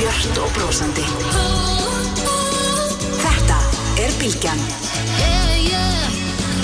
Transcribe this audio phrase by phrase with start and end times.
[0.00, 1.02] björnt og brósandi.
[3.20, 3.56] Þetta
[4.00, 4.62] er Bilgjan.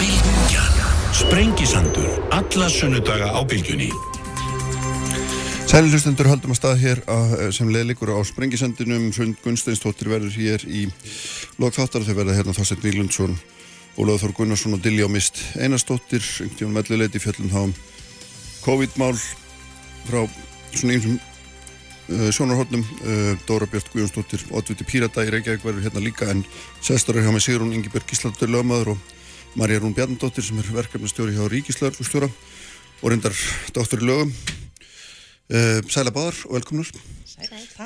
[0.00, 0.78] Bilgjan.
[1.18, 2.08] Sprengisandur.
[2.32, 3.90] Alla sunnudaga á Bilgjunni.
[5.68, 9.10] Sæli hlustendur haldum að stað hér að, sem leðlikur á Sprengisandinum.
[9.12, 10.86] Hrund Gunnsteinstóttir verður hér í
[11.60, 12.08] lokþáttar.
[12.08, 13.36] Þau verða hérna Þorstein Víglundsson,
[14.00, 16.24] Ólaður Þór Gunnarsson og Dilljá Mist Einarstóttir.
[16.48, 17.62] Yngjón melluleiti fjöllum þá
[18.64, 19.16] COVID-mál
[20.08, 20.22] frá
[20.72, 21.20] svona einsum
[22.08, 26.44] uh, sjónarhóttnum uh, Dóra Björn Guðjónsdóttir Oddviti Pírata í Reykjavík verður hérna líka en
[26.84, 28.98] sestur er hjá mig Sigrún Ingeberg Gíslandur lögmaður og
[29.56, 33.36] Marja Rún Bjarnadóttir sem er verkefnastjóri hjá Ríkislörfustjóra og reyndar
[33.76, 34.32] dóttur í lögum.
[35.46, 36.90] Uh, Sæla Báðar og velkomnar.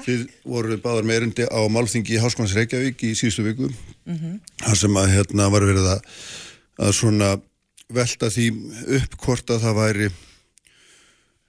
[0.07, 4.35] Þið voru báðar með erindi á Málþingi í Háskólands Reykjavík í síðustu viku mm -hmm.
[4.63, 6.01] þar sem að hérna var verið að,
[6.79, 7.31] að svona
[7.91, 8.47] velta því
[8.99, 10.11] upp hvort að það væri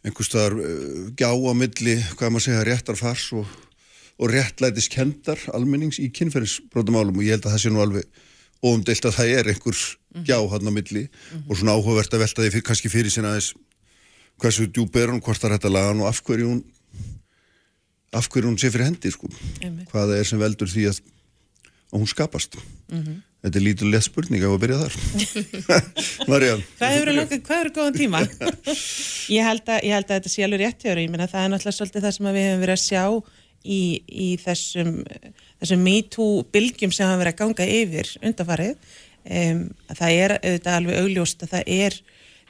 [0.06, 3.48] einhver staðar uh, gjá á milli, hvað maður segja, réttarfars og,
[4.18, 8.22] og réttlætis kendar almennings í kynferðisbrótumálum og ég held að það sé nú alveg
[8.62, 9.84] óumdelt að það er einhvers
[10.28, 11.50] gjá hann á milli mm -hmm.
[11.50, 13.54] og svona áhugavert að velta því kannski fyrir sinna aðeins
[14.42, 16.64] hversu djúb er hún, hvort það er hægt að laga hann og af hverju hún
[18.12, 19.28] af hverju hún sé fyrir hendi sko.
[19.92, 21.02] hvaða er sem veldur því að,
[21.94, 22.56] að hún skapast
[22.90, 23.22] mm -hmm.
[23.42, 24.96] Þetta er lítið lett spurning að byrja þar.
[26.30, 26.58] Marja.
[26.78, 28.22] Hvað eru góðan tíma?
[29.36, 31.06] Ég held að, ég held að þetta sé alveg réttjóri.
[31.08, 33.04] Ég menna það er náttúrulega svolítið það sem við hefum verið að sjá
[33.64, 34.94] í, í þessum,
[35.62, 38.96] þessum MeToo-bylgjum sem hafa verið að ganga yfir undanfarið.
[39.22, 42.00] Um, það er auðvitað alveg augljóst að það er,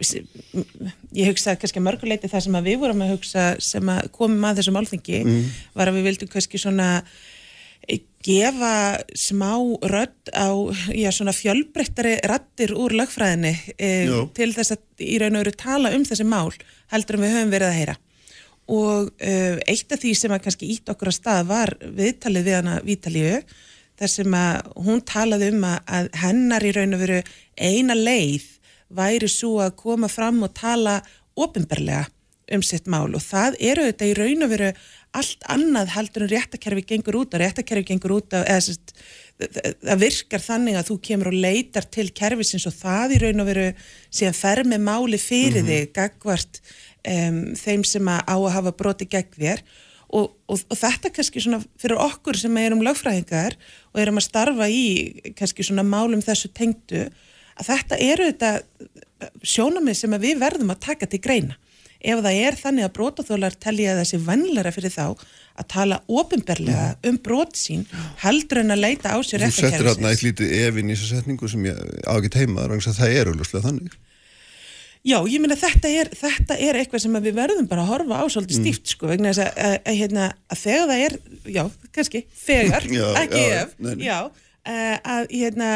[0.02, 4.80] ég hugsa kannski mörguleiti það sem við vorum að hugsa sem að komum að þessum
[4.81, 5.52] álþingi mm.
[5.78, 6.94] var að við vildum kannski svona
[8.26, 9.56] gefa smá
[9.92, 10.50] rödd á
[10.94, 13.90] já, svona fjölbreyttari rattir úr lögfræðinni e,
[14.38, 16.52] til þess að í raun og veru tala um þessi mál
[16.94, 17.98] heldur en við höfum verið að heyra.
[18.72, 19.34] Og e,
[19.68, 23.42] eitt af því sem að kannski ítt okkur að stað var viðtalið við hana Vítalíu
[24.00, 27.22] þar sem að hún talaði um að hennar í raun og veru
[27.58, 28.48] eina leið
[28.92, 31.00] væri svo að koma fram og tala
[31.40, 32.06] ofinberlega
[32.56, 34.72] um sitt mál og það eru þetta í raun og veru
[35.17, 38.94] allt annað heldur en réttakerfi gengur út og réttakerfi gengur út af, eða sérst,
[39.81, 43.50] það virkar þannig að þú kemur og leitar til kerfisins og það í raun og
[43.50, 43.67] veru
[44.13, 45.72] síðan fer með máli fyrir mm -hmm.
[45.72, 46.62] þig gagvart
[47.07, 49.63] um, þeim sem að á að hafa broti gegn þér.
[50.12, 53.56] Og, og, og þetta kannski svona fyrir okkur sem erum lögfræðingar
[53.94, 57.07] og erum að starfa í kannski svona málum þessu tengdu
[57.56, 58.51] að þetta eru þetta
[59.44, 61.56] sjónamið sem við verðum að taka til greina
[62.01, 65.06] ef það er þannig að brótaþólar telja þessi vannlæra fyrir þá
[65.62, 67.84] að tala ofinberlega um brót sín
[68.23, 71.12] heldur en að leita á sér eftir Þú settir hérna eitt lítið efinn í þessu
[71.16, 74.00] setningu sem ég á ekki teimaður og það er auðvitað þannig
[75.01, 78.25] Já, ég minna þetta er, þetta er eitthvað sem við verðum bara að horfa á
[78.29, 78.66] svolítið mm.
[78.68, 81.16] stíft sko, vegna þess að, að, að, hérna, að þegar það er,
[81.56, 81.62] já,
[81.97, 84.06] kannski, þegar, já, ekki já, ef, neini.
[84.06, 84.18] já,
[84.69, 85.72] eh, að hérna,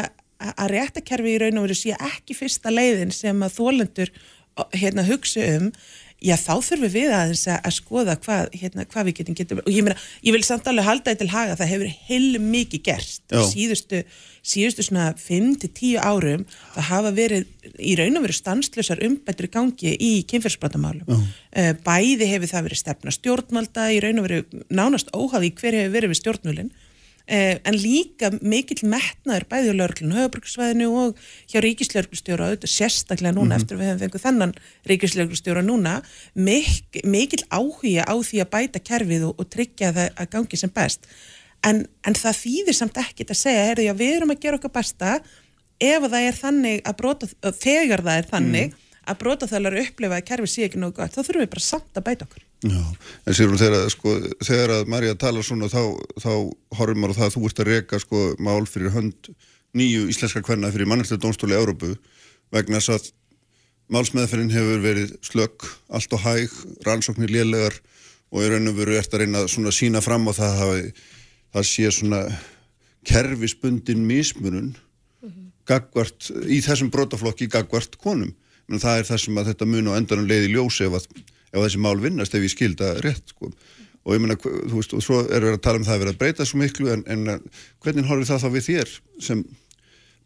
[0.52, 4.14] að réttakerfi í raun og veru sé ekki fyrsta leiðin sem að þólendur
[4.76, 5.72] hérna hugsa um
[6.26, 9.84] já þá þurfum við aðeins að skoða hvað, hérna, hvað við getum getum og ég,
[9.86, 13.22] meina, ég vil samt alveg halda þetta til haga það hefur heil mikið gerst.
[13.52, 14.02] Síðustu,
[14.46, 17.46] síðustu svona 5-10 árum það hafa verið
[17.78, 22.82] í raun og verið stanslösar umbættur í gangi í kynferðsbrotamálum uh, bæði hefur það verið
[22.82, 26.74] stefna stjórnmalda í raun og verið nánast óhafi hver hefur verið við stjórnmálinn
[27.26, 31.16] Eh, en líka mikill metnaður bæði á lörglun höfabruksvæðinu og
[31.50, 33.56] hjá ríkislörglustjóra sérstaklega núna mm -hmm.
[33.58, 34.52] eftir að við hefum fengið þennan
[34.86, 35.94] ríkislörglustjóra núna
[36.34, 40.70] mik mikill áhuga á því að bæta kerfið og, og tryggja það að gangi sem
[40.70, 41.00] best
[41.66, 44.76] en, en það þýðir samt ekkit að segja heyrðu, já, við erum að gera okkar
[44.78, 45.20] besta
[45.82, 48.82] ef það er þannig að brota þegar það er þannig mm.
[49.10, 51.98] að brota þalar upplifa að kerfið sé ekki nógu gott þá þurfum við bara samt
[51.98, 52.82] að bæta okkur Já,
[53.26, 55.82] en sérum þegar, sko, þegar að Marja talar svona þá,
[56.22, 56.32] þá
[56.78, 59.30] horfum maður það að þú ert að reyka sko mál fyrir hönd
[59.76, 61.92] nýju íslenska kvenna fyrir mannættilega dónstóli Európu
[62.54, 63.10] vegna þess að
[63.92, 66.54] málsmeðferðin hefur verið slögg, allt og hæg,
[66.86, 67.76] rannsóknir lélegar
[68.32, 70.80] og í raun og veru ert að reyna svona sína fram á það að
[71.54, 72.22] það sé svona
[73.06, 75.46] kerfisbundin mismunun mm -hmm.
[75.66, 78.34] gagvart, í þessum brotaflokki gagvart konum.
[78.66, 81.06] Men það er það sem að þetta mun og endanum leiði ljósi ef að
[81.52, 83.50] ef þessi mál vinnast ef ég skilda rétt sko.
[84.06, 86.14] og ég menna, þú veist, og svo erum við að tala um það að vera
[86.14, 87.40] að breyta svo miklu en, en
[87.82, 88.92] hvernig horfið það þá við þér
[89.28, 89.46] sem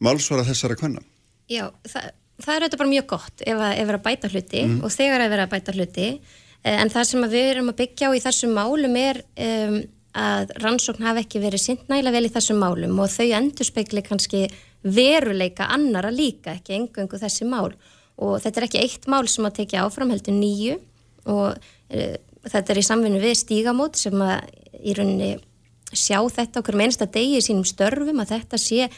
[0.05, 1.05] málsvara þessara kvenna?
[1.51, 4.77] Já, það, það er auðvitað bara mjög gott ef að, ef að bæta hluti mm.
[4.85, 8.11] og þegar að vera að bæta hluti eh, en það sem við erum að byggja
[8.11, 9.81] á í þessum málum er um,
[10.21, 14.45] að rannsókn hafi ekki verið sintnægilega vel í þessum málum og þau endur spekli kannski
[14.81, 17.71] veruleika annara líka, ekki engungu þessi mál
[18.21, 20.79] og þetta er ekki eitt mál sem að tekja áfram heldur nýju
[21.29, 21.57] og
[21.91, 22.17] e,
[22.49, 24.17] þetta er í samvinnu við stígamót sem
[24.81, 25.35] í rauninni
[25.91, 28.89] sjá þetta okkur með einsta degi í sínum störfum að þetta sé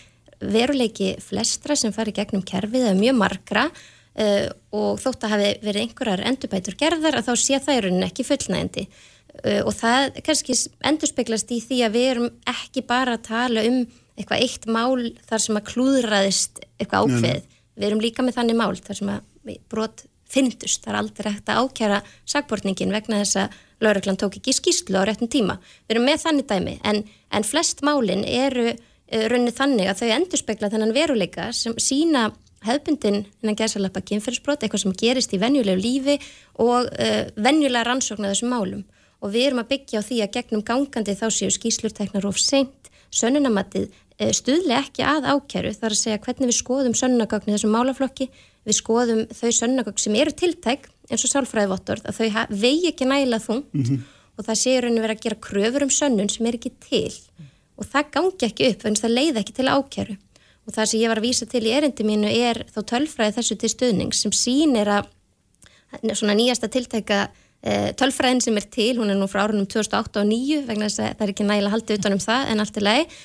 [0.42, 3.66] veruleiki flestra sem fari gegnum kerfið eða mjög margra.
[4.12, 8.04] Uh, og þótt að hafi verið einhverjar endurbætur gerðar að þá sé það í rauninni
[8.10, 10.56] ekki fullnægandi uh, og það kannski
[10.90, 13.78] endurspeglast í því að við erum ekki bara að tala um
[14.20, 17.48] eitthvað eitt mál þar sem að klúðraðist eitthvað ákveð.
[17.72, 20.82] Við erum líka með þannig mál þar sem að brot finnstust.
[20.84, 22.00] Það er aldrei hægt að ákjæra
[22.34, 25.58] sagbortningin vegna þess að lauruglan tók ekki skýslu á réttum tíma.
[25.86, 30.14] Við erum með þannig dæmi en, en flest málinn eru uh, raunnið þannig að þau
[30.16, 32.30] endurspegla þennan veruleika sem sína
[32.66, 36.18] hefbundin innan gæsalappa kynferðsbrot, eitthvað sem gerist í venjulegu lífi
[36.62, 38.84] og uh, venjulega rannsókn að þessum málum.
[39.22, 42.90] Og við erum að byggja á því að gegnum gangandi þá séu skýslurteknar of seint,
[43.14, 47.74] sönnunamatið uh, stuðli ekki að ákjæru þar að segja hvernig við skoðum sönnunagögn í þessum
[47.74, 48.30] málaflokki,
[48.66, 53.46] við skoðum þau sönnunagögn sem eru tiltæk eins og sálfræðivottorð að þau vegi ekki nægilega
[53.46, 54.02] þungt mm -hmm.
[54.36, 57.12] og það séu rauninni verið að gera kröfur um sönnun sem er ekki til
[57.76, 60.16] og það gangi ekki upp en það leiði ekki til ákjæru
[60.66, 63.58] og það sem ég var að vísa til í erindi mínu er þá tölfræði þessu
[63.58, 65.10] til stuðning sem sínir að
[66.14, 67.18] svona nýjasta tiltæka
[67.62, 71.02] e, tölfræðin sem er til, hún er nú frá árunum 2008 og 2009 vegna þess
[71.02, 73.18] að það er ekki nægilega haldið utanum það en allt er leið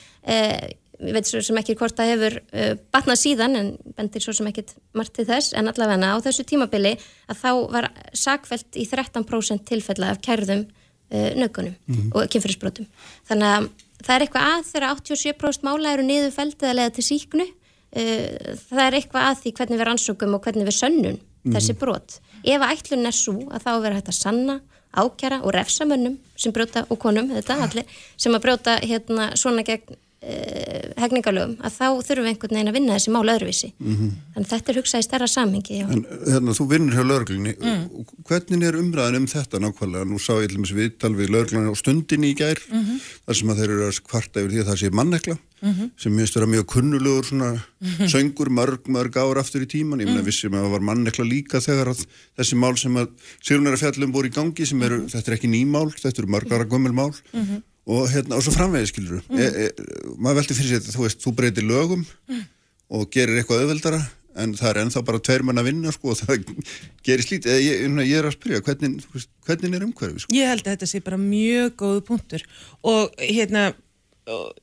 [1.00, 4.34] e, ég veit svo sem ekki hvort það hefur uh, batnað síðan en bendir svo
[4.38, 6.96] sem ekkit margt til þess en allavega á þessu tímabili
[7.30, 12.10] að þá var sakvelt í 13% tilfella af kærðum uh, nögunum mm -hmm.
[12.16, 12.88] og kynfyrirsbrotum
[13.30, 13.70] þannig að
[14.04, 18.56] það er eitthvað að þegar 87% mála eru niður feldið að leiða til síknu uh,
[18.70, 21.54] það er eitthvað að því hvernig við rannsókum og hvernig við sönnum mm -hmm.
[21.54, 24.60] þessi brot ef að ætlun er svo að þá verður hægt að sanna
[24.98, 27.86] ákjara og refsamönnum sem brjóta og konum þetta allir
[28.18, 29.98] sem að brjóta hérna svona gegn
[30.28, 34.12] uh, hegningalögum að þá þurfum við einhvern veginn að vinna þessi mál öðruvísi mm -hmm.
[34.36, 37.84] þannig að þetta er hugsað í stærra samhengi En hérna, þú vinnir hjá lögurglunni mm.
[38.28, 41.74] hvernig er umræðin um þetta nákvæmlega nú sá ég til og með viðtal við lögurglunni
[41.74, 42.98] á stundinni í gær mm -hmm.
[43.26, 45.90] þar sem að þeir eru að kvarta yfir því að það sé mannekla -hmm.
[45.98, 48.10] sem minnst vera mjög kunnulegur svona mhm.
[48.12, 50.30] söngur mörg mörg ár aftur í tíman ég meina mhm.
[50.30, 52.04] vissum að það var mannekla líka þegar að
[52.38, 53.10] þessi mál sem að
[53.42, 55.10] sérun er að fjallum voru í gangi sem eru, mhm.
[55.14, 57.14] þetta er ekki nýmál, þetta eru mörgara gömmel mál
[57.88, 59.40] og, hérna, og svo framvegið skilur mm.
[59.40, 62.46] e, e, maður veldi fyrir sér þú veist, þú breytir lögum mm.
[62.98, 64.02] og gerir eitthvað auðveldara
[64.38, 66.46] en það er ennþá bara tveir mann að vinna sko og það
[67.08, 70.38] gerir slít eða ég, ég er að spyrja, hvernig, hvernig er umhverfið sko?
[70.38, 72.48] Ég held að þetta sé bara mjög góð punktur
[72.94, 73.70] og hérna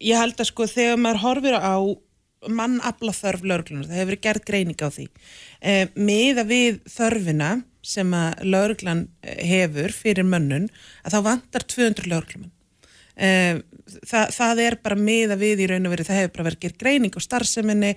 [0.05, 1.77] ég held að sko þegar maður horfir á
[2.53, 5.07] mann afla þörf lauruglunar, það hefur gerð greining á því
[5.65, 7.55] eh, meða við þörfina
[7.85, 10.69] sem að lauruglan hefur fyrir mönnun
[11.05, 12.54] að þá vantar 200 lauruglumann
[13.15, 13.63] Um,
[14.11, 17.15] það, það er bara miða við í raun og verið, það hefur bara verið greining
[17.15, 17.93] á starfseminni,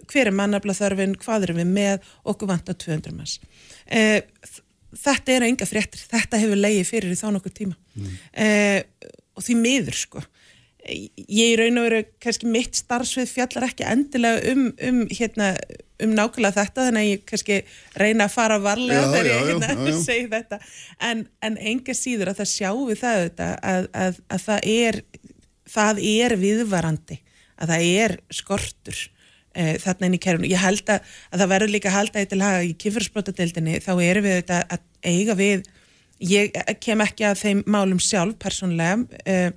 [0.00, 3.38] hver er mannabla þörfin hvað erum við með, okkur vantar 200 manns.
[3.84, 4.54] Um,
[5.02, 7.76] þetta eru enga fréttir, þetta hefur leiði fyrir í þá nokkur tíma.
[7.96, 8.16] Mm.
[8.46, 10.20] um, og því miður sko
[10.82, 15.52] ég í raun og veru, kannski mitt starfsvið fjallar ekki endilega um, um, hérna,
[16.02, 17.58] um nákvæmlega þetta þannig að ég kannski
[18.02, 20.00] reyna að fara varlega þegar ég hérna, já, já.
[20.08, 20.58] segi þetta
[21.10, 25.02] en, en enga síður að það sjáu við það að, að, að, að það er
[25.72, 27.18] það er viðvarandi
[27.62, 29.02] að það er skortur
[29.54, 30.50] e, þarna inn í kerfinu.
[30.50, 34.38] Ég held að það verður líka að halda eitthvað laga í kifursprótadeildinni þá erum við
[34.40, 35.68] þetta að eiga við
[36.22, 39.52] ég kem ekki að þeim málum sjálf persónlega e,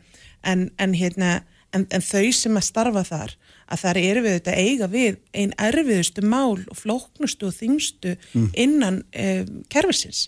[0.48, 1.40] en, en, hérna,
[1.76, 3.36] en, en þau sem að starfa þar
[3.66, 8.52] að þar eru við þetta eiga við einn erfiðustu mál og flóknustu og þingstu mm.
[8.62, 10.28] innan eh, kerfisins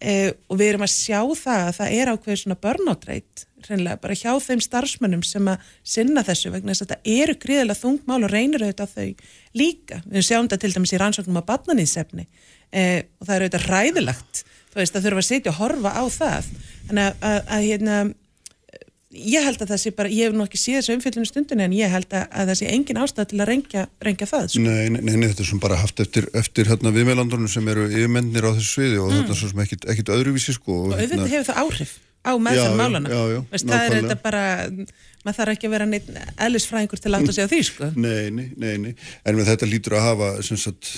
[0.00, 4.16] eh, og við erum að sjá það að það er ákveður svona börnátrætt reynilega bara
[4.18, 8.32] hjá þeim starfsmönnum sem að sinna þessu vegna þess að þetta eru gríðilega þungmál og
[8.32, 10.02] reynir auðvitað þau líka.
[10.04, 14.44] Við sjáum þetta til dæmis í rannsóknum á badnaníðsefni eh, og það eru auðvitað ræðilagt
[14.74, 16.52] þú veist að þurfa að sitja og horfa á það
[16.88, 17.98] þannig að, að, að hérna
[19.14, 21.74] ég held að það sé bara, ég hef nú ekki síðan þessu umfyllinu stundinu en
[21.76, 24.64] ég held að, að það sé engin ástæð til að rengja, rengja það sko.
[24.64, 28.48] Nei, nei, nei, þetta er svona bara haft eftir, eftir hérna, viðmeilandunum sem eru yfirmennir
[28.48, 29.20] á þessu sviði og mm.
[29.20, 30.76] þetta er svona sem ekkit, ekkit öðruvísi sko.
[30.76, 33.10] Og, og auðvitað hérna, hefur það áhrif á meðferð málana.
[33.12, 34.44] Já, já, Veist, það er þetta bara,
[35.24, 36.08] maður þarf ekki að vera neitt
[36.46, 37.90] ellisfræðingur til að átta sig á því sko.
[37.98, 38.94] Nei, nei, nei, nei,
[39.28, 40.94] en þetta lítur að hafa sem sagt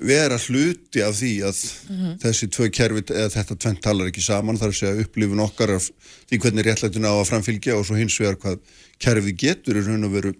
[0.00, 2.12] vera hluti af því að mm -hmm.
[2.22, 5.90] þessi tvö kerfi, eða þetta tvent talar ekki saman, þar að segja upplifun okkar af
[6.28, 8.58] því hvernig réttlætun á að framfylgja og svo hins vegar hvað
[8.98, 10.32] kerfi getur er raun og veru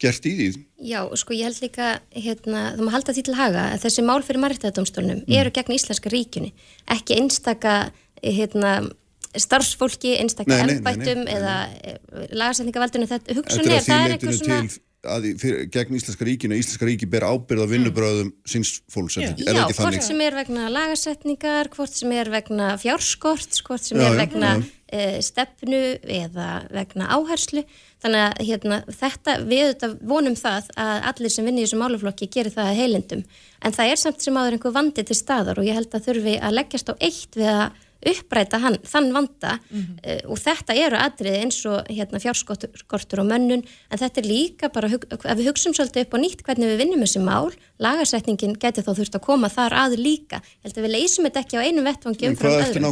[0.00, 0.48] gert í því.
[0.88, 4.22] Já, sko ég held líka hérna, það má halda því til haga að þessi mál
[4.22, 5.36] fyrir margtæðadómstólunum mm.
[5.40, 6.52] eru gegn Íslenska ríkjunni,
[6.94, 7.90] ekki einstaka
[8.22, 8.90] hérna
[9.36, 11.98] starfsfólki, einstaklega ennbættum eða eh,
[12.32, 14.60] lagarsetningavaldunum þetta hugsun er, það er eitthvað svona
[15.06, 18.48] að fyrir, gegn Íslenska ríkinu Íslenska ríki ber ábyrð á vinnubröðum mm.
[18.50, 23.60] síns fólks, er, er Já, hvort sem er vegna lagasetningar hvort sem er vegna fjárskort
[23.66, 24.74] hvort sem já, er vegna já, já.
[24.88, 27.60] Uh, stefnu eða vegna áherslu.
[28.00, 32.28] Þannig að hérna, þetta, við þetta vonum það að allir sem vinni í þessu máluflokki
[32.32, 33.24] gerir það heilindum.
[33.60, 36.38] En það er samt sem áður einhver vandi til staðar og ég held að þurfi
[36.40, 39.96] að leggjast á eitt við að uppræta hann, þann vanda mm -hmm.
[40.06, 44.70] uh, og þetta eru atriði eins og hérna, fjárskortur og mönnun en þetta er líka
[44.70, 47.50] bara, ef við hugsaum svolítið upp á nýtt hvernig við vinnum þessi mál
[47.82, 50.42] lagarsetningin geti þá þurft að koma þar að líka.
[50.42, 52.84] Ég held að við leysum þetta ekki á einu vettvangi umfram öðrum.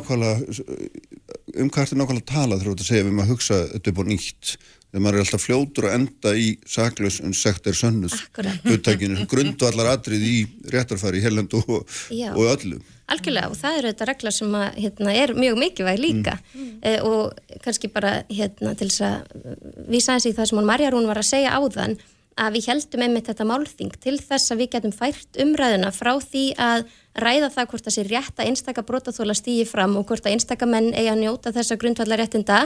[1.56, 4.02] Um hvað ertu nákvæmlega að tala ert að segja við maður að hugsa þetta upp
[4.02, 4.56] á nýtt?
[4.86, 8.14] Þegar maður er alltaf fljótur að enda í saklaus en sekt er sönnuð
[9.28, 10.36] grundvallar atrið í
[10.72, 15.14] réttarfæri í helend og, og öllu Algjörlega og það eru þetta regla sem að, hérna,
[15.14, 16.75] er mjög mikilvæg líka mm.
[16.82, 20.90] uh, og kannski bara hérna, til þess að vísa eins í það sem hún Marja
[20.90, 21.98] Rún var að segja áðan
[22.36, 26.44] að við heldum einmitt þetta málþing til þess að við getum fært umræðuna frá því
[26.60, 26.82] að
[27.16, 30.68] ræða það hvort það sé rétt að einstaka brotaþóla stýji fram og hvort að einstaka
[30.68, 32.58] menn eigi að njóta þessa grundvallaréttinda,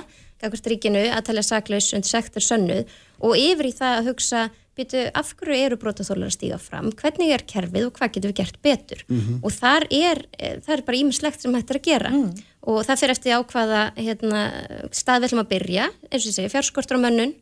[0.43, 2.91] hvort ríkinu að talja saklaus und sektur sönnuð
[3.23, 4.43] og yfir í það að hugsa
[4.81, 8.39] býtu, af hverju eru brotaþólar að stíga fram, hvernig er kerfið og hvað getur við
[8.41, 9.05] gert betur?
[9.09, 9.43] Mm -hmm.
[9.45, 12.11] og þar er, eh, það er bara ímislegt sem hættir að gera.
[12.11, 12.33] Mm.
[12.61, 14.41] og það fyrir eftir ákvaða hérna,
[14.93, 17.33] stað við ætlum að byrja, eins og ég segi, fjárskortur á mönnun,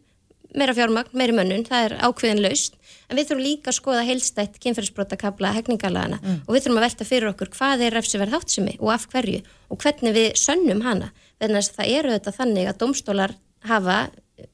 [0.55, 2.77] meira fjármagn, meiri mönnun, það er ákveðin laust,
[3.09, 6.39] en við þurfum líka að skoða heilstætt kynferðisbrotakabla hegningalagana mm.
[6.47, 9.83] og við þurfum að velta fyrir okkur hvað er refsiverð hátsemi og af hverju og
[9.83, 11.11] hvernig við sönnum hana,
[11.43, 13.35] þannig að það eru þetta þannig að domstólar
[13.69, 13.99] hafa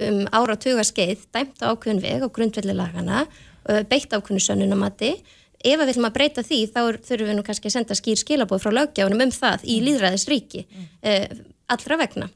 [0.09, 3.25] um áratuga skeið dæmt á ákveðin veg á grundvellilagana
[3.89, 5.15] beitt ákveðinu sönnunamatti
[5.65, 8.65] ef við viljum að breyta því þá þurfum við nú kannski að senda skýr skilabóð
[8.65, 9.85] frá lögjáðunum um það í mm.
[9.89, 10.89] líðræðisríki mm.
[11.11, 12.31] uh, allra vegna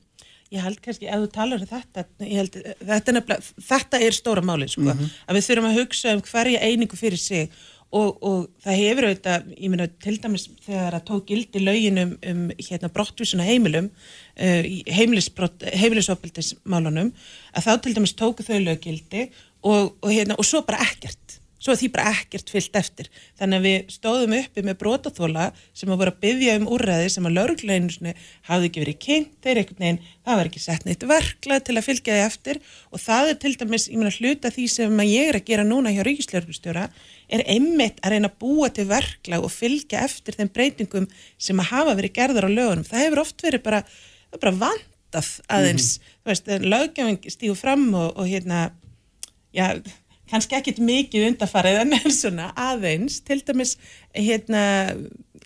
[0.48, 2.54] Ég held kannski, ef þú talar um þetta held,
[2.88, 5.10] þetta, er þetta er stóra máli sko, mm -hmm.
[5.28, 7.50] að við þurfum að hugsa um hverja einingu fyrir sig
[7.88, 12.10] Og, og það hefur auðvitað, ég meina til dæmis þegar það tók gildi lögin um,
[12.20, 13.88] um hérna, brottvísuna heimilum,
[14.36, 14.60] uh,
[14.92, 17.08] heimilisopildismálunum,
[17.56, 21.72] að þá til dæmis tóku þau löggildi og, og, hérna, og svo bara ekkert, svo
[21.80, 23.08] því bara ekkert fyllt eftir.
[23.40, 27.24] Þannig að við stóðum uppi með brotaþóla sem að voru að byggja um úrræði sem
[27.24, 28.12] að laurugleginu
[28.50, 31.88] hafði ekki verið kynnt, þeir ekkert neginn, það var ekki sett neitt verkla til að
[31.88, 32.60] fylgja því eftir
[32.92, 35.88] og það er til dæmis, ég meina hluta því sem ég er að gera núna
[35.96, 36.92] hjá Ríkislörgustjóra
[37.28, 41.70] er einmitt að reyna að búa til verklag og fylgja eftir þeim breytingum sem að
[41.72, 42.86] hafa verið gerðar á lögunum.
[42.88, 43.82] Það hefur oft verið bara,
[44.38, 48.68] bara vandað aðeins, mm þú veist, löggefing stígu fram og, og hérna,
[49.56, 49.78] já,
[50.28, 53.76] kannski ekkit mikið undarfarið en er svona aðeins, til dæmis,
[54.12, 54.62] hérna,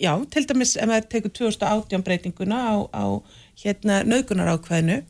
[0.03, 3.05] já, til dæmis ef maður tekur 2018 breytinguna á, á
[3.63, 5.03] hérna, nöðgunar ákveðinu,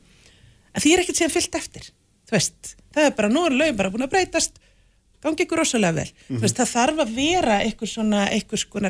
[0.77, 1.89] að því er ekkit sér fyllt eftir,
[2.29, 4.62] þú veist, það er bara, nú er lögum bara búin að breytast,
[5.23, 6.11] gangi ykkur rosalega vel.
[6.29, 6.55] Mm -hmm.
[6.59, 8.23] það þarf að vera eitthvað svona,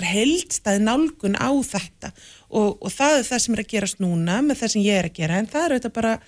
[0.02, 2.12] heldstæð nálgun á þetta.
[2.50, 5.08] Og, og það er það sem er að gerast núna með það sem ég er
[5.10, 5.38] að gera.
[5.38, 6.18] En það er auðvitað bara,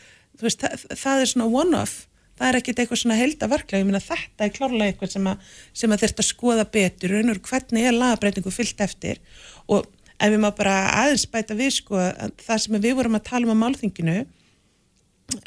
[0.42, 2.06] veist, það, það er svona one-off,
[2.38, 5.36] það er ekkert eitthvað svona heldavarkla, ég minna þetta er klárlega eitthvað sem að,
[5.72, 9.20] sem að að skoða betur, raunur hvernig er lagabreitingu fyllt eftir?
[9.68, 9.86] Og
[10.18, 13.46] ef við má bara aðeins bæta við sko að það sem við vorum að tala
[13.46, 14.26] um á málþinginu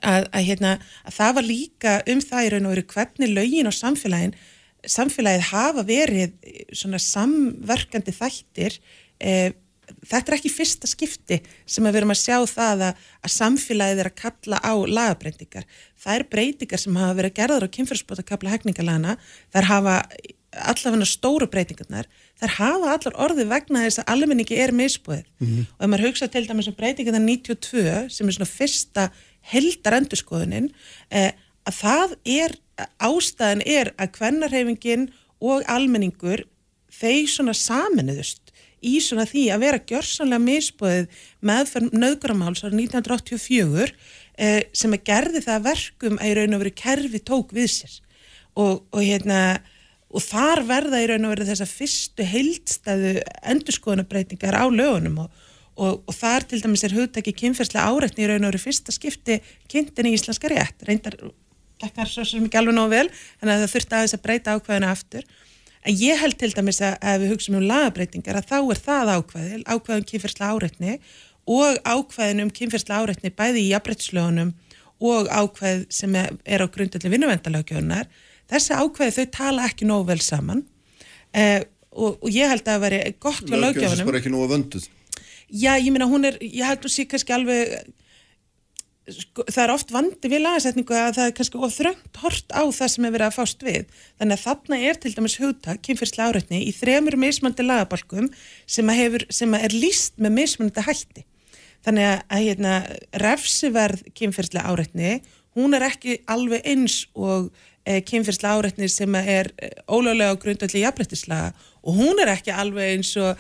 [0.02, 3.70] að, að, hérna, að það var líka um það í raun og veru hvernig lögin
[3.70, 4.36] og samfélagin
[4.88, 6.36] samfélagið hafa verið
[6.76, 8.78] svona samverkandi þættir
[9.20, 9.56] eh,
[10.08, 14.02] þetta er ekki fyrsta skipti sem að við erum að sjá það að, að samfélagið
[14.04, 18.54] er að kalla á lagabreytingar það er breytingar sem hafa verið gerðar á kynfyrirspóta kapla
[18.54, 19.16] hegningalana
[19.54, 19.96] þar hafa
[20.58, 22.08] allavega stóru breytingarnar
[22.40, 25.66] þar hafa allar orði vegna þess að almenningi er misbúið mm -hmm.
[25.78, 29.10] og ef maður hugsa til dæmis um breytingarna 92 sem er svona fyrsta
[29.52, 30.72] heldar endurskoðunin
[31.10, 31.32] eh,
[31.68, 32.58] að það er,
[33.04, 35.08] ástæðan er að kvennarhefingin
[35.44, 36.46] og almenningur
[36.94, 38.54] þeir svona saminuðust
[38.86, 43.88] í svona því að vera gjörsanlega misbúið meðferð nöðguramáls ára 1984
[44.38, 47.98] eh, sem að gerði það verkum að í raun og veru kerfi tók við sér.
[48.58, 49.42] Og, og hérna
[50.08, 53.18] og þar verða í raun og veru þessa fyrstu heildstæðu
[53.54, 55.44] endurskoðunabreitingar á lögunum og
[55.78, 59.40] og, og þar til dæmis er hugtæki kynferðslega áreitni í raun og veru fyrsta skipti
[59.72, 61.18] kynntin í íslenska rétt, reyndar
[61.86, 65.28] ekkar svo sem ekki alveg nóg vel en það þurfti aðeins að breyta ákvæðinu aftur.
[65.88, 69.12] En ég held til dæmis að ef við hugsaum um lagabreitingar að þá er það
[69.14, 70.98] ákvæði ákvæðum kynferðslega áreitni
[71.48, 74.52] og ákvæðin um kynferðslega áreitni bæði í jafnbrettslögunum
[75.08, 78.10] og ákvæð sem er á grundalli vinnuvendalagjöðunar
[78.52, 80.66] þessi ákvæði þau tala ekki nóg vel saman.
[81.38, 81.62] Eh,
[81.94, 84.88] og, og ég held að það veri gott hjá lögjöfunum
[85.48, 87.78] Já, ég minna hún er, ég held að sé kannski alveg
[89.08, 92.92] sko, það er oft vandi við lagasetningu að það er kannski ofþröngt hort á það
[92.94, 93.96] sem er verið að fást við.
[94.20, 98.28] Þannig að þarna er til dæmis hugtak, kynferðslega áreitni, í þremur mismandi lagabalkum
[98.66, 101.26] sem, hefur, sem er líst með mismandi hætti.
[101.88, 102.76] Þannig að, að hérna,
[103.24, 105.16] refsiverð kynferðslega áreitni,
[105.58, 107.48] hún er ekki alveg eins og
[107.88, 111.54] e, kynferðslega áreitni sem er e, ólöglega á grundalli jafnbrettislaga
[111.88, 113.40] og hún er ekki alveg eins og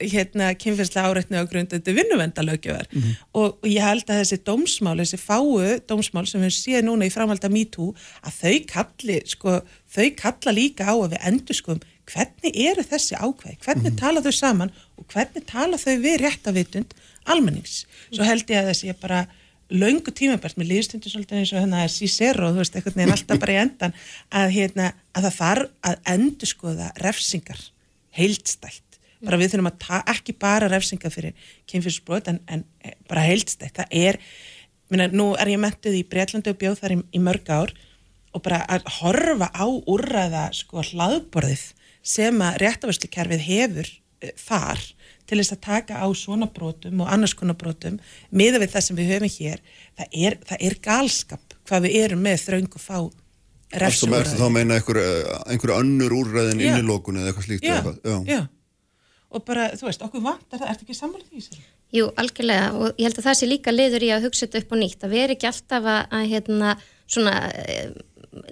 [0.00, 3.16] hérna kynferðslega áreitni á grundandi vinnuvendalögjöfar mm -hmm.
[3.32, 7.12] og, og ég held að þessi dómsmál, þessi fáu dómsmál sem við séum núna í
[7.12, 12.54] framhalda MeToo að þau kalli, sko, þau kalla líka á að við endur sko hvernig
[12.54, 14.00] eru þessi ákveði, hvernig mm -hmm.
[14.00, 16.94] tala þau saman og hvernig tala þau við réttavitund
[17.24, 17.86] almennings.
[18.12, 19.26] Svo held ég að þessi ég bara
[19.70, 23.40] laungu tímabært, mér líðstundur svolítið eins og hérna að Cicero, þú veist, eitthvað nefn alltaf
[23.42, 23.96] bara í endan,
[24.30, 27.62] að hérna að það þarf að endur skoða refsingar
[28.16, 28.85] heildstætt
[29.26, 33.98] bara við þurfum að ekki bara refsinga fyrir kynfyrsbrot en, en eh, bara heildstætt, það
[34.06, 34.20] er
[34.92, 37.74] minna, nú er ég mentuð í Breitlandi og bjóð þar í, í mörg ár
[38.36, 41.70] og bara að horfa á úrræða sko hlaðborðið
[42.06, 44.82] sem að réttaværslukerfið hefur e, þar
[45.26, 47.98] til þess að taka á svona brotum og annars konar brotum
[48.30, 49.62] miða við það sem við höfum hér
[49.98, 52.98] það er, það er galskap hvað við erum með þraungu fá
[53.74, 54.36] refsúræði.
[54.38, 57.66] Þá meina einhver, eh, einhver önnur úrræðin innilókun eða eitthvað slíkt?
[57.66, 58.18] Já, já.
[58.30, 58.40] já
[59.36, 61.64] og bara, þú veist, okkur vantar það, ert ekki samanlega því sér?
[61.94, 64.74] Jú, algjörlega og ég held að það sé líka liður í að hugsa þetta upp
[64.74, 66.72] og nýtt, að við erum ekki alltaf að, að hérna,
[67.06, 67.90] svona eh,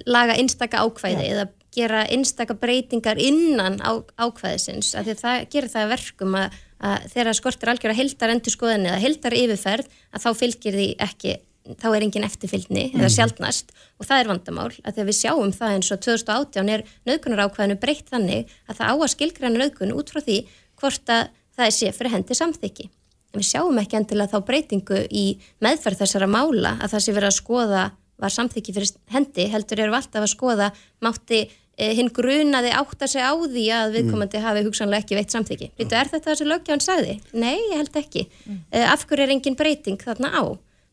[0.06, 1.30] laga einstaka ákvæði ja.
[1.32, 6.60] eða gera einstaka breytingar innan á, ákvæðisins, af því að það gerir það verkum að,
[6.84, 10.88] að þegar skortir algjör að heldar endur skoðan eða heldar yfirferð að þá fylgir því
[11.08, 11.34] ekki
[11.80, 12.98] þá er engin eftirfylgni mm.
[12.98, 13.14] eða mhm.
[13.14, 17.44] sjálfnast og það er vandamál að þegar við sjáum það eins og 2018 er nöðkunar
[17.46, 20.38] ákvæðinu breytt þannig að það á að skilgræna nöðkun út frá því
[20.80, 22.88] hvort að það sé fyrir hendi samþyggi.
[23.34, 25.24] Við sjáum ekki endilega þá breytingu í
[25.64, 27.84] meðferð þessara mála að það sé verið að skoða
[28.22, 30.68] var samþyggi fyrir hendi, heldur eru alltaf að skoða
[31.02, 34.44] mátti eh, hinn grunaði átta sig á því að viðkomandi mm.
[34.46, 35.70] hafi hugsanlega ekki veitt samþyggi.
[35.80, 37.16] Lítu, er þetta það sem lögjáðan sagði?
[37.34, 38.28] Nei, ég held ekki.
[38.44, 38.60] Mm.
[38.70, 40.44] Eh, af hverju er engin breyting þarna á?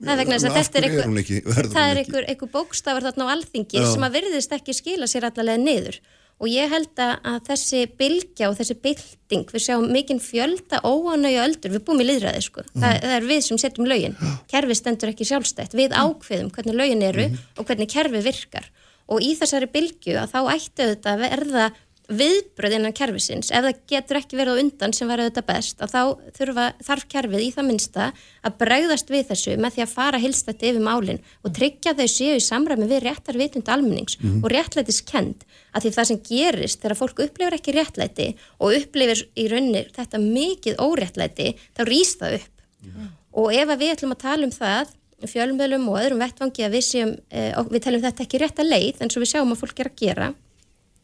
[0.02, 1.04] Það er vegna þess að þetta er einhver,
[1.78, 3.86] er einhver, einhver bókstafar þarna á alþingi Já.
[3.92, 6.00] sem að virðist ekki skila sér allavega niður
[6.42, 11.76] og ég held að þessi bylgja og þessi bylting, við sjáum mikinn fjölda óanauja öldur,
[11.76, 12.82] við búum í liðræði sko, mm.
[12.82, 14.18] það, það er við sem setjum lögin.
[14.52, 17.38] Kerfi stendur ekki sjálfstætt, við ákveðum hvernig lögin eru mm.
[17.62, 18.72] og hvernig kerfi virkar.
[19.12, 21.70] Og í þessari bylgju að þá ættu þetta verða
[22.18, 25.94] viðbröð innan kerfisins, ef það getur ekki verið á undan sem var auðvitað best að
[25.94, 26.02] þá
[26.38, 28.08] þurfa, þarf kerfið í það minnsta
[28.48, 32.38] að bregðast við þessu með því að fara hilstætti yfir málinn og tryggja þau séu
[32.38, 34.44] í samræmi við réttar vitund almennings mm -hmm.
[34.44, 38.28] og réttlætiskend að því það sem gerist þegar fólk upplifir ekki réttlæti
[38.60, 43.08] og upplifir í raunir þetta mikið óréttlæti þá rýst það upp mm -hmm.
[43.32, 44.98] og ef við ætlum að tala um það
[45.28, 49.02] fjölmjölum og öðrum vettvangi að við séum, eh, við talum þetta ekki rétt að leið
[49.02, 50.34] en svo við sjáum að fólk er að gera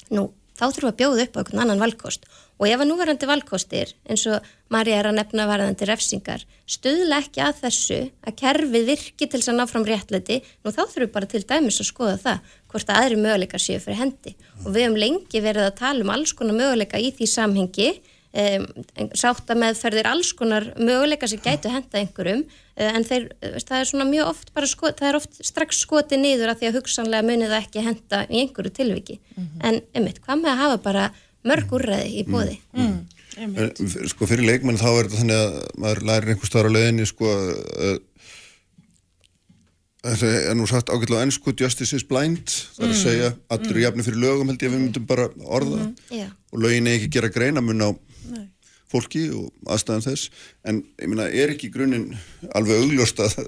[0.10, 2.28] nú þá þurfum við að bjóða upp á einhvern annan valkost.
[2.58, 7.44] Og ef að núverandi valkostir eins og Marja er að nefna varðandi refsingar stuðla ekki
[7.46, 11.14] að þessu að kerfið virki til þess að ná fram réttleiti nú þá þurfum við
[11.14, 14.34] bara til dæmis að skoða það hvort að aðri möguleikar séu fyrir hendi.
[14.66, 18.68] Og við hefum lengi verið að tala um alls konar möguleika í því samhengi um,
[19.14, 23.28] sáttameðferðir alls konar möguleika sem gætu henda einhverjum en þeir,
[23.66, 26.70] það er svona mjög oft bara sko, það er oft strax skoti niður að því
[26.70, 29.64] að hugsanlega munið það ekki henda í einhverju tilviki mm -hmm.
[29.70, 31.06] en einmitt, hvað með að hafa bara
[31.48, 32.92] mörg úrræði í bóði mm.
[33.38, 33.58] Mm.
[33.58, 37.06] En, sko fyrir leikmenn þá er þetta þannig að maður lærir einhver starf á leðinni
[37.06, 37.98] sko uh,
[40.08, 43.84] þetta er nú sagt ágætlega ennsku justice is blind, það er að segja allir er
[43.88, 46.34] jafnir fyrir lögum held ég að við myndum bara orða -hmm.
[46.54, 47.90] og lögin er ekki gera greina mun á
[48.92, 50.30] fólki og aðstæðan þess
[50.68, 52.14] en ég meina, er ekki grunninn
[52.56, 53.40] alveg augljóst að,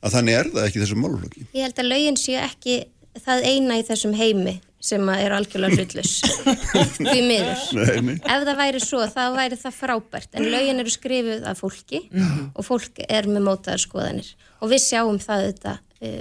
[0.00, 1.48] að þannig er það ekki þessum málflokki?
[1.56, 2.78] Ég held að lögin séu ekki
[3.24, 4.56] það eina í þessum heimi
[4.86, 6.18] sem er algjörlega hlutlus
[6.98, 7.62] því miður.
[7.78, 8.14] Nei, nei.
[8.20, 12.02] Ef það væri svo, þá væri það frábært en lögin eru skrifuð af fólki
[12.52, 16.12] og fólk er með mótaðarskoðanir og við sjáum það þetta e,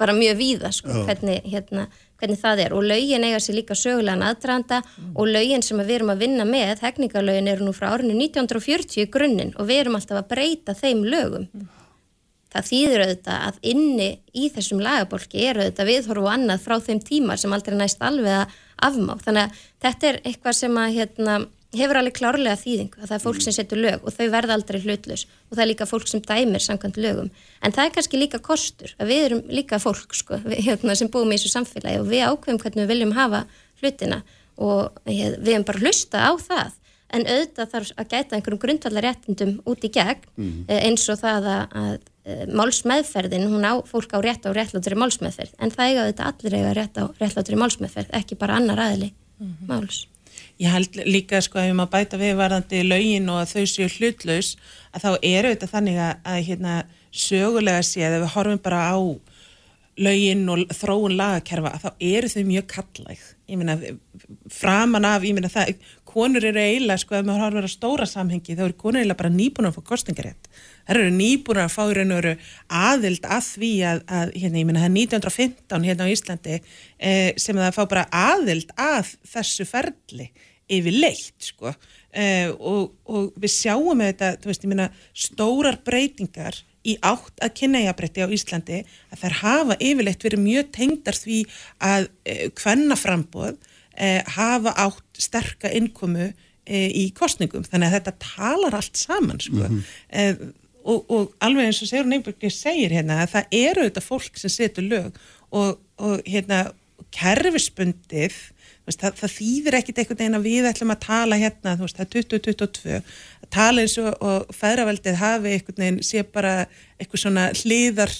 [0.00, 1.86] bara mjög víða sko, hvernig hérna
[2.20, 5.10] hvernig það er og laugin eiga sér líka sögulegan aðdraðanda mm.
[5.16, 9.10] og laugin sem við erum að vinna með, hegningarlaugin eru nú frá árinu 1940 í
[9.10, 11.46] grunninn og við erum alltaf að breyta þeim lögum.
[11.50, 11.68] Mm.
[12.50, 17.00] Það þýður auðvitað að inni í þessum lagabólki eru auðvitað viðhorfu og annað frá þeim
[17.06, 18.56] tímar sem aldrei næst alveg að
[18.90, 19.12] afmá.
[19.22, 21.36] Þannig að þetta er eitthvað sem að hérna,
[21.76, 24.80] hefur alveg klárlega þýðing að það er fólk sem setur lög og þau verða aldrei
[24.82, 27.30] hlutlus og það er líka fólk sem dæmir samkvæmt lögum
[27.62, 31.10] en það er kannski líka kostur að við erum líka fólk sko, við, hérna, sem
[31.12, 33.44] búum í þessu samfélagi og við ákveðum hvernig við viljum hafa
[33.80, 34.22] hlutina
[34.60, 36.76] og við erum bara hlusta á það
[37.14, 40.52] en auðvitað þarf að gæta einhverjum grundvallar réttindum út í gegn mm.
[40.70, 45.00] eins og það að, að uh, málsmeðferðin, hún á fólk á rétt á réttláttur í
[45.00, 48.82] málsmeðferð, en það eiga þetta allir eiga rétt á réttláttur í málsmeðferð, ekki bara annar
[48.86, 49.70] aðli mm -hmm.
[49.70, 50.04] máls.
[50.60, 54.54] Ég held líka sko ef maður bæta viðvarðandi lögin og að þau séu hlutlaus
[54.92, 56.78] að þá eru þetta þannig að, að hérna,
[57.10, 58.98] sögulega séð ef við horfum bara á
[60.00, 63.24] lögin og þróun lagakerfa að þá eru þau mjög kallæg.
[63.50, 63.74] Ég meina
[64.52, 65.72] framan af, ég meina það
[66.10, 69.32] konur eru eiginlega sko ef maður horfum að stóra samhengi þá eru konur eiginlega bara
[69.34, 72.34] nýbúin að fá kostingarétt það eru nýbúin að fá í raun og veru
[72.80, 77.30] aðild að því að, að hérna, ég meina það er 1915 hérna á Íslandi eh,
[77.40, 80.30] sem það fá bara aðild að þessu ferli
[80.70, 81.72] yfir leitt sko
[82.12, 84.90] eh, og, og við sjáum þetta, þú veist, ég meina
[85.26, 88.78] stórar breytingar í átt að kynæjabrætti á Íslandi
[89.12, 91.40] að þær hafa yfirleitt verið mjög tengdar því
[91.84, 93.58] að eh, hvenna frambóð
[93.96, 99.60] eh, hafa átt sterka innkomu eh, í kostningum þannig að þetta talar allt saman sko.
[99.60, 100.54] mm -hmm.
[100.84, 104.50] og, og alveg eins og Sigur Neyberg segir hérna að það eru þetta fólk sem
[104.50, 106.70] setur lög og, og hérna
[107.12, 108.32] kerfispundið
[108.88, 111.98] veist, það, það þýðir ekkit einhvern veginn að við ætlum að tala hérna, þú veist,
[111.98, 116.54] það er 2022 að tala eins og, og fæðraveldið hafi einhvern veginn, sé bara
[116.98, 118.14] eitthvað svona hliðar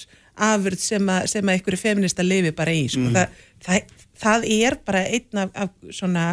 [0.50, 3.16] afurð sem að, sem að einhverju feminista lifi bara í, sko, mm.
[3.16, 6.28] það, það, það er bara einn af, af svona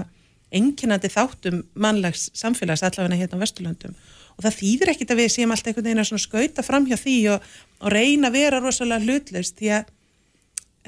[0.58, 3.98] enginandi þáttum mannlags samfélags allavega hérna á Vesturlöndum.
[4.38, 7.18] Og það þýðir ekkit að við séum alltaf einhvern veginn að skauta fram hjá því
[7.34, 7.48] og,
[7.82, 9.94] og reyna að vera rosalega hlutlaust því að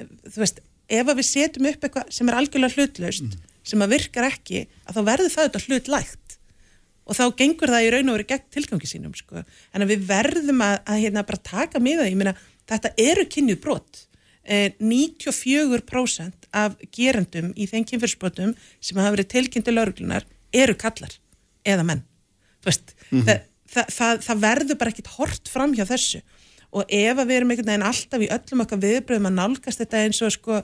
[0.05, 3.47] þú veist, ef við setjum upp eitthvað sem er algjörlega hlutlaust mm.
[3.71, 6.37] sem að virkar ekki, að þá verður það þetta hlutlægt
[7.09, 9.43] og þá gengur það í raun og verið gegn tilgangi sínum sko.
[9.73, 12.35] en við verðum að, að hérna, bara taka með það, ég meina
[12.69, 14.03] þetta eru kynjuð brot
[14.43, 21.15] eh, 94% af gerendum í þeim kynfyrsbrotum sem hafa verið tilkynntu lauruglunar eru kallar
[21.65, 22.03] eða menn
[22.65, 23.25] veist, mm -hmm.
[23.25, 23.41] það,
[23.73, 26.21] það, það, það verður bara ekkit hort fram hjá þessu
[26.69, 30.01] og ef að við erum einhvern veginn alltaf í öllum okkar viðbröðum að nálgast þetta
[30.05, 30.59] eins og sko,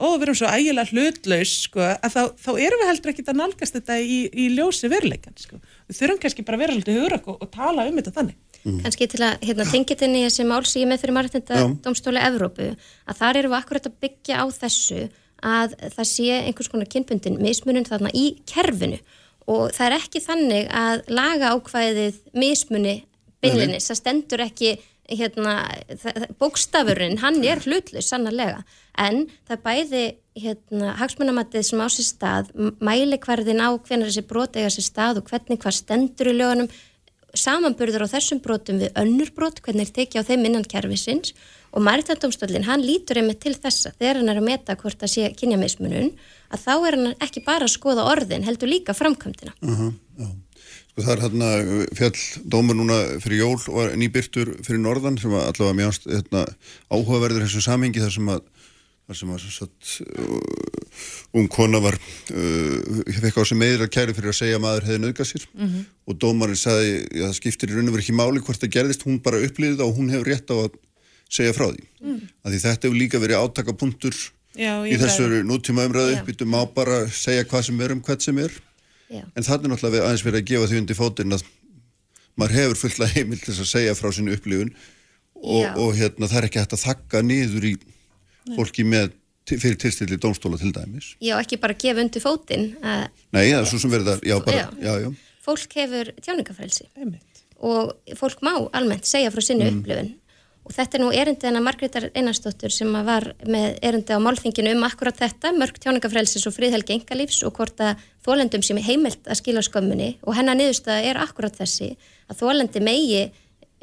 [0.00, 3.40] ó við erum svo ægilega hlutlaus sko, að þá, þá erum við heldur ekki að
[3.42, 5.60] nálgast þetta í, í ljósi veruleikan sko.
[5.90, 8.78] við þurfum kannski bara að vera svolítið hugra og, og tala um þetta þannig mm.
[8.86, 13.20] Kannski til að hérna, tengja þetta í þessi málsígi með fyrir margtenda domstóli Evrópu að
[13.20, 15.02] þar eru við akkurat að byggja á þessu
[15.40, 19.00] að það sé einhvers konar kynbundin mismunum þarna í kerfinu
[19.50, 22.96] og það er ekki þannig að laga ákvæðið mismuni
[23.40, 24.74] beinlinis, það stendur ekki
[25.10, 25.54] hérna,
[26.40, 28.62] bókstafurinn, hann er hlutlu sannarlega,
[28.98, 30.04] en það bæði
[30.40, 35.30] hérna, hagsmunamatið sem á sér stað, mælikvarðin á hvernig þessi brot eiga sér stað og
[35.30, 36.70] hvernig hvað stendur í lögunum,
[37.36, 41.34] samanburður á þessum brotum við önnur brot, hvernig er tekið á þeim innan kervisins
[41.70, 45.28] og Maritaldómsdólinn, hann lítur einmitt til þessa þegar hann er að meta hvort það sé
[45.38, 46.10] kynjamismunum,
[46.50, 49.54] að þá er hann ekki bara að skoða orðin, heldur líka framkvæmdina.
[49.62, 50.32] Uh -huh, uh.
[50.34, 50.49] Sko
[51.04, 51.50] það er hérna
[51.98, 56.46] fjall dómur núna fyrir jól og nýbyrtur fyrir norðan sem var allavega mjög hérna,
[56.90, 58.42] áhugaverður þessu samhengi þar sem að
[59.10, 64.14] þar sem að satt, uh, um kona var uh, fekk á sig meðir að kæri
[64.14, 65.46] fyrir að segja að maður hefði nöðgað sér.
[65.50, 65.88] Mm -hmm.
[66.06, 69.06] og dómarinn sagði að það skiptir í raun og verið ekki máli hvort það gerðist,
[69.06, 70.78] hún bara upplýði það og hún hefur rétt á að
[71.30, 71.84] segja frá því.
[72.02, 72.20] Mm.
[72.44, 74.16] að því þetta hefur líka verið átakapunktur
[74.60, 78.38] í þessu nútíma umræðu, við byttum á bara segja hvað sem er um hvað sem
[78.38, 78.54] er
[79.10, 79.24] Já.
[79.34, 81.46] en það er náttúrulega aðeins verið að gefa því undir fótinn að
[82.38, 84.74] maður hefur fulla heimil til að segja frá sínu upplifun
[85.40, 88.54] og, og hérna, það er ekki hægt að þakka niður í Nei.
[88.58, 89.16] fólki með
[89.50, 93.82] fyrir tilstilli dómstóla til dæmis Já, ekki bara gefa undir fótinn Nei, það er svo
[93.82, 94.92] sem verður það já, bara, já.
[95.02, 96.86] Já, Fólk hefur tjáningafrælsi
[97.60, 99.80] og fólk má almennt segja frá sínu mm.
[99.80, 100.12] upplifun
[100.70, 104.84] og þetta er nú erindið hana Margreðar Einarstóttur sem var með erindið á málþinginu um
[104.86, 109.40] akkurat þetta, mörg tjáningafrelsis og fríðhelgi engalífs og hvort að þólendum sem er heimilt að
[109.40, 111.96] skila skömmunni og hennar niðurstaða er akkurat þessi
[112.30, 113.24] að þólendi megi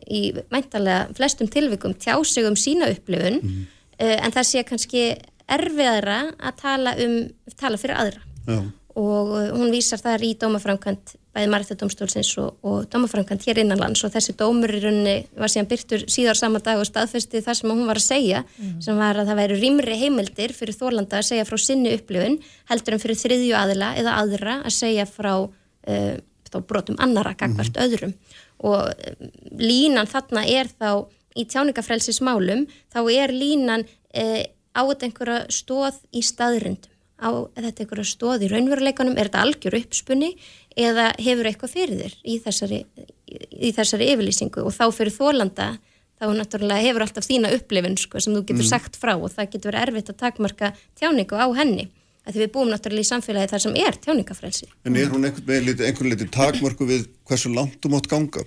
[0.07, 0.21] í
[0.53, 3.67] mæntalega flestum tilvikum tjá sig um sína upplifun mm -hmm.
[4.05, 5.03] uh, en það sé kannski
[5.47, 8.63] erfiðara að tala um, tala fyrir aðra Já.
[8.95, 14.13] og uh, hún vísar þar í dómaframkvæmt bæði Martadómstólsins og, og dómaframkant hér innanlands og
[14.13, 17.85] þessi dómur í rauninni var síðan byrtur síðar sama dag og staðfesti það sem hún
[17.89, 18.79] var að segja mm.
[18.85, 22.39] sem var að það væri rýmri heimildir fyrir Þórlanda að segja frá sinni upplifun
[22.71, 26.11] heldur en fyrir þriðju aðila eða aðra að segja frá uh,
[26.57, 27.85] brotum annara gagvart mm.
[27.85, 28.17] öðrum.
[28.65, 31.05] Og uh, línan þarna er þá
[31.37, 38.05] í tjáningafrelsismálum þá er línan uh, á þetta einhverja stóð í staðrundum á þetta einhverja
[38.05, 40.31] stóð í raunveruleikanum, er þetta algjör uppspunni
[40.77, 42.81] eða hefur eitthvað fyrir þér í þessari,
[43.27, 45.69] í þessari yfirlýsingu og þá fyrir þólanda
[46.17, 48.69] þá náttúrulega hefur alltaf þína upplifin sko, sem þú getur mm.
[48.71, 51.89] sagt frá og það getur verið erfitt að takmarka tjáningu á henni
[52.27, 54.65] að því við búum náttúrulega í samfélagi þar sem er tjáningafrelsi.
[54.83, 58.43] En er hún einhvern veginn einhvern litið takmarku við hversu langt þú mátt ganga?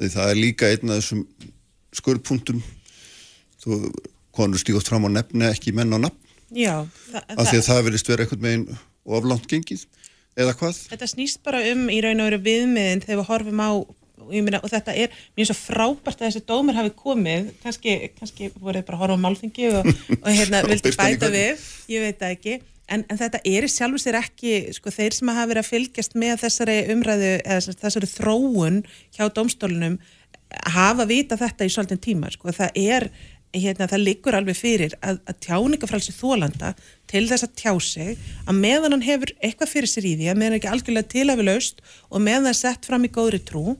[0.00, 1.22] Því það er líka einn af þessum
[1.94, 2.64] skurðpuntum
[3.62, 3.78] þú
[4.34, 6.20] konur stígast fram á nefni ekki menn á nafn
[6.54, 8.66] Já, af því að það verðist vera eitthvað meginn
[9.04, 9.86] oflant gengið
[10.38, 10.80] eða hvað?
[10.92, 13.70] Þetta snýst bara um í raun og veru viðmiðin þegar við horfum á
[14.24, 18.86] myna, og þetta er mjög svo frábært að þessi dómar hafi komið, kannski, kannski voruð
[18.86, 22.56] bara að horfa á málþingi og, og hérna vildi bæta við, ég veit það ekki.
[22.84, 26.18] En, en þetta er í sjálfu sér ekki sko þeir sem hafa verið að fylgjast
[26.20, 28.82] með þessari umræðu eða þessari þróun
[29.16, 29.96] hjá domstólunum
[30.74, 33.08] hafa vita þetta í svolítinn tíma sko, það er
[33.54, 36.72] hérna, það liggur alveg fyrir að, að tjáningafrælsi þólanda
[37.10, 40.40] til þess að tjá sig að meðan hann hefur eitthvað fyrir sér í því að
[40.40, 43.76] meðan ekki algjörlega tilhafilaust og meðan það er sett fram í góðri trú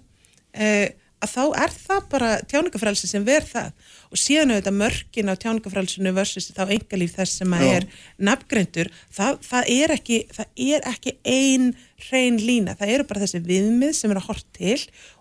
[0.52, 5.34] eh, að þá er það bara tjáningafrælsi sem verð það og síðan auðvitað mörgin á
[5.42, 7.86] tjáningafrælsinu versus þá engalíf þess sem að er
[8.28, 11.72] nafngreindur, það, það er ekki það er ekki ein
[12.08, 14.78] hrein lína, það eru bara þessi viðmið sem er að hort til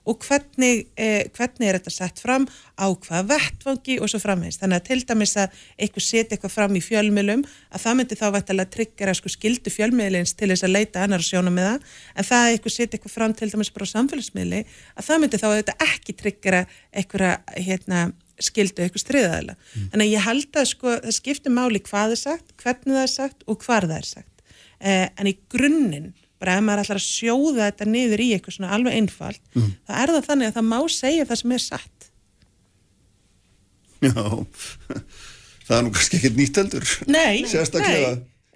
[0.09, 4.59] og hvernig, eh, hvernig er þetta sett fram á hvaða vettvangi og svo framvegist.
[4.59, 8.27] Þannig að til dæmis að eitthvað setja eitthvað fram í fjölmjölum að það myndi þá
[8.35, 11.79] vettilega tryggjara sko skildu fjölmjölins til þess að leita annar sjónum með það
[12.15, 14.65] en það að eitthvað setja eitthvað fram til dæmis bara á samfélagsmiðli
[14.97, 19.55] að það myndi þá þetta ekki tryggjara eitthvað hérna, skildu eitthvað striðaðila.
[19.55, 19.87] Mm.
[19.91, 23.13] Þannig að ég held að sko það skiptir máli hvað er sagt, hvernig það er
[23.13, 24.45] sagt og hvar það er sagt.
[24.83, 26.11] Eh, en í grunninn
[26.43, 29.69] bara ef maður ætlar að sjóða þetta niður í eitthvað svona alveg einfalt, mm.
[29.87, 32.09] þá er það þannig að það má segja það sem er satt.
[34.03, 34.11] Já,
[35.69, 36.93] það er nú kannski ekkit nýtt heldur.
[37.07, 38.01] Nei, nei,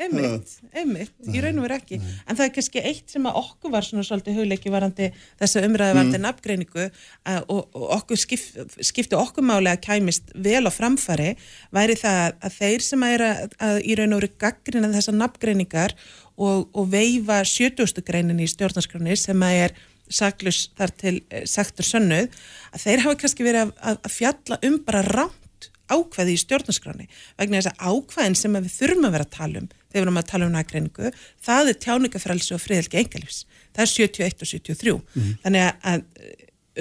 [0.01, 1.99] einmitt, einmitt, í raun og veru ekki.
[2.01, 2.11] Nei.
[2.27, 5.97] En það er kannski eitt sem að okkur var svona svolítið hugleiki varandi þessa umræði
[5.97, 6.25] varandi mm.
[6.27, 8.45] nafngreiningu og, og okkur skip,
[8.91, 11.33] skipti okkur máli að kæmist vel á framfari
[11.75, 15.97] væri það að þeir sem er að, að í raun og veru gaggrina þessa nafngreiningar
[16.37, 18.05] og, og veifa 70.
[18.05, 22.29] greinin í stjórnarskroni sem að er saklus þar til eh, sektur sönnuð
[22.71, 25.46] að þeir hafa kannski verið að, að fjalla um bara ránt
[25.91, 27.07] ákveði í stjórnarskroni
[27.39, 30.21] vegna þess að ákveðin sem við þurfum að vera að tala um þegar við erum
[30.21, 31.11] að tala um nægreiningu
[31.47, 33.39] það er tjáningafrælsi og friðelgi engalífs
[33.75, 35.37] það er 71 og 73 mm -hmm.
[35.43, 36.03] þannig að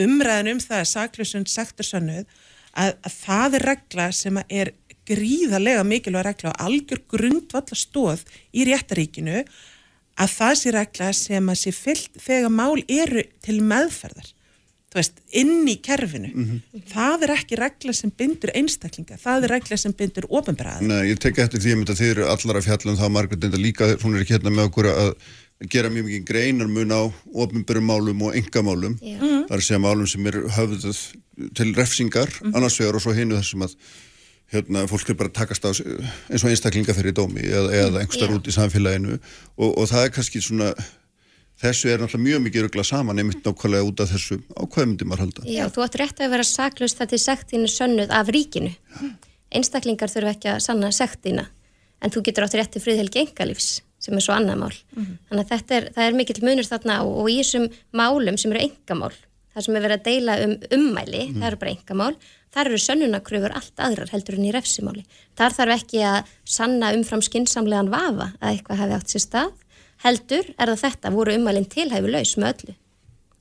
[0.07, 2.27] umræðin um það að saklusund sektur sönnuð
[2.77, 4.73] að, að það er regla sem er
[5.07, 9.45] gríðarlega mikilvæg regla og algjör grundvalla stóð í réttaríkinu
[10.17, 14.33] að það sé regla sem að sé fyllt þegar mál eru til meðferðar
[14.97, 16.31] veist, inn í kerfinu.
[16.33, 16.85] Mm -hmm.
[16.93, 20.81] það er ekki regla sem bindur einstaklinga, það er regla sem bindur ofinbræða.
[20.81, 23.93] Nei, ég tek eftir því að þið eru allar af fjallum það margur þetta líka,
[24.03, 25.13] hún er ekki hérna með okkur að
[25.73, 30.07] gera mjög mikið greinar mun á ofinbærum málum og engamálum það er að segja málum
[30.07, 30.99] sem er höfðuð
[31.57, 32.57] til refsingar, mm -hmm.
[32.57, 33.73] annars vegar og svo hinu þessum að
[34.53, 37.99] hérna, fólk er bara að takast á eins og einstaklinga fyrir dómi eða, eða mm,
[38.03, 39.19] einhverstað út í samfélaginu.
[39.57, 40.71] Og, og það er kannski svona
[41.61, 45.47] þessu er náttúrulega mjög mikið ruggla saman einmitt nákvæmlega út af þessu ákvæmyndi maður halda.
[45.49, 49.11] Já, þú ætti rétt að vera saklaust þetta í sektinu sönnuð af ríkinu Já.
[49.57, 51.47] einstaklingar þurfu ekki að sanna sektina,
[52.03, 55.17] en þú getur átti rétt til friðhelgi engalífs sem er svo annað mál mm -hmm.
[55.29, 58.61] þannig að þetta er, er mikill munur þarna og, og í þessum málum sem eru
[58.69, 59.15] engamál
[59.55, 61.39] það sem er verið að deila um ummæli, mm.
[61.41, 62.17] það eru bara engamál
[62.57, 65.05] þar eru sönnunakröfur allt aðrar heldur en í refsimáli.
[65.37, 67.23] Þar þarf ekki að sanna umfram
[70.07, 72.77] Heldur er það þetta, voru umælinn tilhæfu laus með öllu.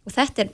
[0.05, 0.53] Og þetta er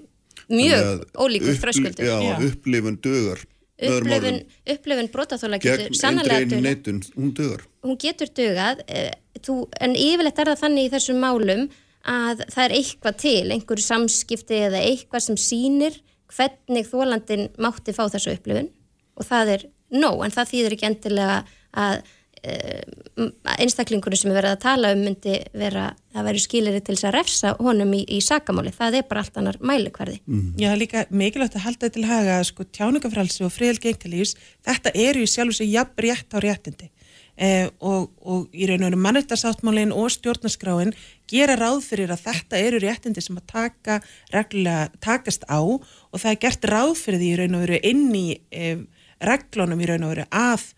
[0.52, 2.06] mjög ólíkur fröskuldur.
[2.08, 2.36] Já, já.
[2.48, 3.46] upplifun dögur.
[3.82, 4.42] Upplifun,
[4.76, 6.66] upplifun brotaþóla getur sannlega dögur.
[6.68, 7.64] Neitun, hún.
[7.82, 11.66] Hún getur dögað, eh, þú, en yfirleitt er það þannig í þessum málum
[12.02, 16.00] að það er eitthvað til, einhverju samskipti eða eitthvað sem sínir
[16.32, 18.72] hvernig þólandin mátti fá þessu upplifun
[19.18, 21.38] og það er nóg en það þýðir ekki endilega
[21.72, 22.02] að
[22.42, 27.14] einstaklingunum sem er verið að tala um myndi vera að vera skilirri til þess að
[27.16, 30.18] refsa honum í, í sakamáli, það er bara allt annar mælikvarði.
[30.26, 30.48] Mm.
[30.60, 34.34] Já, líka mikilvægt að halda þetta til haga, sko, tjáningafrælsi og friðelgi engalífs,
[34.66, 36.90] þetta eru í sjálf og sér jafn rétt á réttindi
[37.38, 40.96] eh, og, og í raun og raun mannöldasáttmálinn og stjórnaskráin
[41.32, 44.02] gera ráð fyrir að þetta eru réttindi sem að taka
[44.34, 48.06] reglulega takast á og það er gert ráð fyrir því í raun og veru inn
[48.18, 48.84] í eh,
[49.22, 50.72] reglunum í raun og veru að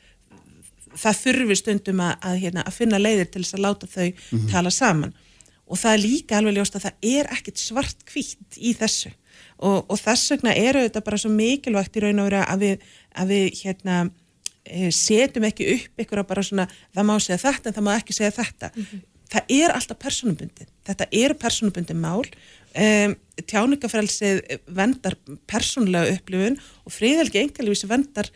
[0.96, 4.16] það þurfi stundum að, að, hérna, að finna leiðir til þess að láta þau mm
[4.32, 4.50] -hmm.
[4.52, 5.14] tala saman.
[5.68, 9.14] Og það er líka alveg ljóst að það er ekkit svart kvítt í þessu.
[9.58, 12.78] Og, og þess vegna eru þetta bara svo mikilvægt í raun og veru að við,
[13.16, 13.96] að við hérna
[14.64, 17.96] Eh, setjum ekki upp ykkur að bara svona það má segja þetta en það má
[17.98, 18.70] ekki segja þetta.
[18.72, 19.02] Mm -hmm.
[19.34, 22.24] það er alltaf personubundi þetta er personubundi mál.
[22.74, 28.32] Um, tjáningafrælsið vendar persónulega upplifun og fríðelgi engalvísi vendar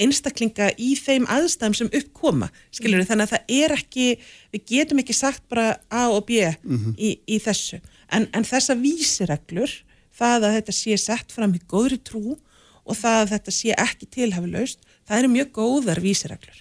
[0.00, 3.10] einstaklinga í þeim aðstæðum sem uppkoma skilur við, mm.
[3.10, 4.06] Þannig að það er ekki
[4.54, 6.94] við getum ekki sagt bara A og B mm -hmm.
[6.98, 7.80] í, í þessu.
[8.10, 9.72] En, en þessa vísireglur
[10.14, 12.38] það að þetta sé sett fram í góðri trú
[12.84, 16.58] og það að þetta sé ekki tilhafilaust, það eru mjög góðar vísireglur.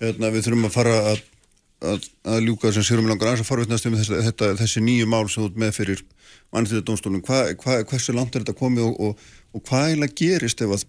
[0.00, 1.22] Hérna við þurfum að fara að,
[1.80, 5.24] að, að ljúka sem sérum langar aðeins að farvetnast um þessi, þetta, þessi nýju mál
[5.32, 6.04] sem út með fyrir
[6.52, 9.24] hva, hversu langt er þetta komið og, og,
[9.56, 10.84] og hvað eiginlega gerist ef að,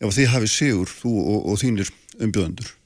[0.00, 2.76] ef að þið hafið sigur, þú og, og þínir umbjöðendur?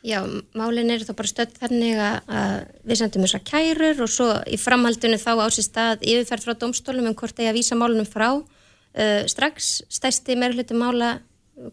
[0.00, 0.22] Já,
[0.56, 2.54] málin eru þá bara stödd þannig að
[2.88, 7.16] við sendum þessar kærur og svo í framhaldinu þá ásist stað yfirferð frá domstólum um
[7.18, 8.30] hvort eigi að vísa málunum frá.
[8.90, 11.18] Uh, strax stæsti meirfluti mála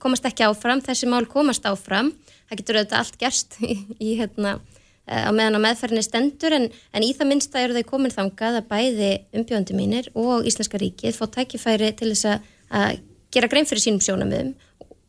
[0.03, 2.11] komast ekki áfram, þessi mál komast áfram.
[2.49, 6.67] Það getur auðvitað allt gerst í, í hérna uh, á meðan á meðferðinni stendur en,
[6.67, 11.15] en í það minnsta eru þau komin þangað að bæði umbjöndi mínir og Íslenska ríkið
[11.15, 12.33] fá tækifæri til þess
[12.67, 14.55] að gera grein fyrir sínum sjónamöðum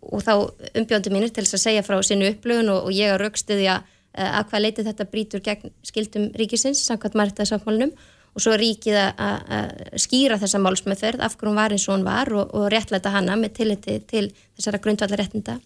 [0.09, 0.33] og þá
[0.81, 4.29] umbjóndi mínir til þess að segja frá sinu upplögun og, og ég að raukstuðja eh,
[4.29, 7.95] að hvað leiti þetta brítur gegn skildum ríkisins, samkvæmt margtaði samfélunum
[8.37, 12.53] og svo ríkið að skýra þessa málsmeðferð af hverjum var eins og hún var og,
[12.55, 15.57] og réttlæta hana með tilliti til þessara grundvallarréttinda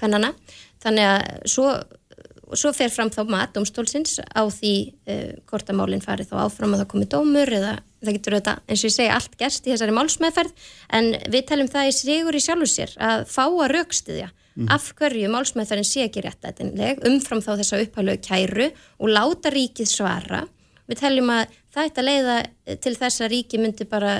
[0.00, 0.32] hvernana.
[0.82, 1.68] Þannig að svo
[2.48, 4.74] og svo fer fram þá mat domstólsins á því
[5.08, 8.60] uh, hvort að málinn fari þá áfram að það komi dómur eða það getur auðvitað,
[8.68, 10.66] eins og ég segi, allt gerst í þessari málsmeðferð
[10.98, 14.68] en við telum það í sigur í sjálfur sér að fá að raukstuðja mm.
[14.74, 19.90] af hverju málsmeðferðin sé ekki rétt aðeinleg umfram þá þessa upphæflegu kæru og láta ríkið
[19.90, 20.44] svara
[20.88, 22.36] við teljum að það ætti að leiða
[22.84, 24.14] til þess að ríki myndi bara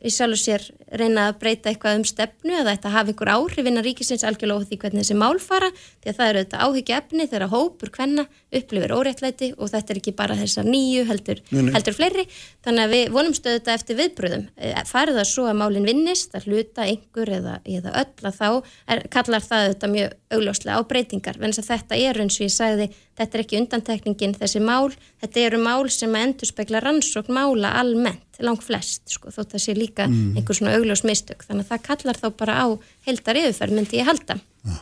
[0.00, 0.64] í sjálf og sér
[0.96, 4.68] reyna að breyta eitthvað um stefnu eða þetta hafi einhver áhrif innan ríkisins algjörlega á
[4.68, 8.24] því hvernig þessi mál fara því að það eru þetta áhyggja efni þegar hópur hvenna
[8.60, 12.26] upplifir óréttlæti og þetta er ekki bara þessar nýju heldur, heldur fleiri.
[12.64, 16.34] Þannig að við vonum stöðu þetta eftir viðbröðum eh, farið það svo að málinn vinnist
[16.34, 18.48] að hluta einhver eða, eða öll að þá
[18.94, 21.40] er, kallar það þetta mjög augljóslega á breytingar.
[21.40, 24.90] En þetta er eins og ég sagði þetta er ekki undantekningin þessi mál.
[25.20, 29.76] Þetta eru mál sem endur spekla rannsókn mála almennt langt flest sko, þótt að sé
[29.76, 30.36] líka mm.
[30.38, 31.44] einhver svona augljós mistök.
[31.44, 32.66] Þannig að það kallar þá bara á
[33.08, 34.38] heldar yfirferð myndi ég halda.
[34.64, 34.78] Ja.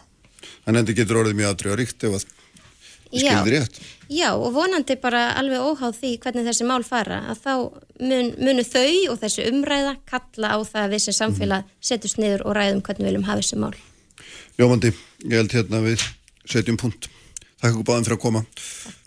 [0.64, 2.28] Þannig að þetta getur orðið mjög aðdrjáríkt ef að
[3.48, 3.80] rétt.
[4.12, 7.52] Já og vonandi bara alveg óháð því hvernig þessi mál fara að þá
[8.04, 11.76] mun, munu þau og þessi umræða kalla á það að við sem samfélag mm.
[11.90, 13.74] setjumst niður og ræðum hvernig við viljum hafa þessi mál.
[14.58, 14.92] Jómandi,
[15.24, 16.04] ég held hérna við
[16.48, 17.08] setjum punkt
[17.58, 18.44] Takk fyrir báðum fyrir að koma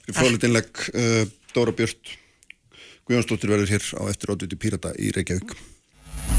[0.01, 1.23] Fyrir fráleitinleg uh,
[1.55, 2.17] Dóra Björn
[3.07, 5.55] Guðjónsdóttir verður hér á eftir átviti Pírata í Reykjavík.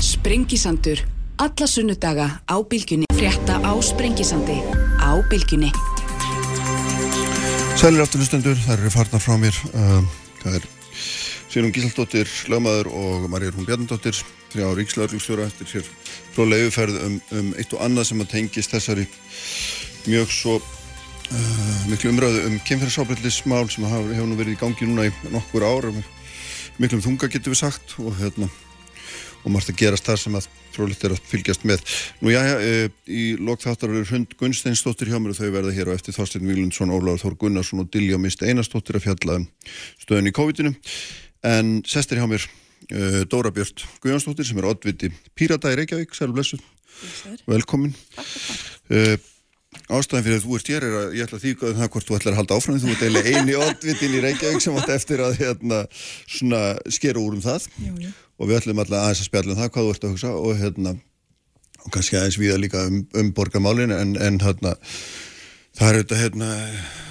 [0.00, 1.02] Sprengisandur.
[1.42, 3.08] Alla sunnudaga á bylgunni.
[3.12, 4.56] Frétta á Sprengisandi.
[5.02, 5.72] Á bylgunni.
[7.76, 9.58] Sælir afturlustendur, það eru farnar frá mér.
[9.74, 10.00] Uh,
[10.44, 10.68] það er
[11.52, 14.22] Sýrum Gísaldóttir, lögmaður og Marjar Hún Bjarnadóttir,
[14.54, 15.90] þrjá ríkslaurlugstjóra eftir sér
[16.32, 19.04] fróðlega yfirferð um, um eitt og annað sem að tengist þessari
[20.06, 20.54] mjög svo
[21.90, 25.92] miklu umröðu um kemfæriðsábreytlismál sem hefur nú verið í gangi núna í nokkur ára
[26.80, 28.48] miklum þunga getur við sagt og hérna
[29.42, 31.82] og margt að gerast þar sem að frólitt er að fylgjast með.
[32.22, 35.96] Nú já, e, í lokþáttar eru hund Gunnsteinsdóttir hjá mér og þau verða hér á
[35.96, 39.48] eftir Þorstein Vílundsson, Óláður Þór Gunnarsson og Dilja Mist Einarsdóttir að fjalla um
[40.04, 40.74] stöðun í COVID-inu.
[41.42, 42.46] En sestir hjá mér
[42.88, 46.62] e, Dóra Björn Guðjónsdóttir sem er oddviti Pírata í Reykjavík, sælu blessu.
[47.50, 47.96] Velkomin.
[48.14, 48.32] Takk,
[48.88, 49.31] takk.
[49.92, 52.16] Ástæðan fyrir að þú ert hér er að ég ætla að þýka það hvort þú
[52.16, 55.34] ætlar að halda áfram þú ert eiginlega eini oddvitin í Reykjavík sem átt eftir að
[55.42, 55.80] hérna,
[56.88, 57.66] skera úr um það.
[57.82, 58.12] Jú, jú.
[58.38, 60.54] og við ætlum alltaf aðeins að spjalla um það hvað þú ert að hugsa og,
[60.62, 60.94] hérna,
[61.82, 64.72] og kannski aðeins viða líka um, um borgarmálin en, en hérna,
[65.76, 66.48] það er þetta hérna,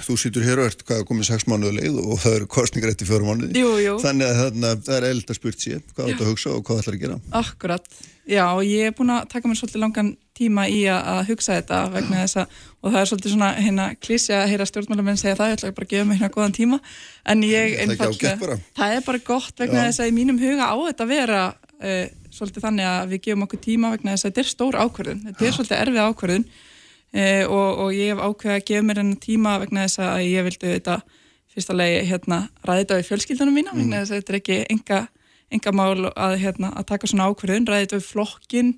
[0.08, 3.10] þú sýtur hér og ert hvað komið sex mánuðu leið og það eru kostningar eftir
[3.12, 3.62] fjórum mánuði.
[4.02, 6.66] Þannig að hérna, það er eld að spurt sér hvað þú ert að hugsa og
[6.66, 7.22] hvað þú ætlar að gera.
[7.42, 7.88] Akkurat,
[8.26, 12.22] já ég er búin að taka mér svolítið langan tíma í að hugsa þetta vegna
[12.22, 15.58] þess að, og það er svolítið svona hérna klísja að heyra stjórnmálamenn segja það, ég
[15.58, 16.80] ætla bara að gefa mig hérna góðan tíma.
[17.28, 19.86] En ég einfallega, það er bara gott vegna Já.
[19.90, 23.64] þess að í mínum huga á þetta vera uh, svolítið þannig að við gefum okkur
[23.68, 25.24] tíma vegna þess að þetta er stór ákvörðun.
[25.28, 26.46] Þetta er svolítið erfið ákvörðun.
[27.12, 30.48] Uh, og, og ég hef ákveðið að gefa mér hennar tíma vegna þess að ég
[30.48, 31.02] vildi þetta
[31.52, 33.80] fyrsta legi hérna ræði þetta við fjölskyldunum mína mm.
[33.82, 35.00] vegna þess að þetta er ekki enga,
[35.52, 38.70] enga mál að, hérna, að taka svona ákvörðun, ræði þetta við flokkin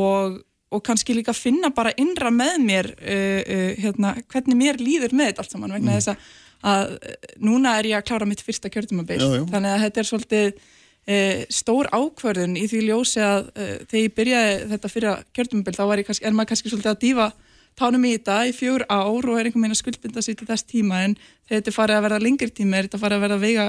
[0.00, 5.16] og og kannski líka finna bara innra með mér uh, uh, hérna, hvernig mér líður
[5.16, 5.98] með þetta allt saman vegna mm.
[5.98, 6.28] þess að,
[6.72, 10.48] að uh, núna er ég að klára mitt fyrsta kjörtumabil þannig að þetta er svolítið
[10.54, 15.86] uh, stór ákverðun í því ljósi að uh, þegar ég byrjaði þetta fyrra kjörtumabil þá
[16.10, 17.30] kannski, er maður kannski svolítið að dífa
[17.78, 20.66] tánum í þetta í fjör ár og er einhvern veginn að skuldbinda sér til þess
[20.68, 21.04] tíma.
[21.06, 21.16] En
[21.48, 23.66] þegar þetta farið að verða lengri tíma er þetta farið að verða veiga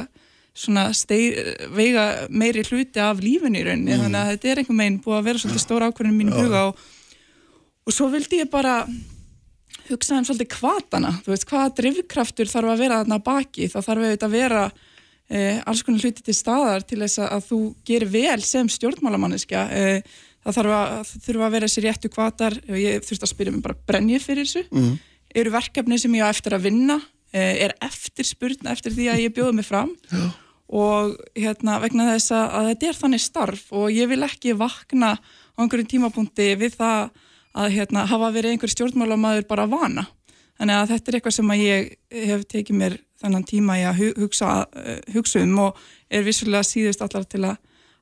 [0.51, 3.95] Steir, veiga meiri hluti af lífin í rauninni.
[3.95, 4.03] Mm.
[4.05, 6.43] þannig að þetta er einhver meginn búið að vera svolítið stór ákvörðin mínum ja.
[6.43, 6.81] huga og,
[7.87, 8.81] og svo vildi ég bara
[9.87, 13.69] hugsa um svolítið kvatana þú veist hvaða drivkraftur þarf að vera þarna baki?
[13.71, 14.65] Þá þarf auðvitað að vera
[15.31, 20.19] eh, alls konar hluti til staðar til þess að, þú gerir vel sem stjórnmálamanniska eh,
[20.43, 23.65] það þarf að, þurfa að vera þessi réttu kvatar og ég þurfti að spyrja mig
[23.65, 24.67] bara brennið fyrir þessu?
[24.71, 24.93] Mm.
[25.41, 26.99] eru verkefni sem ég á eftir að vinna
[27.31, 29.91] er eftir spurn eftir því að ég bjóði mig fram.
[30.71, 35.59] Og hérna vegna þess að þetta er þannig starf og ég vil ekki vakna á
[35.59, 37.11] einhverjum tímapunkti við það
[37.51, 40.05] að hérna, hafa verið einhver stjórnmálamæður bara vana.
[40.59, 41.89] Þannig að þetta er eitthvað sem að ég
[42.29, 47.03] hef tekið mér þannan tíma í að hugsa, eh, hugsa um og er vissulega síðust
[47.03, 47.57] allar til að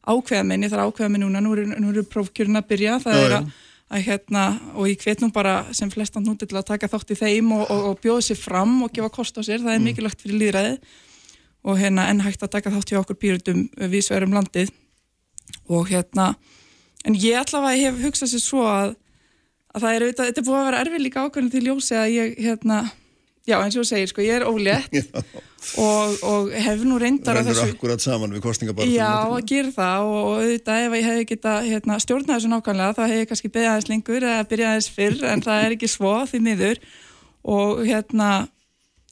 [0.10, 3.26] ákveða minni, það er ákveða minni núna, nú eru, eru prófkjörn að byrja, það já,
[3.26, 3.50] er að,
[3.90, 4.44] að hérna,
[4.78, 7.64] og ég hvet nú bara sem flestan núti til að taka þátt í þeim og,
[7.66, 9.88] og, og bjóða sér fram og gefa kost á sér, það er mm.
[9.90, 10.76] mikilvægt fyrir líðræði
[11.66, 14.72] og hérna enn hægt að taka þátt hjá okkur pýrutum við sverum landið
[15.74, 16.32] og hérna,
[17.06, 18.94] en ég allavega hef hugsað sér svo að,
[19.74, 22.14] að það er auðvitað, þetta er búið að vera erfið líka ákveðin til ljósi að
[22.14, 22.80] ég, hérna,
[23.50, 24.96] já eins og þú segir, sko, ég er ólétt
[25.84, 27.40] og, og hef nú reyndar.
[27.40, 28.94] Rennur akkurat saman við kostningabartum.
[28.94, 33.04] Já, að gera það og auðvitað ef ég hef geta hérna, stjórnað þessu nákvæmlega þá
[33.06, 36.16] hef ég kannski beðið aðeins lengur eða byrjað aðeins fyrr en það er ekki svo
[36.32, 36.84] því miður
[37.50, 38.32] og hérna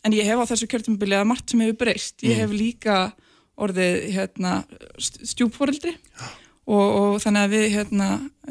[0.06, 2.20] en ég hef á þessu kjörtumbilið að margt sem hefur breyst.
[2.24, 2.44] Ég mm.
[2.44, 2.98] hef líka
[3.58, 4.60] orðið hérna,
[5.02, 5.98] stjúpforeldri
[6.68, 8.08] og, og þannig að við hérna,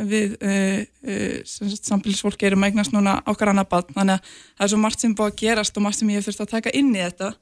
[0.08, 4.80] við uh, uh, samfélagsfólki erum eignast núna okkar annað bann þannig að það er svo
[4.84, 7.02] margt sem búið að gerast og margt sem ég hef þurft að taka inn í
[7.02, 7.34] þetta.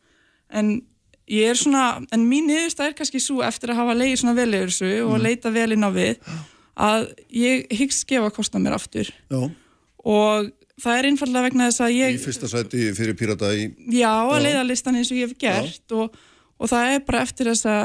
[0.54, 0.72] En
[1.30, 4.50] ég er svona, en mín niðurstað er kannski svo eftir að hafa leiðið svona vel
[4.50, 5.12] yfir þessu mm.
[5.14, 6.34] og leita vel inn á við
[6.74, 9.08] að ég hyggst gefa að kosta mér aftur.
[9.30, 9.40] Já.
[10.04, 10.50] og
[10.82, 14.42] það er einfallega vegna þess að ég Í fyrsta sæti fyrir pírata í Já, að
[14.48, 16.18] leiða listan eins og ég hef gert og,
[16.58, 17.76] og það er bara eftir þessa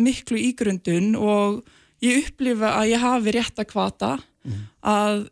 [0.00, 1.60] miklu ígrundun og
[2.04, 4.14] ég upplifa að ég hafi rétt að kvata
[4.46, 4.64] mm.
[4.88, 5.28] að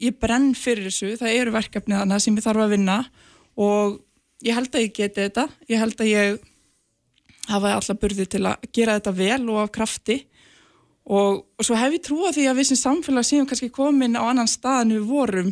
[0.00, 2.98] ég brenn fyrir þessu, það eru verkefni þannig sem ég þarf að vinna
[3.60, 3.98] og
[4.44, 6.40] ég held að ég geti þetta, ég held að ég
[7.50, 10.18] hafa alla burði til að gera þetta vel og af krafti.
[11.10, 14.22] Og, og svo hef ég trúið því að við sem samfélag séum kannski komin á
[14.28, 15.50] annan stað en við vorum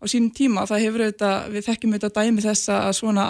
[0.00, 3.26] á sínum tíma, það hefur auðvitað, við þekkjum auðvitað dæmi þessa að svona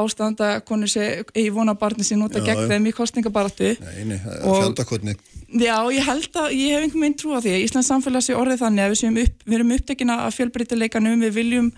[0.00, 5.14] ástanda konur sé, eigi vona barni sér nota já, gegn þeim í kostningabaratu Nei, fjandakotni
[5.54, 8.64] Já, ég held að, ég hef einhvern veginn trú á því Íslands samfélag sé orðið
[8.64, 11.68] þannig að við, upp, við erum upptekina af fjölbreytileikanum, við viljum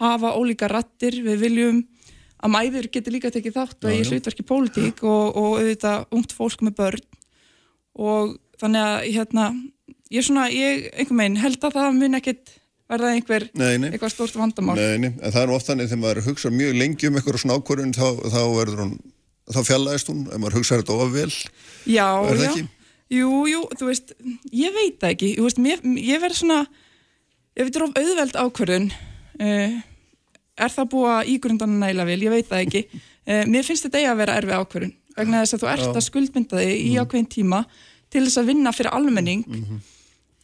[0.00, 1.80] hafa ólíka rattir, við viljum
[2.40, 6.64] að mæður getur líka tekið þátt og ég hlutverki pólitík og, og auðvitað ungt fólk
[6.64, 7.04] með börn.
[8.00, 9.46] Og þannig að hérna,
[10.08, 12.54] ég er svona, ég einhvern veginn held að það mun ekkit
[12.90, 14.76] verða einhver eitthvað stórt vandamál?
[14.78, 17.58] Nei, nei, en það er ofta þannig þegar maður hugsa mjög lengi um eitthvað svona
[17.58, 18.94] ákvörðun þá, þá verður hún,
[19.50, 20.22] þá fjallaðist hún.
[20.28, 21.30] Ef maður hugsa þetta ofvel
[21.88, 22.66] Já, já,
[23.10, 24.14] jú, jú, þú veist
[24.54, 25.62] ég veit ekki, ég, veist,
[26.10, 26.64] ég verð svona
[27.58, 29.78] ég veit of auðveld ákvörðun uh,
[30.60, 32.82] er það búið að ígrundan næla vil, ég veit það ekki.
[33.26, 36.04] Uh, mér finnst þetta eiga að vera erfi ákverðun vegna þess að þú ert að
[36.06, 37.00] skuldmynda þig í mhm.
[37.04, 37.64] ákveðin tíma
[38.10, 39.42] til þess að vinna fyrir almenning.
[39.46, 39.80] Mm -hmm.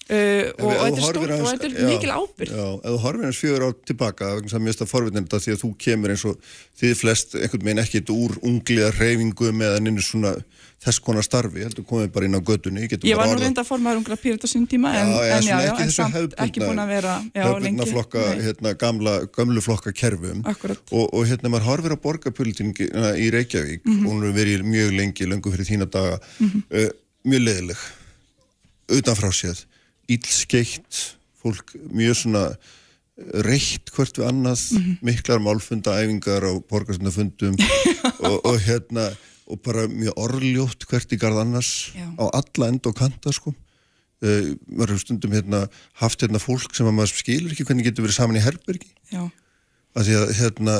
[0.06, 3.24] Uh, og, og þetta er stórt og þetta er mikil ábyrg Já, ef þú horfir
[3.26, 6.22] hans fjögur ár tilbaka vegna sem ég veist að forvittnefnda því að þú kemur eins
[6.30, 10.36] og þið flest einhvern veginn ekkit úr ungliða reyfingum eða nynnu svona
[10.86, 13.96] þess konar starfi, heldur komið bara inn á gödunni Ég var nú reynda að forma
[13.98, 16.92] ungra pýrit á sín tíma en, já, en, já, já, en samt ekki búin að
[16.94, 20.44] vera höfbundna flokka, hérna, gamla gömlu flokka kerfum.
[20.46, 24.06] Og, og hérna maður horfir á borgarpolitíningi í Reykjavík mm -hmm.
[24.06, 26.20] og hún er verið mjög lengi, lengur fyrir þína daga.
[26.38, 26.84] Mm -hmm.
[26.84, 26.90] uh,
[27.24, 27.78] mjög leðileg
[29.00, 29.64] utanfrá séð
[30.12, 31.02] ílskeitt,
[31.42, 32.48] fólk mjög svona
[33.46, 34.96] reitt hvert við annað, mm -hmm.
[35.00, 37.56] miklar málfundaæfingar á borgarstundafundum
[38.28, 39.08] og, og hérna
[39.46, 42.06] og bara mjög orðljótt hvert í garð annars Já.
[42.18, 45.66] á alla enda og kanta sko uh, maður hefur stundum hérna
[46.02, 49.30] haft hérna fólk sem að maður skilur ekki hvernig getur verið saman í herbergi Já.
[49.96, 50.76] að því að hérna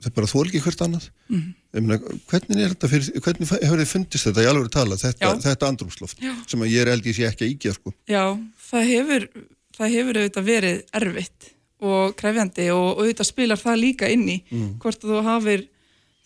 [0.00, 1.82] það er bara þól ekki hvert annað mm -hmm.
[1.86, 1.98] mena,
[2.30, 6.22] hvernig er þetta fyrir, hvernig hefur þið fundist þetta í alveg tala, þetta, þetta andrumsloft
[6.22, 6.32] Já.
[6.46, 7.94] sem að ég er eldið sér ekki að íkja sko.
[8.08, 8.24] Já,
[8.70, 9.28] það hefur
[9.76, 11.48] það hefur auðvitað verið erfitt
[11.86, 14.68] og krefjandi og, og auðvitað spilar það líka inni, mm.
[14.80, 15.66] hvort þú hafir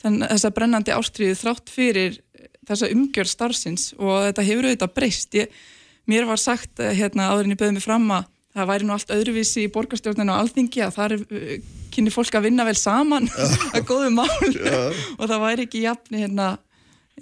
[0.02, 2.20] þann, þessa brennandi ástriðu þrátt fyrir
[2.68, 5.56] þessa umgjörð starfsins og þetta hefur auðvitað breyst ég,
[6.10, 9.66] mér var sagt hérna áðurinn ég bauði mig fram að það væri nú allt öðruvísi
[9.66, 11.22] í borgarstjórninu og alþingi að það er
[11.94, 13.28] kynni fólk að vinna vel saman.
[13.74, 14.50] Að góðu mál.
[15.18, 16.50] Og það væri ekki jafn, hérna,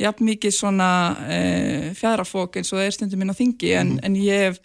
[0.00, 0.90] jafn mikið svona
[1.28, 1.38] e,
[1.98, 3.72] fjæðrafók eins og það er stundum inn á þingi.
[3.80, 4.04] En, mm.
[4.08, 4.60] en ég hef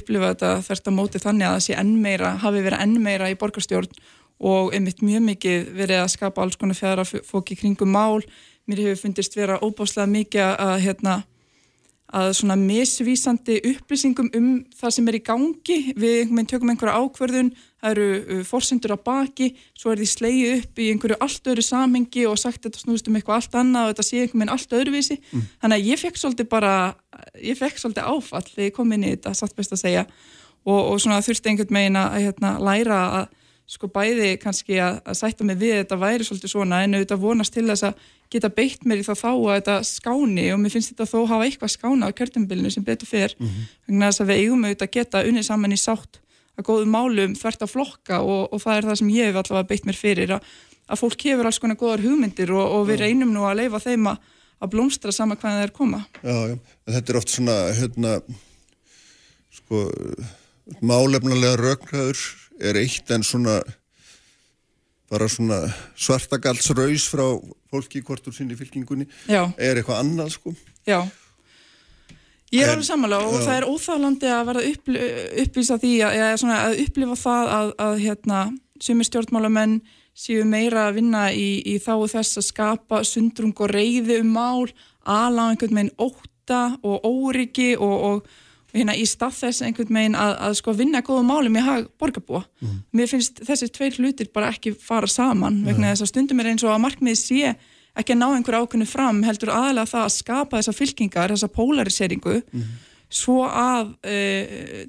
[0.00, 3.30] upplifað þetta þverst á móti þannig að það sé enn meira, hafi verið enn meira
[3.30, 3.90] í borgarstjórn
[4.50, 8.22] og einmitt mjög mikið verið að skapa alls konar fjæðrafók í kringum mál.
[8.70, 11.16] Mér hefur fundist vera óbáslega mikið að hérna
[12.10, 15.78] að svona misvísandi upplýsingum um það sem er í gangi.
[15.94, 17.50] Við einhvern veginn tökum einhverja ákverðun
[17.80, 22.26] það eru fórsendur á baki svo er því sleið upp í einhverju allt öðru samhengi
[22.28, 25.18] og sagt þetta snúðist um eitthvað allt annað og þetta sé einhvern veginn allt öðruvísi.
[25.30, 25.48] Mm.
[25.62, 26.74] þannig að ég fekk svolítið bara
[27.40, 30.06] ég fekk svolítið áfall þegar ég kom inn í þetta, satt best að segja.
[30.66, 33.36] Og, og svona þurfti einhvern veginn að hérna, læra að
[33.70, 37.54] sko bæði kannski að, að sætta mig við þetta væri svolítið svona en auðvitað vonast
[37.54, 40.92] til þess að geta beitt mér í þá þá að þetta skáni og mér finnst
[40.92, 43.34] þetta þó hafa eitthvað skána á kjörtumbilinu sem betur fer.
[43.38, 43.70] Mm -hmm.
[43.86, 46.20] þannig að við eigum auðvitað geta unnið saman í sátt
[46.58, 49.70] að góðu málum þvert að flokka og, og það er það sem ég hef allavega
[49.70, 50.52] beitt mér fyrir að,
[50.86, 54.10] að fólk hefur alls konar góðar hugmyndir og, og við reynum nú að leifa þeim
[54.12, 54.20] að,
[54.60, 56.04] að blómstra sama hvað það er koma.
[56.22, 56.56] Já, já,
[56.94, 58.14] þetta er oft svona hérna
[59.60, 59.84] sko
[60.84, 62.24] málefnulega rögnaður
[62.60, 63.60] er eitt en svona
[65.10, 65.64] bara svona
[65.98, 67.24] svartagalsraus frá
[67.70, 69.48] fólki hvort úr sinni fylkingunni Já.
[69.58, 70.54] er eitthvað annað sko.
[70.86, 71.02] Já.
[72.50, 74.96] Ég er alveg samanlega og það er óþálandi að verða uppl
[75.44, 78.40] upplýsa því að, að upplifa það að, að hérna,
[78.82, 79.76] sumir stjórnmálamenn
[80.18, 84.66] séu meira að vinna í, í þá þess að skapa sundrung og reyði um mál,
[85.06, 88.32] ala á einhvern veginn óta og óryggi og, og
[88.74, 92.44] hérna í stað þess einhvern veginn að, að sko vinna góða málum í hag borgarbúa.
[92.62, 92.78] Mm.
[92.96, 96.66] Mér finnst þessir tveir hlutir bara ekki fara saman vegna þess að stundum er eins
[96.66, 97.54] og að markmiði sé
[97.98, 102.36] ekki að ná einhver ákveðinu fram heldur aðalega það að skapa þessa fylkingar, þessa polariseringu
[102.38, 102.68] mm.
[103.20, 104.18] svo að e,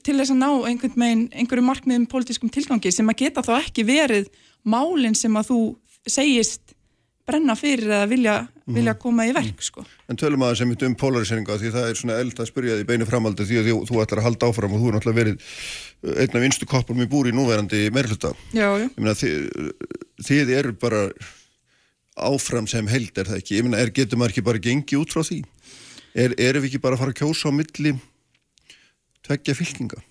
[0.05, 3.87] til þess að ná einhvern veginn einhverju markmiðum politískum tilgangi sem að geta þá ekki
[3.89, 4.29] verið
[4.61, 5.61] málinn sem að þú
[6.09, 6.75] segist
[7.27, 8.35] brenna fyrir að vilja.
[8.77, 9.83] Vilja koma í verk sko.
[10.11, 12.87] En tölum að það sem um polariseringa því það er svona eld að spyrja því
[12.89, 15.37] beinu framaldi því að þú, þú ætlar að halda áfram og þú er náttúrulega verið
[15.41, 19.47] uh, einn af vinstu koppum í búri núverandi meirluta þið,
[20.27, 21.05] þið eru bara
[22.21, 23.57] áfram sem held er það ekki?
[23.57, 25.41] Ég meina, er, getur maður ekki bara gengið út frá því?
[26.11, 27.93] Er, erum við ekki bara að fara að kjósa á milli
[29.25, 30.01] tveggja fylkinga?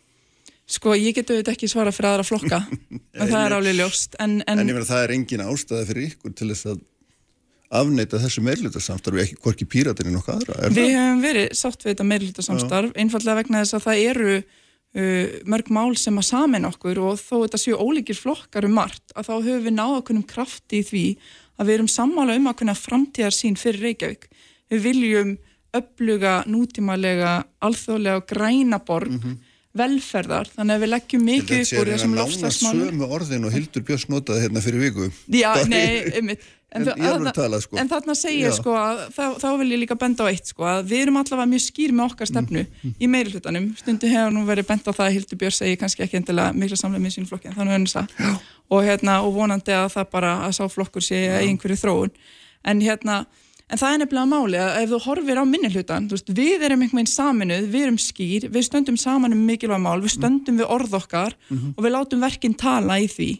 [0.71, 2.61] Sko ég getur auðvitað ekki svara fyrir aðra flokka
[3.19, 6.13] en það er álið ljóst en, en, en ég meina það er engin ástæða fyrir
[6.13, 6.85] ykkur til þess að
[7.71, 12.97] afneita þessu meirlutasamstarf ekki hvorki píratinni nokkuð aðra Við hefum verið sátt við þetta meirlutasamstarf
[12.99, 17.37] einfallega vegna þess að það eru uh, mörg mál sem að samin okkur og þó
[17.45, 20.89] þetta séu ólíkir flokkar um margt að þá höfum við náða okkur um krafti í
[20.89, 21.05] því
[21.61, 24.27] að við erum sammála um að kunna framtíðar sín fyrir Reykjavík.
[24.73, 25.33] Við viljum
[25.77, 29.37] uppluga nútímalega alþjóðlega og græna borg mm -hmm.
[29.77, 33.53] velferðar, þannig að við leggjum mikið upp úr þessum lofslagsmálum Þetta er sömu orðin og
[33.55, 35.11] Hildur Björns notaði hérna fyrir viku.
[35.29, 37.75] Já, nei, einmitt En, en, tala, sko.
[37.83, 40.85] en þarna segja sko að þá, þá vil ég líka benda á eitt sko að
[40.93, 42.93] við erum allavega mjög skýr með okkar stefnu mm, mm.
[42.95, 46.05] í meiri hlutanum, stundu hefur nú verið benda á það að Hildur Björn segi kannski
[46.07, 48.39] ekki endilega mikla samlega með sín flokki en þannig er það
[48.71, 52.13] og, hérna, og vonandi að það bara að sá flokkur sé einhverju þróun.
[52.71, 53.19] En hérna,
[53.71, 56.85] en það er nefnilega máli að ef þú horfir á minni hlutan, veist, við erum
[56.85, 60.71] einhvern veginn saminuð, við erum skýr við stöndum saman um mikilvæg mál, við stöndum við
[60.71, 61.75] orð okkar mm -hmm.
[61.77, 63.31] og við látum verkinn tala í því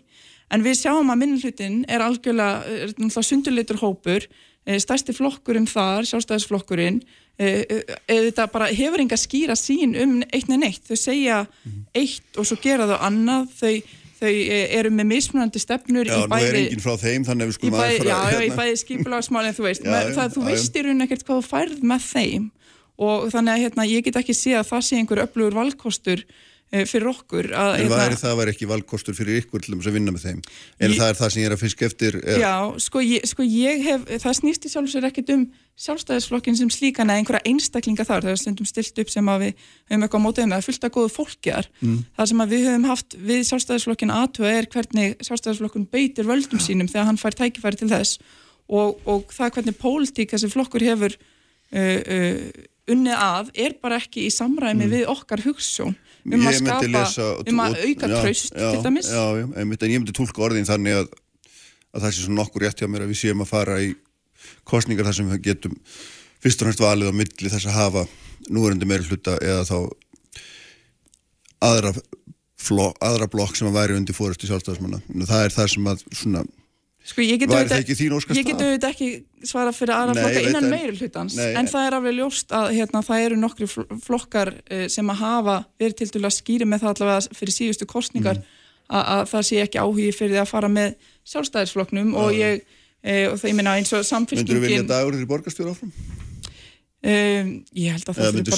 [0.51, 2.65] En við sjáum að minnlutin er algjörlega,
[2.99, 4.27] er sundurleitur hópur,
[4.67, 7.01] eh, stærsti flokkurinn þar, sjálfstæðisflokkurinn,
[7.41, 10.85] eða eh, eh, bara hefur enga skýra sín um eitt neð neitt.
[10.89, 11.47] Þau segja
[11.95, 13.73] eitt og svo gera þau annað, þau,
[14.21, 14.33] þau
[14.81, 16.45] eru með mismunandi stefnur já, í bæði...
[16.45, 18.11] Já, nú er enginn frá þeim, þannig að við skulum aðeins fara...
[18.11, 21.27] Já, já, í bæði skipulagsmálinn, þú veist, já, já, það, þú veist í raun ekkert
[21.29, 22.51] hvað þú færð með þeim.
[23.01, 26.27] Og þannig að hérna, ég get ekki sé að það sé einhver öflugur valkostur
[26.71, 29.91] fyrir okkur að, En hvað er það að vera ekki valkostur fyrir ykkur til þess
[29.91, 30.43] að vinna með þeim?
[30.79, 32.39] En það er það sem ég er að fiska eftir er...
[32.39, 32.55] Já,
[32.85, 35.45] sko ég, sko ég hef það snýst í sjálfsvegar ekkit um
[35.81, 39.65] sjálfstæðisflokkin sem slíkan eða einhverja einstaklinga þar það er stundum stilt upp sem að við
[39.89, 41.97] höfum eitthvað mótið með að fylgta góðu fólkjar mm.
[42.19, 46.91] það sem að við höfum haft við sjálfstæðisflokkin aðtöða er hvernig sjálfstæðisflokkun beitir völdum sínum
[46.91, 48.21] þegar hann fær tækifæri til þess
[48.69, 52.45] og, og það hvernig pólitík þessi flokkur hefur uh, uh,
[52.91, 54.93] unnið að er bara ekki í samræmi mm.
[54.93, 55.97] við okkar hugssjón
[56.27, 59.11] um að skapa, lesa, um að auka tröst til dæmis.
[59.11, 61.11] Já, já, en ég myndi tólka orðin þannig að,
[61.95, 63.93] að það sé svona nokkur rétt hjá mér að við séum að fara í
[64.69, 65.77] kostningar þar sem við getum
[66.41, 68.07] fyrst og næst valið á milli þess að hafa
[68.51, 69.77] núverundi meiri hluta eða þá
[71.71, 71.93] aðra,
[72.61, 75.03] fló, aðra blokk sem að væri undir fórustu sjálfstafsmanna.
[75.29, 76.45] Það er það sem að svona
[77.11, 79.09] Sko ég get auðvitað ekki
[79.49, 82.69] svara fyrir aðra Nei, flokka innan meiri hlutans Nei, en það er alveg ljóst að
[82.77, 83.69] hérna, það eru nokkri
[84.05, 87.91] flokkar uh, sem að hafa verið til dælu að skýra með það allavega fyrir síðustu
[87.91, 88.57] kostningar mm.
[89.01, 90.97] að það sé ekki áhugi fyrir því að fara með
[91.35, 92.65] sjálfstæðisflokknum og ég,
[93.03, 96.29] e, og það ég minna eins og samfélkingin Myndur þú vilja dagur til borgarstjóra áfram?
[97.01, 98.51] Um, ég held að það þurfi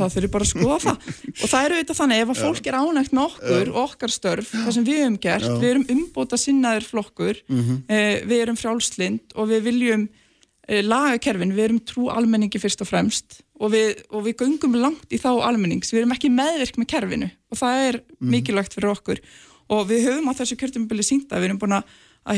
[0.00, 1.08] bara, bara að skoða það.
[1.42, 4.54] Og það eru auðvitað þannig ef að fólk er ánægt með okkur og okkar störf,
[4.54, 7.84] það sem við hefum gert við erum umbóta sinnaðir flokkur mm -hmm.
[7.84, 12.80] uh, við erum frjálslind og við viljum uh, laga kerfin við erum trú almenningi fyrst
[12.80, 16.80] og fremst og við, og við göngum langt í þá almennings, við erum ekki meðvirk
[16.80, 18.30] með kerfinu og það er mm -hmm.
[18.40, 19.20] mikilvægt fyrir okkur.
[19.68, 21.84] Og við höfum á þessu kjörtumabili sínda, við erum búin að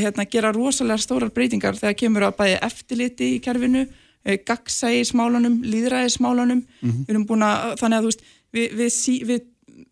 [0.03, 3.87] hérna, gera rosalega stórar breytingar þegar kemur að bæði eftirliti í kerfinu
[4.23, 7.07] gagsægismálunum, líðræðismálunum mm -hmm.
[7.07, 8.93] við erum búin að, þannig að þú veist við, við,
[9.31, 9.41] við,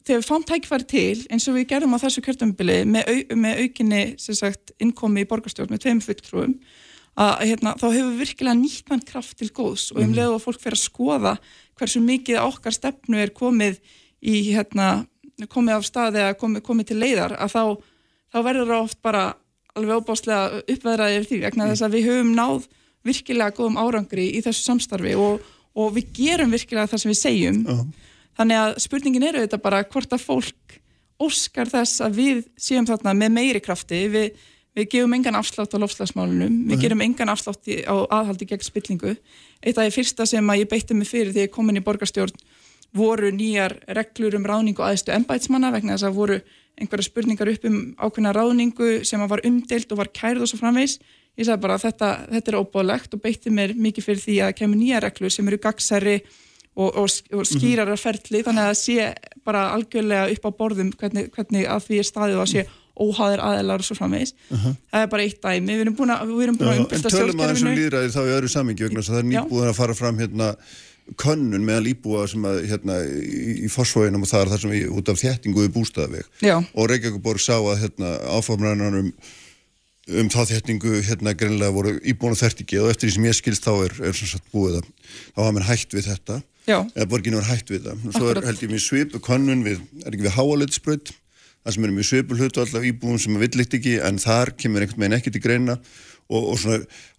[0.04, 3.64] þegar við fáum tækfæri til eins og við gerðum á þessu kjörtumabili með, au, með
[3.64, 6.54] aukinni, sem sagt, innkomi í borgarstjórn með tveim fulltrúum
[7.20, 10.16] að hérna, þá hefur við virkilega nýtmann kraft til góðs og um mhm.
[10.18, 11.36] leðu að fólk fer að skoða
[11.78, 13.80] hversu mikið okkar stefnu er komið
[14.20, 15.06] í, hérna,
[15.48, 17.62] komið af staði að komið, komið til leiðar að þá,
[18.32, 19.24] þá verður það oft bara
[19.78, 21.72] alveg óbáslega uppveðraði yfir því vegna mm.
[21.72, 22.68] þess að við höfum náð
[23.06, 25.40] virkilega góðum árangri í þessu samstarfi og,
[25.74, 27.58] og við gerum virkilega það sem við segjum.
[27.64, 28.14] Uh -huh.
[28.36, 30.80] þannig að spurningin eru þetta bara hvort að fólk
[31.20, 34.08] óskar þess að við séum þarna með meiri krafti.
[34.08, 34.32] Við,
[34.76, 36.82] við gefum engan afslátt á lofslagsmálunum við uh -huh.
[36.82, 39.16] gerum engan afslátt á aðhaldi gegn spillingu.
[39.62, 41.84] Eitt af því fyrsta sem að ég beitti mig fyrir því ég kom inn í
[41.84, 42.32] borgarstjórn
[42.92, 46.40] voru nýjar reglur um ráningu aðeistu ennbætsmanna vegna þess að voru
[46.80, 50.98] einhverja spurningar upp um ákveðna ráningu sem var umdelt og var kærð og svo framvegs
[51.38, 54.80] ég sagði bara þetta, þetta er óbúðlegt og beitti mér mikið fyrir því að kemur
[54.80, 56.18] nýja reglur sem eru gagsæri
[56.76, 59.08] og, og, og skýrar að ferli þannig að það sé
[59.46, 62.66] bara algjörlega upp á borðum hvernig, hvernig að því er staðið að sé
[63.00, 64.76] óháðir aðeinar og svo framvegs uh -huh.
[64.92, 66.30] það er bara eitt dæmi, við erum búin að,
[66.82, 67.20] umbyrsta stjórnkerfinu.
[67.20, 69.94] En tölum að þessum líðræði þá í öðru samingi vegna það er nýbúin að fara
[69.94, 70.54] fram hérna
[71.18, 74.90] könnun meðal íbúa sem að hérna í, í fórsvóinum og það er það sem við
[74.94, 76.26] út af þéttingu í bústaðveg
[76.74, 79.10] og Reykjavík borg sá að hérna áfamræðanum
[80.20, 83.38] um þá þétningu hérna greinlega voru íbúin og þert ekki og eftir því sem ég
[83.38, 84.90] skilst þá er, er svona satt búið að
[85.30, 86.42] þá hafa mér hægt við þetta.
[86.68, 86.76] Já.
[86.94, 88.04] eða borginu var hægt við það.
[88.04, 91.10] Og svo er, held ég mér svip og kannun við, er ekki við háalitsbröð
[91.60, 94.84] það sem er mjög svipul hlutu allaf íbúin sem er villitt ekki en þar kemur
[94.84, 95.76] einhvern veginn ekki til greina.
[96.30, 96.76] Og, og svona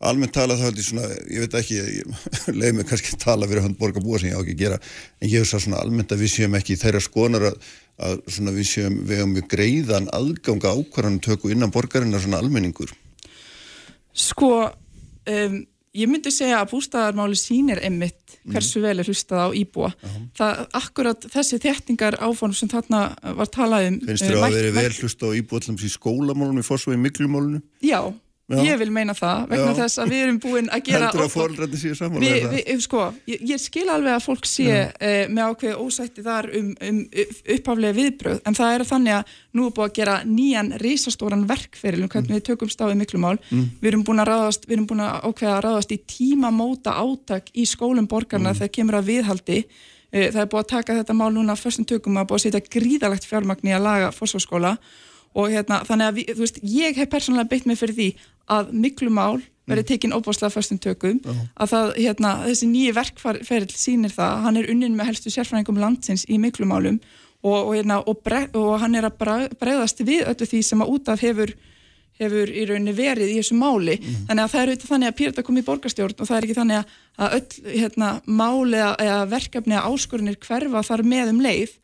[0.07, 1.79] almennt tala þá held ég svona, ég veit ekki
[2.59, 5.27] leiði mig kannski að tala fyrir hann borgarbúa sem ég á ekki að gera en
[5.27, 7.57] ég hef svo svona almennt að við séum ekki þeirra skonar að
[8.01, 12.93] að svona við séum við hefum mjög greiðan aðganga ákvarðan tökku innan borgarinnar svona almenningur
[14.11, 15.59] Sko um,
[15.95, 18.85] ég myndi segja að bústæðarmáli sínir einmitt hversu mm.
[18.87, 20.25] vel er hlustað á íbúa -huh.
[20.37, 23.01] það akkurat þessi þéttingar áfónum sem þarna
[23.37, 26.63] var talað um Finnst þér uh, að veri vel hlustað á íbúa allams í skólamálunum
[26.63, 27.63] í fórsvæði miklumálunum?
[27.83, 28.13] Já
[28.51, 28.59] Já.
[28.67, 29.75] Ég vil meina það, vegna Já.
[29.77, 31.07] þess að við erum búin að gera...
[31.07, 32.81] Heldur að fóröldrandi séu samanlega það?
[32.83, 36.97] Sko, ég, ég skil alveg að fólk sé uh, með ákveð ósætti þar um, um
[37.55, 39.23] uppháflega viðbröð, en það er þannig að
[39.55, 42.37] nú er búin að gera nýjan reysastóran verkferil um hvernig mm.
[42.39, 43.37] við tökum stáðið miklu mál.
[43.51, 43.65] Mm.
[43.79, 47.45] Við erum búin að ráðast, við erum búin að ákveða að ráðast í tímamóta átak
[47.55, 48.57] í skólum borgarna mm.
[48.59, 49.59] þegar kemur að viðhaldi.
[50.11, 52.41] Uh, það er búin að taka þetta mál núna fyrstum tökum að búin
[54.67, 54.81] að
[55.37, 58.07] og hérna, þannig að við, veist, ég hef persónulega beitt mig fyrir því
[58.51, 59.89] að miklu mál verið mm.
[59.91, 61.41] tekinn óbáslega fyrstum tökum -huh.
[61.55, 66.25] að það, hérna, þessi nýji verkfærill sínir það, hann er unnin með helstu sérfræðingum landsins
[66.27, 66.99] í miklu málum
[67.41, 69.17] og, og, hérna, og, bre, og hann er að
[69.59, 71.53] bregðast við öllu því sem að út af hefur
[72.21, 74.25] hefur í rauninni verið í þessu máli mm.
[74.29, 76.57] þannig að það er auðvitað þannig að Pírta kom í borgarstjórn og það er ekki
[76.59, 81.75] þannig að öll hérna, máli eða verkefni að áskorunir hverfa þar með um leið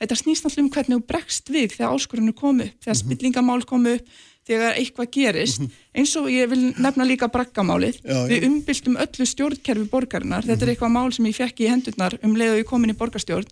[0.00, 3.02] þetta snýst alltaf um hvernig þú bregst við þegar áskorunir komu þegar mm -hmm.
[3.04, 4.08] spillingamál komu upp
[4.48, 5.60] þegar eitthvað gerist.
[5.60, 5.84] -hmm.
[5.94, 10.44] eins og ég vil nefna líka brakkamálið við umbyltum öllu stjórnkerfi borgarinnar.
[10.44, 10.50] Mm -hmm.
[10.50, 10.74] þetta er mhm.
[10.74, 13.48] eitthvað mál sem ég fekk í hendurnar um leið og ég kom inn í borgarstjórn.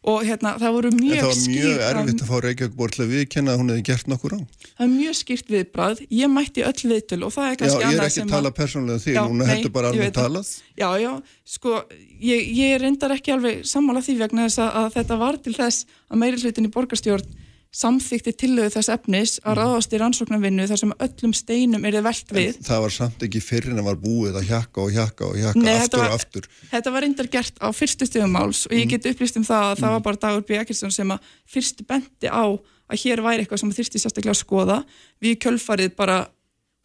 [0.00, 3.02] Og hérna það voru mjög skýrt það var mjög erfitt að fá Reykjavík bort til
[3.04, 4.40] að viðkenna að hún hefði gert nokkur á
[4.80, 7.92] það er mjög skýrt viðbrað, ég mætti öll viðtöl og það er kannski annað sem
[7.92, 10.52] ég er ekki að tala persónulega því, hún heldur bara alveg talað.
[10.80, 11.10] Já, já,
[11.44, 11.74] sko
[12.16, 15.84] ég, ég reyndar ekki alveg sammála því vegna þess að, að þetta var til þess
[16.08, 17.36] að meiri hlutin í borgarstjórn
[17.70, 19.58] samþykti tillögu þess efnis að mhm.
[19.60, 22.56] ráðast í rannsóknarvinnu þar sem öllum steinum er þið velt við.
[22.58, 25.38] En það var samt ekki fyrir en það var búið að hjakka og hjakka og
[25.38, 26.50] hjakka Nei, aftur var, og aftur.
[26.72, 28.92] Þetta var reyndar gert á fyrstu stöðum máls og ég mhm.
[28.96, 29.84] get upplýst um það að mm.
[29.84, 30.58] það var bara Dagur B.
[30.58, 32.44] Ekkertsson sem að fyrstu bendi á
[32.90, 34.78] að hér væri eitthvað sem þurfti sérstaklega að skoða.
[35.22, 36.18] Við kjölfarið bara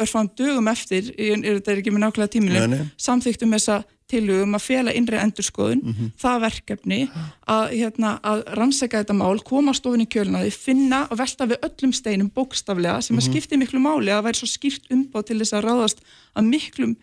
[0.02, 5.18] örfam dögum eftir, þetta er ekki með nákvæmlega tímileg, samþyktum þessa tilugum að fjela innri
[5.18, 6.10] endurskoðun mm -hmm.
[6.22, 7.00] það verkefni
[7.50, 11.94] að, hérna, að rannsæka þetta mál, koma stofin í kjölnaði finna og velta við öllum
[11.94, 13.24] steinum bókstaflega sem mm -hmm.
[13.24, 13.34] að mhm.
[13.34, 16.00] skipti miklu máli að væri svo skýrt umbáð til þess að ráðast
[16.36, 16.96] að miklum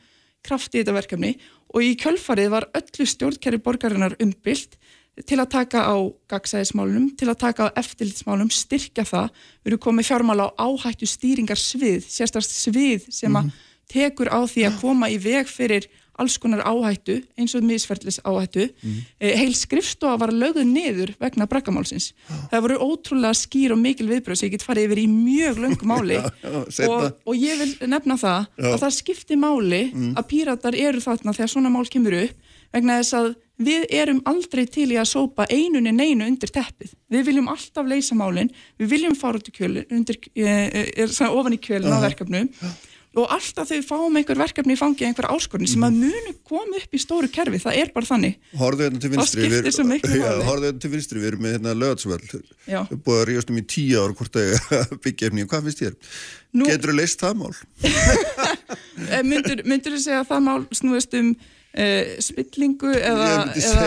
[0.42, 1.38] kraft í þetta verkefni
[1.74, 4.78] og í kjölfarið var öllu stjórnkerri borgarinnar umbylt
[5.28, 5.96] til að taka á
[6.32, 11.60] gagsæðismálunum, til að taka á eftirlitsmálunum, styrkja það við erum komið fjármála á áhættu stýringar
[11.60, 13.58] svið, sérstaklega svið sem að mhm.
[13.92, 15.90] tekur á því að koma í veg fyrir
[16.20, 18.96] alls konar áhættu eins og misferðlis áhættu mm.
[19.20, 22.10] heil skrifstofa var lögðu niður vegna brakkamálsins
[22.50, 25.92] það voru ótrúlega skýr og mikil viðbröð sem ég get farið yfir í mjög löngum
[25.92, 26.28] máli já,
[26.68, 28.68] já, og, og ég vil nefna það já.
[28.74, 30.10] að það skipti máli mm.
[30.20, 33.32] að píratar eru þarna þegar svona mál kemur upp vegna þess að
[33.66, 36.94] við erum aldrei til í að sópa einunni neinu undir teppið.
[37.12, 40.48] Við viljum alltaf leysa málinn við viljum fara út í kjölin undir, e,
[40.96, 42.50] e, ofan í kjölin á verkefnum.
[43.12, 46.96] Og alltaf þau fáum einhver verkefni í fangi einhver áskorni sem að munu koma upp
[46.96, 48.38] í stóru kerfi, það er bara þannig.
[48.56, 49.68] Horðu hérna til vinstri við,
[50.16, 53.60] ja, Horðu hérna til vinstri, við erum með hérna lögatsvöld erum búin að ríðast um
[53.60, 54.54] í tíu ár hvort að
[55.04, 55.98] byggja efni, hvað finnst þér?
[56.56, 57.52] Nú, Getur þú leist það mál?
[59.02, 61.30] Eh, myndur þú segja að það mál snúist um
[61.72, 63.28] Uh, spillingu eða,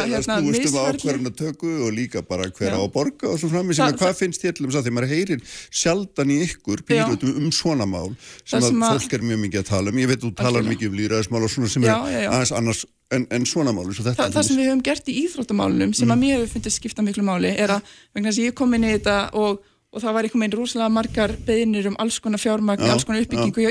[0.10, 4.42] hérna, um tökku og líka bara hver á að borga og svo framins hvað finnst
[4.42, 8.58] þér til þess að því maður heyrir sjaldan í ykkur pýrutum um svona mál sem,
[8.58, 10.02] að fólk er mjög mikið að tala um?
[10.02, 12.32] Ég veit þú talar mikið um líraðismál og svona sem já, er já, já.
[12.32, 12.82] aðeins annars
[13.14, 16.18] en, en svona mál Þa, það, sem við höfum gert í íþróttamálunum sem mm.
[16.18, 18.90] að mér hefur fundið skipta miklu máli er að vegna þess að ég kom inn
[18.90, 19.62] í þetta og,
[19.94, 23.70] og það var einhvern veginn rosalega margar beðinir um alls konar fjármagn, alls konar uppbyggingu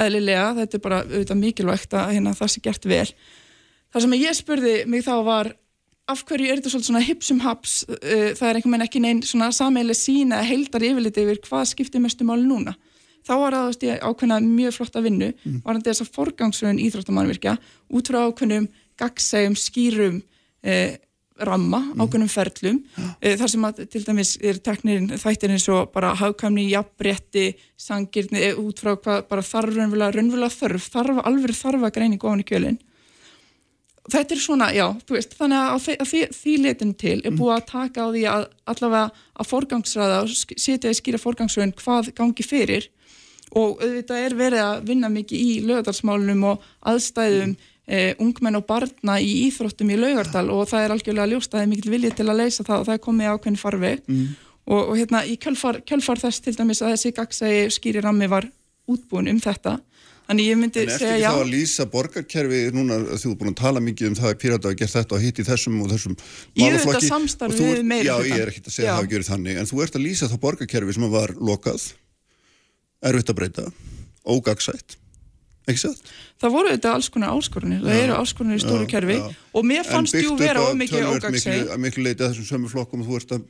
[0.00, 3.06] eðlilega, þetta er bara auðvitað mikilvægt að hérna, það sé gert vel.
[3.94, 5.52] Það sem ég spurði mig þá var
[6.10, 9.22] af hverju er þetta svolítið svona hipsum haps, uh, það er einhvern veginn ekki neinn
[9.24, 12.74] svona sameili sína eða heldar yfirliti yfir hvað skiptir mestu máli núna.
[13.24, 15.62] Þá var það ákveðna mjög flotta vinnu, mm.
[15.64, 17.54] var þetta þess að forgangsröðun íþróttamannvirkja
[17.96, 18.66] út frá ákveðnum
[19.00, 20.18] gagsægum, skýrum,
[20.66, 20.92] uh,
[21.42, 21.98] ramma, mm.
[21.98, 23.34] ákveðnum ferlum ja.
[23.40, 28.58] þar sem að til dæmis er teknirinn þættir eins og bara hafkamni, jafnbretti, sangirni eh,
[28.58, 32.46] út frá hvað bara þarf raunverulega, raunverulega þarf, þarf alveg þarf að greiningu ofan í
[32.46, 32.78] kjölinn
[34.12, 37.54] þetta er svona, já, þú veist þannig að, að því, því letin til er búið
[37.56, 42.46] að taka á því að allavega að forgangsraða og setja í skýra forgangsröðun hvað gangi
[42.46, 42.90] fyrir
[43.54, 48.64] og þetta er verið að vinna mikið í lögadalsmálunum og aðstæðum mm Uh, ungmenn og
[48.64, 52.14] barna í íþróttum í laugardal og það er algjörlega ljóst að það er mikil viljið
[52.16, 54.04] til að leysa það og það er komið ákveðin farveg.
[54.08, 54.28] Mm.
[54.64, 58.48] og, og hérna í kjölfar, kjölfar þess til dæmis að þessi gagsægi skýri rammi var
[58.88, 59.76] útbúin um þetta.
[60.24, 61.28] Þannig ég myndi segja já.
[61.28, 64.30] En eftir þá að lýsa borgarkerfi núna þú er búin að tala mikið um það
[64.30, 66.14] að Pirata hafa gert þetta og hitt í þessum og þessum
[66.62, 69.10] Ég veit að samstarfi við meira Já ég er ekki að segja að það hafa
[69.12, 71.88] gerið þannig en þú ert að lýsa þá borgarkerfi sem var lokað
[73.04, 73.66] erfitt að breyta
[74.24, 74.96] ógagsætt
[75.68, 76.00] ekki satt?
[76.44, 79.14] Það voru þetta alls konar áskorunir, það eru áskorunir í stóru kerfi
[79.56, 81.70] og mér fannst jú vera ómikið ógagsæg.
[81.72, 83.46] En miklu leiti að þessum sömu flokkum þú ert að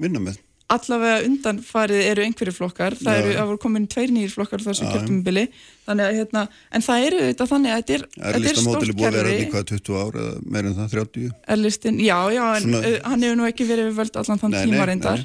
[0.00, 0.38] vinna með.
[0.72, 5.46] Allavega undanfarið eru einhverju flokkar, það eru, það voru komin tveir nýjir flokkar þessu kjörtumubili,
[5.86, 6.42] þannig að hérna,
[6.76, 8.34] en það eru þetta þannig að þetta er, stórt kerfi.
[8.40, 11.32] Er listamótili búið að vera líka 20 ár eða meirinn það, 30?
[11.54, 12.82] Er listin, já, já, en Svona...
[12.84, 15.24] uh, hann hefur nú ekki verið við völd allan þann tíma reyndar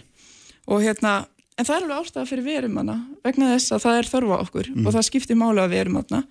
[0.64, 1.18] og hérna
[1.58, 4.72] en það er alveg ástæða fyrir verum hana vegna þess að það er þörfa okkur
[4.72, 4.88] mm.
[4.88, 6.24] og það skiptir máli að verum hana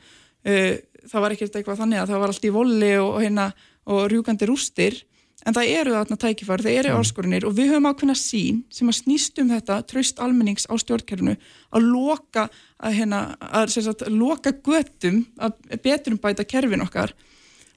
[0.48, 0.74] uh,
[1.08, 3.48] það var ekkert eitthvað þannig að það var allt í volli og, hérna,
[3.90, 5.00] og rjúkandi rústir
[5.42, 7.02] en það eru þarna tækifar, það eru mm.
[7.02, 11.34] áskorunir og við höfum ákveðna sín sem að snýst um þetta tröst almennings á stjórnkerfunu
[11.34, 12.46] að loka
[12.78, 17.14] að, hérna, að sagt, loka göttum að betur um bæta kerfin okkar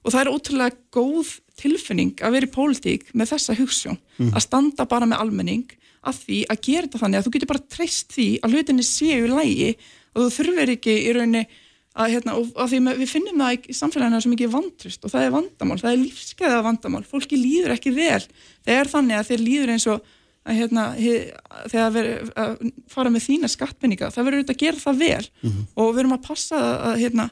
[0.06, 4.32] og það er ótrúlega góð tilfinning að vera í pólitík með þessa hugssjón mm.
[4.36, 7.68] að standa bara með almenning að því að gera þetta þannig að þú getur bara
[7.76, 9.72] treyst því að hlutinni séu í lægi
[10.16, 11.48] og þú þurfir ekki í rauninni
[11.96, 15.26] að, hérna, að því við finnum það í samfélaginu sem ekki er vantrist og það
[15.28, 18.22] er vandamál, það er lífskeiða vandamál, fólki líður ekki vel.
[18.66, 20.12] Það er þannig að þeir líður eins og
[20.46, 20.86] að, hérna,
[21.72, 22.12] þegar við
[22.44, 25.26] að fara með þína skattpenninga það verður auðvitað að gera það vel.
[25.42, 25.66] Mm -hmm.
[25.76, 26.60] og við erum að passa
[26.92, 27.30] að hérna,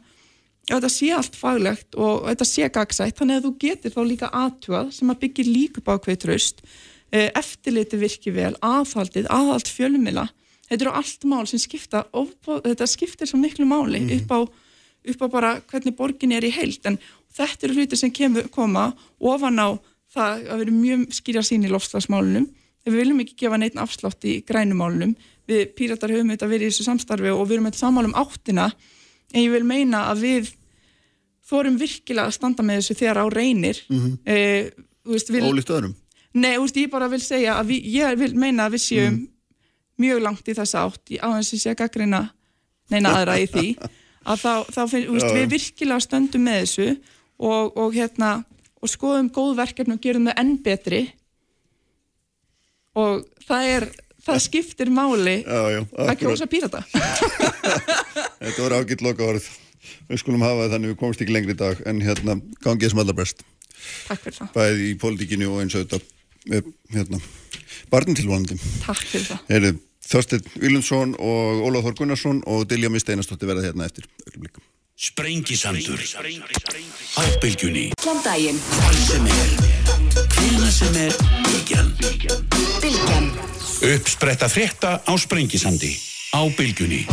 [0.72, 4.92] þetta sé allt faglegt og þetta sé gagsætt, þannig að þú getur þá líka aðtúað
[4.96, 6.66] sem að byggja líka bákveð tröst
[7.14, 10.24] Eh, eftirliti virki vel, aðhaldið, aðhald fjölumila,
[10.74, 12.04] þetta eru allt mál sem skipta,
[12.50, 14.14] þetta skiptir svo miklu máli mm.
[14.18, 14.40] upp, á,
[15.14, 16.98] upp á bara hvernig borgin er í heilt, en
[17.38, 18.90] þetta eru hluti sem kemur, koma
[19.22, 19.70] ofan á
[20.14, 22.50] það að vera mjög skýra sín í lofslagsmálunum,
[22.84, 25.16] við viljum ekki gefa neitt afslátt í grænumálunum,
[25.48, 28.70] við píratar höfum þetta verið í þessu samstarfi og við erum eitthvað sammálum áttina,
[29.34, 30.54] en ég vil meina að við
[31.48, 34.18] þórum virkilega að standa með þessu þegar á reynir mm -hmm.
[34.26, 34.72] eh,
[35.04, 35.96] Ólíkt öðrum
[36.34, 39.28] Nei, úrst, ég bara vil segja að við, ég vil meina að við séum mm.
[40.02, 42.22] Mjög langt í þessa átt á þess að sé að gaggrina
[42.92, 43.68] neina aðra í því
[44.30, 46.88] að þá, þá finn, úrst, við virkilega stöndum með þessu
[47.44, 48.32] og, og hérna
[48.84, 51.02] og skoðum góð verkefni og gerum það enn betri.
[53.00, 53.88] Og það er
[54.24, 56.84] það skiptir máli já, já, að kjósa pírata.
[58.44, 59.48] Þetta voru ágitt loka orð
[60.10, 63.16] við skulum hafa þannig við komumst ekki lengri í dag en hérna gangið sem allra
[63.18, 63.44] best.
[64.08, 64.52] Takk fyrir það.
[64.56, 66.62] Bæði í pólitíkinu og eins og þetta
[66.94, 67.20] hérna,
[67.94, 69.82] barnintilvonandi Takk fyrir það.
[70.04, 74.10] Þorstein Vilundsson og Óláð Þór Gunnarsson og Dilja Misteinastótti verða hérna eftir.
[74.28, 76.00] Öllumleikum Sprengisandur.
[77.18, 79.50] Á bylgjunni Hlandægin Hvar sem er.
[80.36, 81.18] Hvila sem er
[81.48, 81.90] Bylgjan.
[82.84, 83.32] Bylgjan.
[83.96, 85.96] Uppspretta frétta á Sprengisandi.
[86.38, 87.08] Á bylgjunni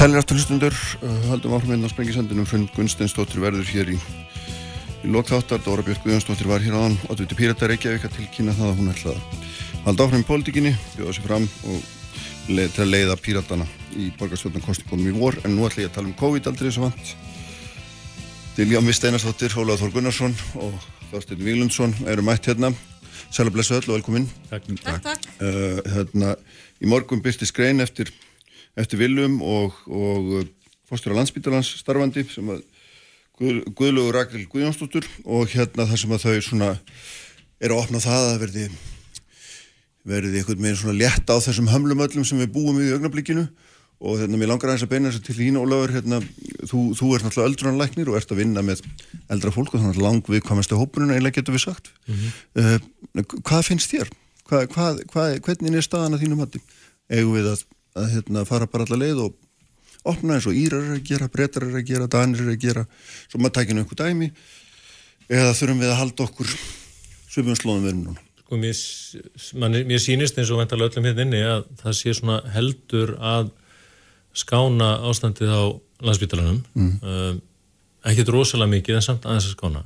[0.00, 0.76] Sælir aftur hlustundur,
[1.28, 3.96] haldum áhrifin hérna á Sprengisandinum Hrund Gunsteinsdóttir verður hér í,
[5.04, 6.94] í lokþáttar, Dóra Björk Guðjónsdóttir var hér áðan.
[7.12, 9.20] Er Pírata Reykjavík að tilkynna það að hún ætla að
[9.84, 11.84] halda áhrifin í pólitíkinni, bjóða sér fram og
[12.48, 15.36] leið, til að leiða Píratana í borgarstjórnarkostingunum í vor.
[15.44, 17.12] En nú ætla ég að tala um COVID aldrei eins og vant.
[18.56, 18.96] Dilján V.
[18.96, 20.80] Steinarsdóttir, Hólaður Þór Gunnarsson og
[21.10, 22.72] Þorstein Víglundsson eru mætt hérna.
[23.28, 24.32] Sæla blessu öll og velkomin.
[24.48, 25.30] Takk, takk, takk.
[25.44, 26.32] Uh, hérna,
[28.78, 30.44] Eftir Viljum og, og uh,
[30.88, 32.62] fórstur á landsbítalans starfandi sem að
[33.40, 36.70] Guð, Guðlugur Rakel Guðjónsdóttur og hérna þar sem að þau svona
[37.60, 38.64] er að opna það að verði
[40.10, 43.46] verði einhvern veginn svona létt á þessum hömlum öllum sem við búum í augnablikinu
[44.00, 46.20] og hérna mér langar aðeins að beina þess að til þín Ólafur hérna,
[46.68, 48.80] þú, þú ert náttúrulega öldrunanlæknir og ert að vinna með
[49.32, 52.80] eldra fólk og þannig lang við komast á hópununa eiginlega getur við sagt mm -hmm.
[53.20, 54.08] uh, hvað finnst þér?
[54.48, 56.64] Hvað, hvað, hvað, hvernig er staðan að þínum hattum?
[57.08, 57.64] Egu við að
[57.98, 61.66] að hérna, fara bara alla leið og opna eins og Írar er að gera, Bretar
[61.66, 62.84] er að gera, Danir er að gera,
[63.28, 64.30] svo maður tækina einhver dæmi.
[65.30, 66.54] Eða þurfum við að halda okkur
[67.30, 68.24] svipum slóðum við erum núna.
[68.40, 68.80] Sko mér,
[69.62, 73.52] man, mér sýnist eins og vantala öllum hérna inni að það sé svona heldur að
[74.40, 75.62] skána ástandið á
[76.06, 76.92] landsbytalanum mm.
[77.02, 77.40] um,
[78.10, 79.84] ekkert rosalega mikið en samt aðeins að skána.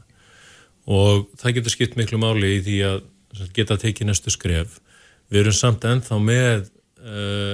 [0.85, 3.03] Og það getur skipt miklu máli í því að
[3.57, 4.79] geta tekið næstu skref.
[5.33, 6.67] Við erum samt ennþá með
[7.05, 7.54] uh,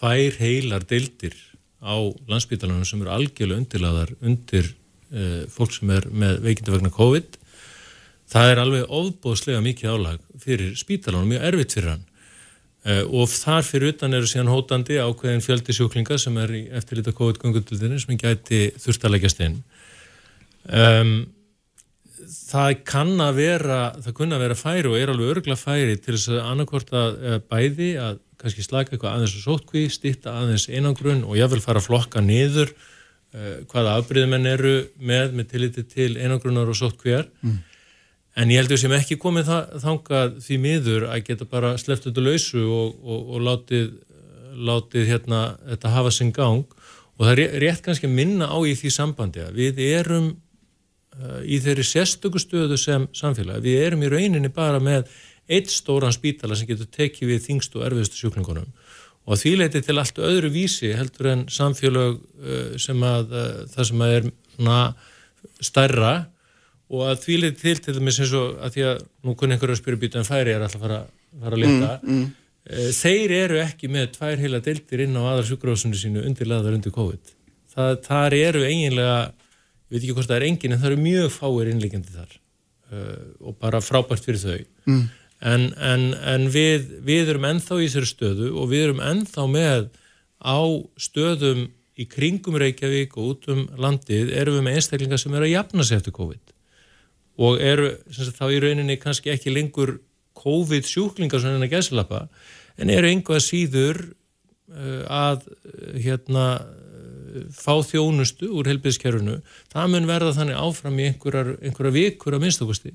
[0.00, 1.36] tvær heilar deildir
[1.84, 1.96] á
[2.28, 4.68] landsbytalanum sem eru algjörlega undirlaðar undir
[5.12, 7.36] uh, fólk sem er með veikindu vegna COVID.
[8.30, 12.06] Það er alveg ofbóðslega mikið álag fyrir spítalanum, mjög erfitt fyrir hann.
[12.80, 17.12] Uh, og þar fyrir utan eru síðan hótandi ákveðin fjöldi sjúklinga sem er í eftirlita
[17.16, 19.60] COVID-gungundildinni sem gæti þurftalegast inn.
[20.64, 21.14] Um,
[22.30, 26.14] það kann að vera það kunna að vera færi og er alveg örgla færi til
[26.14, 27.20] þess að annarkvort að
[27.50, 31.80] bæði að kannski slaka eitthvað aðeins og sótkví, stýtta aðeins einangrun og ég vil fara
[31.80, 37.56] að flokka niður uh, hvaða afbríðumenn eru með með tilliti til einangrunar og sótkvíjar mm.
[38.40, 39.52] en ég heldur sem ekki komið
[39.84, 43.88] þangað því miður að geta bara sleppt þetta lausu og, og, og látið,
[44.70, 46.78] látið hérna, þetta hafa sinn gang.
[47.20, 51.42] Og það er rétt kannski að minna á í því sambandi að við erum uh,
[51.44, 55.10] í þeirri sérstöku stöðu sem samfélag, við erum í rauninni bara með
[55.50, 58.68] eitt stóran spítala sem getur tekið við þingst og erfiðustu sjúklingunum.
[59.28, 63.88] Og því leiti til allt öðru vísi heldur en samfélag uh, sem að uh, það
[63.90, 64.80] sem að er svona
[65.62, 66.12] stærra.
[66.90, 69.76] Og að því leiti til til þess eins og að því að nú kunni einhverju
[69.76, 71.02] að spyrja býta en færi er alltaf að fara,
[71.44, 71.92] fara að leta.
[72.02, 72.56] Mm, mm.
[72.70, 76.96] Uh, þeir eru ekki með tvær heila deildir inn á aðra sjúkrásunni sínu undirlegaðar undir
[76.96, 77.36] COVID.
[77.70, 81.32] Það, þar eru eiginlega ég veit ekki hvort það er engin en það eru mjög
[81.34, 82.36] fáir innlegjandi þar.
[83.46, 84.62] Og bara frábært fyrir þau.
[84.90, 85.02] Mm
[85.40, 89.88] en, en, en við, við erum ennþá í þessari stöðu og við erum ennþá með
[90.40, 90.60] á
[91.00, 91.68] stöðum
[92.00, 95.84] í kringum Reykjavík og út um landið erum við með einstaklingar sem eru að jafna
[95.84, 96.54] sig eftir COVID.
[97.40, 97.90] Og eru
[98.36, 99.98] þá í rauninni kannski ekki lengur
[100.40, 102.26] COVID sjúklingar svona en að gæslappa
[102.80, 104.00] en eru einhvað síður
[104.72, 109.40] uh, að uh, hérna uh, fá þjónustu úr helbiðskerfunu,
[109.72, 112.94] það mun verða þannig áfram í einhverjar, einhverjar vikur að minnstakosti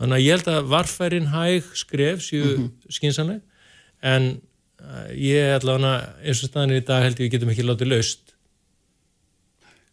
[0.00, 2.92] Þannig að ég held að varfærin hæg skref séu mm -hmm.
[2.96, 3.40] skinsanleg
[4.02, 4.28] en
[4.80, 7.92] uh, ég er allavega eins og staðin í dag held ég við getum ekki látið
[7.92, 8.34] laust.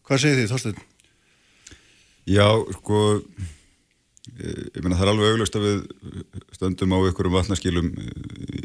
[0.08, 0.84] Hvað segir þið Þorstein?
[2.30, 2.47] Já,
[2.80, 3.00] sko
[4.39, 5.80] ég meina það er alveg auglust að við
[6.56, 7.89] stöndum á ykkurum vatnaskilum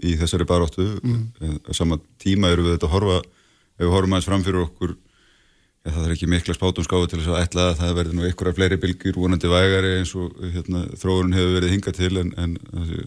[0.04, 1.22] í þessari baróttu mm.
[1.66, 4.94] á sama tíma eru við þetta að horfa ef við horfum aðeins fram fyrir okkur
[5.84, 8.28] ja, það er ekki mikla spátum skáðu til þess að ætla að það verði nú
[8.30, 12.54] af fleiri bylgjur vonandi vægari eins og hérna, þróurinn hefur verið hingað til en, en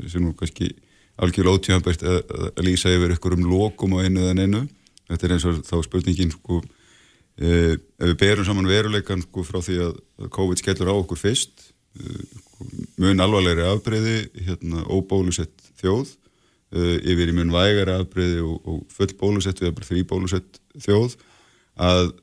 [0.07, 0.71] sé nú kannski
[1.17, 2.19] algjörlega ótíðanbært að,
[2.53, 4.65] að lýsa yfir ykkur um lokum á einu eða einu
[5.07, 6.59] þetta er eins og þá spurningin sko,
[7.39, 9.97] e, ef við berum saman veruleikan sko, frá því að
[10.35, 12.13] COVID skellur á okkur fyrst e,
[13.01, 14.19] mun alvarlegri afbreyði
[14.51, 19.89] hérna, óbólusett þjóð e, yfir í mun vægari afbreyði og, og full bólusett við erum
[19.89, 21.17] því bólusett þjóð
[21.81, 22.13] að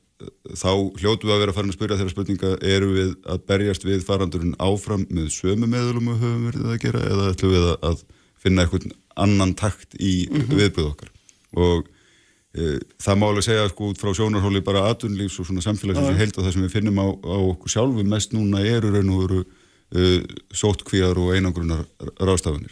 [0.55, 4.05] þá hljótu við að vera fara að spyrja þeirra spurninga eru við að berjast við
[4.07, 8.05] farandurinn áfram með sömu meðlum og höfum verið að gera eða ætlum við að
[8.45, 8.85] finna eitthvað
[9.25, 10.61] annan takt í mm -hmm.
[10.61, 11.11] viðbúð okkar
[11.59, 11.89] og
[12.55, 16.19] e, það má alveg segja sko út frá sjónarhóli bara atunlífs og svona samfélagsins ja.
[16.21, 19.21] held að það sem við finnum á, á okkur sjálfu mest núna eru raun og
[19.25, 19.41] veru
[19.91, 21.83] e, sóttkvíjar og einangrunar
[22.19, 22.71] rástafanir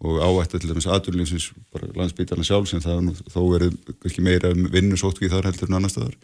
[0.00, 3.70] og áættu til dæmis atunlífsins bara landsbytarna sjálf sem það nú, þó er
[4.06, 6.16] ekki meira vinnu sóttkvíð þar heldur en annar staðar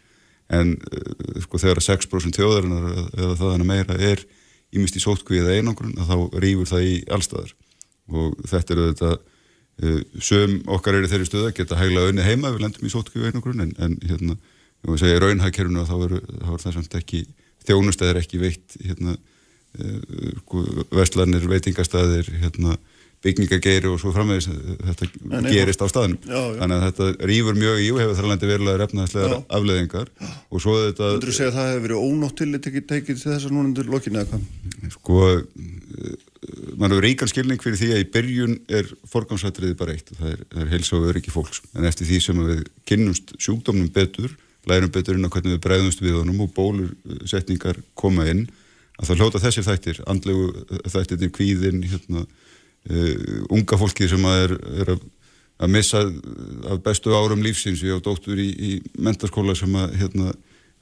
[0.54, 4.22] en uh, sko þegar 6% þjóðarinnar eða það hana meira er
[4.76, 7.54] ímist í sótkví eða einangrun þá rýfur það í allstaðar
[8.12, 12.66] og þetta eru þetta uh, söm okkar eru þeirri stöða geta hægla önni heima við
[12.66, 14.38] lendum í sótkjöfu einogrun en, en hérna,
[14.86, 17.24] voru að segja raunhagkerfunu að þá eru er það samt ekki
[17.66, 19.16] þjónustæðir ekki veitt hérna,
[19.80, 20.62] uh, sko,
[20.94, 22.78] vestlarnir, veitingastæðir hérna
[23.24, 26.18] byggingageiri og svo framvegis þetta Nei, gerist á staðnum.
[26.22, 26.58] Já, já.
[26.60, 30.76] þannig að þetta rýfur mjög í og hefur þar landi verulega refnaðslegar afleðingar og svo
[30.84, 33.90] þetta Þú segja að það hefur verið til þetta tekið til þess að núna undir
[33.90, 34.94] lokinu eða hvað?
[34.96, 35.20] Sko
[36.76, 40.12] mann hefur ríkan skilning fyrir því að í byrjun er forgámsættriði bara eitt.
[40.12, 41.62] Og það er, er heilsa og öryggi fólks.
[41.74, 44.36] En eftir því sem við kynnumst sjúkdómnum betur
[44.66, 48.46] lærum betur inn á hvernig við bregðumst við honum og bólusetningar koma inn
[48.96, 50.46] að það hljóta þessir þættir andlegu
[50.90, 52.24] þættir kvíðin hérna
[53.50, 55.06] unga fólki sem að er, er að,
[55.62, 56.02] að missa
[56.70, 57.82] af bestu árum lífsins.
[57.82, 58.72] Við á dóttur í, í
[59.02, 60.34] mentarskóla sem að hérna,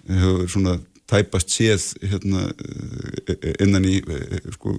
[0.09, 0.78] hefur svona
[1.11, 2.48] tæpast séð hérna,
[3.28, 3.98] eh, innan í
[4.57, 4.74] sko,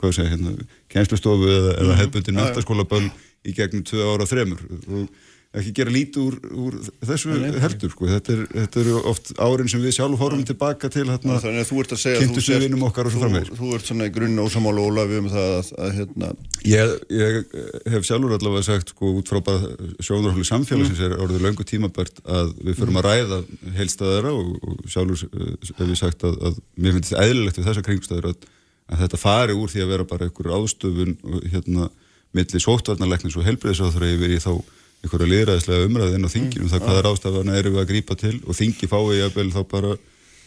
[0.00, 0.54] hvað segja, hérna,
[0.92, 2.00] kjænslustofu eða, eða mhm.
[2.00, 3.12] hefbundin mentarskóla bönn
[3.42, 4.60] í gegnum tvö ára þremur.
[4.88, 5.08] Og
[5.52, 8.06] ekki gera lítið úr, úr þessu heldur sko.
[8.08, 13.10] þetta, er, þetta eru oft árin sem við sjálf horfum tilbaka til hérna, kynntusöfinum okkar
[13.10, 16.30] og svo framvegir Þú ert svona í grunn ósamála Ólaf um það að, að hérna
[16.70, 17.52] ég, ég
[17.92, 21.10] hef sjálfur allavega sagt sko út frá bara sjónarhóli samfélagsins mm.
[21.10, 23.42] er orðið löngu tímabært að við förum að ræða
[23.76, 27.68] heilstæðara og, og sjálfur eh, hef ég sagt að, að mér finnst þetta eðlilegt við
[27.68, 28.52] þessa kringstæður að,
[28.88, 31.18] að þetta fari úr því að vera bara einhver ástöfun
[31.52, 31.92] hérna
[32.32, 34.54] millir sóttvarnarleiknins og helbreyðsáþra yfir í þá
[35.02, 36.72] einhverja liðræðislega umræði inn á þinginum mm.
[36.72, 39.62] það hvaða rástafana eru við að grípa til og þingi fái ég að vel þá
[39.72, 39.94] bara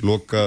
[0.03, 0.45] loka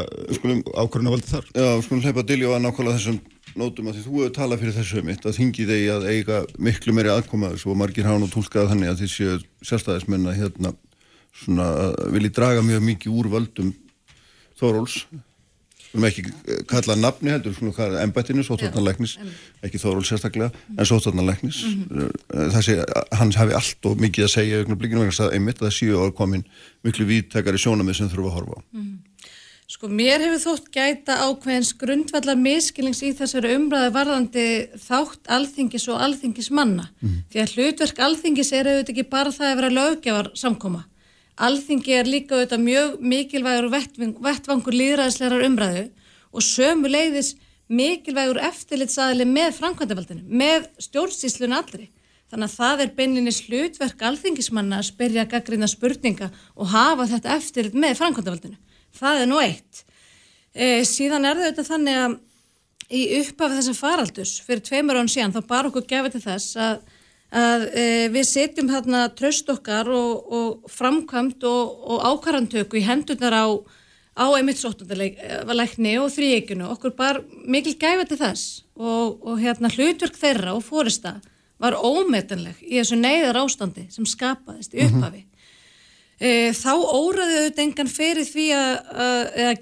[0.77, 3.21] ákvörðuna valdi þar Já, skulum hleypa til ég á að nákvæmlega þessum
[3.59, 6.95] nótum að því þú hefur talað fyrir þessu mitt að þingi þegi að eiga miklu
[6.97, 9.31] meiri aðkomaðis og margir hafa nú tólkað þannig að þessi
[9.71, 10.75] sérstæðismenn að hérna
[11.39, 11.69] svona
[12.13, 13.73] vilji draga mjög mikið úr völdum
[14.59, 15.05] Þóróls
[15.89, 16.23] við erum ekki
[16.69, 19.17] kallað nafni heldur svona embættinu, sótvarnarleiknis
[19.65, 22.55] ekki þóról sérstaklega, en sótvarnarleiknis mm -hmm.
[22.55, 22.79] þessi,
[23.19, 26.07] hans hafi allt og mikið að segja auðvitað vegna að einmitt að það séu á
[26.13, 26.45] komin
[26.85, 28.97] miklu víttækari sjónamið sem þurfa að horfa á mm -hmm.
[29.69, 34.45] Sko mér hefur þótt gæta ákveðins grundvallar miskilings í þessari umræðu varðandi
[34.81, 37.19] þátt alþingis og alþingis manna mm -hmm.
[37.31, 40.85] því að hlutverk alþingis er auðvitað ekki bara það að vera lögjafar samkoma
[41.39, 45.85] Alþingi er líka auðvitað mjög mikilvægur vettvangur líðræðislegar umræðu
[46.35, 47.37] og sömu leiðis
[47.69, 51.91] mikilvægur eftirlitsaðili með framkvæmdavaldinu, með stjórnsýslun allri.
[52.29, 57.77] Þannig að það er beininni slutverk alþingismanna að spyrja gaggrina spurninga og hafa þetta eftirlit
[57.79, 58.59] með framkvæmdavaldinu.
[58.99, 59.85] Það er nú eitt.
[60.53, 62.19] E, síðan er það auðvitað þannig að
[62.89, 66.79] í upphafi þessa faraldus fyrir tveimur án síðan þá bar okkur gefið til þess að
[67.35, 73.37] að e, við setjum þarna tröst okkar og, og framkvæmt og, og ákvarðantöku í hendurnar
[73.37, 73.47] á,
[74.17, 76.71] á einmitt sóttandarleikni og þrýeginu.
[76.73, 81.19] Okkur bar mikil gæfa til þess og, og hérna hlutverk þeirra og fórista
[81.59, 84.97] var ómetanleg í þessu neyðar ástandi sem skapaðist í mhm.
[84.97, 85.25] upphafi.
[85.25, 86.25] Mm -hmm.
[86.25, 88.75] e, þá óraðu auðvitað engan fyrir því að,
[89.49, 89.57] að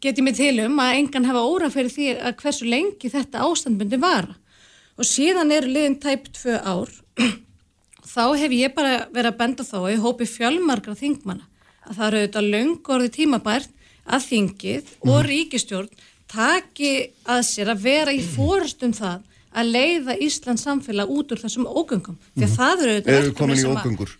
[0.00, 3.98] geti mig til um að engan hafa órað fyrir því að hversu lengi þetta ástandbundi
[3.98, 4.36] vara
[4.98, 6.90] og síðan eru liðin tæp tvö ár
[8.14, 11.46] þá hef ég bara verið að benda þá ég hópi fjölmargra þingmanna
[11.88, 13.74] að það eru auðvitað löngorði tímabært
[14.08, 15.26] að þingið og mhm.
[15.28, 15.90] ríkistjórn
[16.28, 16.92] taki
[17.28, 19.24] að sér að vera í fórstum það
[19.58, 22.56] að leiða Íslands samfélag út úr þessum ógöngum því að mhm.
[22.58, 24.16] það eru auðvitað Eru komin í ógöngur?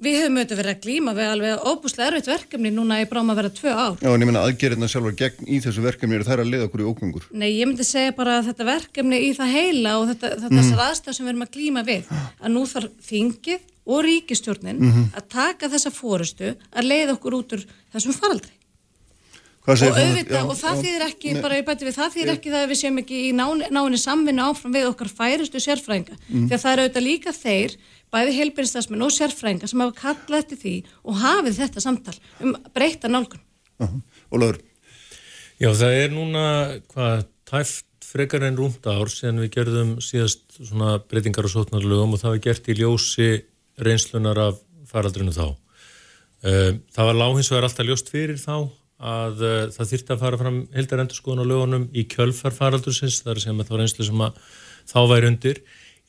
[0.00, 3.40] Við höfum auðvitað verið að glíma við alveg óbúslega erfitt verkefni núna í bráma að
[3.40, 3.98] vera tvö ár.
[4.00, 6.84] Já, en ég menna aðgerðina sjálfur gegn í þessu verkefni eru þær að leiða okkur
[6.84, 7.26] í ókvöngur.
[7.36, 10.62] Nei, ég myndi segja bara að þetta verkefni í það heila og þetta, þetta mm.
[10.62, 14.90] þessar aðstæð sem við erum að glíma við, að nú þarf þingið og ríkistjórnin mm
[14.92, 15.04] -hmm.
[15.18, 18.56] að taka þessa fórustu að leiða okkur út úr þessum faraldri
[19.70, 22.32] og auðvitað, já, og það já, þýðir ekki ne, bara ég bæti við, það þýðir
[22.32, 26.46] ekki það að við séum ekki í náni samvinna áfram við okkar færustu sérfræðinga, mm.
[26.48, 27.76] því að það eru auðvitað líka þeir,
[28.14, 33.10] bæði heilbyrjastafsmenn og sérfræðinga sem hafa kallað eftir því og hafið þetta samtal um breyta
[33.10, 33.40] nálgun
[33.80, 34.00] uh -huh.
[34.32, 34.60] Ólafur
[35.60, 36.44] Já, það er núna
[36.88, 42.20] hvað, tæft frekar en rúnda ár sem við gerðum síðast svona breytingar og sótnarlögum og
[42.20, 43.44] það var gert í ljósi
[43.78, 45.56] reynslunar af faraldrinu þá
[46.42, 50.58] eh, það var láhinsvegar alltaf ljóst fyrir þá að uh, það þýrti að fara fram
[50.76, 54.40] heldarendurskóðun á lögunum í kjölfarfaraldursins, það er sem að það var einslu sem að
[54.90, 55.60] þá væri undir.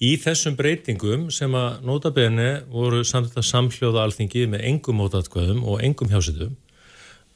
[0.01, 5.83] Í þessum breytingum sem að notabene voru samt að samhljóða alþingi með engum mótatkvæðum og
[5.85, 6.55] engum hjásitum,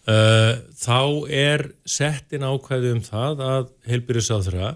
[0.10, 4.72] uh, þá er settin ákvæði um það að heilbyrjusáþra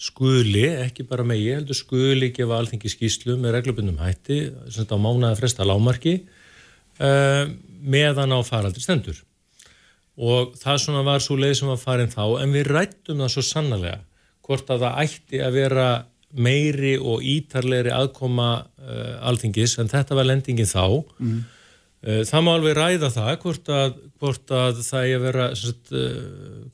[0.00, 4.40] skuli, ekki bara megi, heldur skuli gefa alþingi skýslu með reglubundum hætti,
[4.70, 6.16] sem þetta á mánaða fresta lámarki,
[7.04, 7.44] uh,
[7.84, 9.20] meðan á faraldur stendur.
[10.16, 13.46] Og það svona var svo leið sem var farin þá en við rættum það svo
[13.50, 13.94] sannlega
[14.44, 15.86] hvort að það ætti að vera
[16.34, 20.86] meiri og ítarleiri aðkoma uh, alþingis en þetta var lendingin þá.
[21.18, 21.44] Mm.
[22.06, 25.92] uh, það má alveg ræða það hvort að, hvort að það er að vera sagt,
[25.92, 26.18] uh,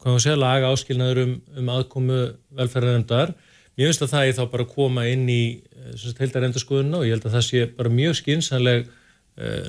[0.00, 2.22] hvað maður segja laga áskilnaður um, um aðkomu
[2.60, 3.34] velferðarendar
[3.80, 5.42] ég finnst að það er þá bara að koma inn í
[6.18, 8.90] heildarendurskoðuna og ég held að það sé bara mjög skinsanleg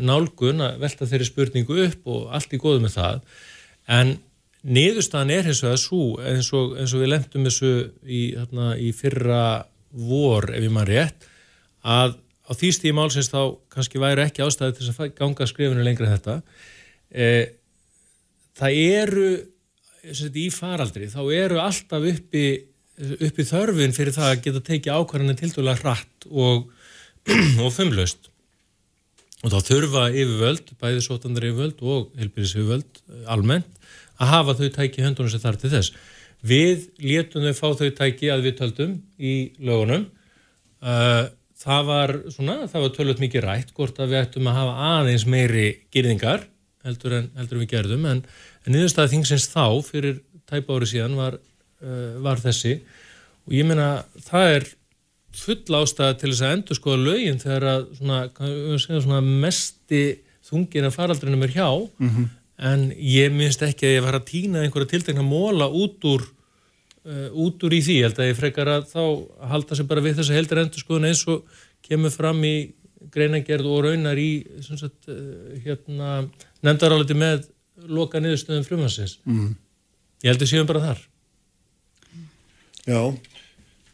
[0.03, 3.21] nálgun að velta þeirri spurningu upp og allt í góðu með það.
[3.87, 4.11] En
[4.61, 7.71] niðurstaðan er hins vegar svo eins og, eins og við lemtum þessu
[8.05, 9.43] í, þarna, í fyrra
[9.91, 11.27] vor ef ég maður rétt
[11.81, 12.17] að
[12.47, 16.37] á því stíði málsins þá kannski væri ekki ástæði til að ganga skrifinu lengra þetta
[17.11, 17.27] e,
[18.59, 19.29] það eru
[20.41, 22.45] í faraldri þá eru alltaf uppi,
[23.21, 26.67] uppi þörfin fyrir það að geta tekið ákvarðanir til dæla hratt og,
[27.63, 28.31] og þumlaust
[29.41, 32.99] og þá þurfa yfirvöld, bæði sótandar yfirvöld og helbyrðis yfirvöld
[33.31, 33.79] almennt
[34.21, 35.95] að hafa þau tæki höndunum sem þarf til þess.
[36.41, 40.07] Við létum þau fá þau tæki að við töldum í lögunum.
[41.61, 42.15] Það var
[42.73, 46.47] var tölvöld mikið rætt hvort að við ættum að hafa aðeins meiri gyrðingar
[46.81, 48.23] heldur en, heldur við gerðum en
[48.65, 50.17] niðurstaðið þingsins þá fyrir
[50.49, 51.37] tæpa ári síðan var,
[51.85, 52.79] uh, var þessi.
[53.45, 54.67] Og ég meina það er
[55.37, 58.19] full ástæða til þess að endur skoða lögin þegar að svona,
[58.89, 60.01] svona mesti
[60.49, 61.69] þungin að faraldrinum er hjá.
[62.01, 62.29] Mm -hmm
[62.61, 66.27] en ég minnst ekki að ég var að týna einhverja tiltegna móla út úr
[67.05, 69.01] uh, út úr í því, held að ég frekar að þá
[69.53, 72.55] halda sér bara við þessa heldur endur skoðun eins og kemur fram í
[73.11, 74.31] greinagerð og raunar í
[74.61, 76.21] sagt, uh, hérna,
[76.61, 77.47] nefndaráliti með
[77.89, 79.53] loka niðurstöðum frumansins mm.
[80.21, 81.05] ég held að séum bara þar.
[82.85, 83.01] Já.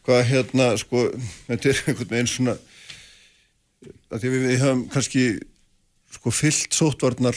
[0.07, 1.09] Hvað hérna sko
[1.47, 2.57] þetta er einhvern veginn svona
[4.11, 5.23] að við, við hafum kannski
[6.15, 7.35] sko fyllt sótvarnar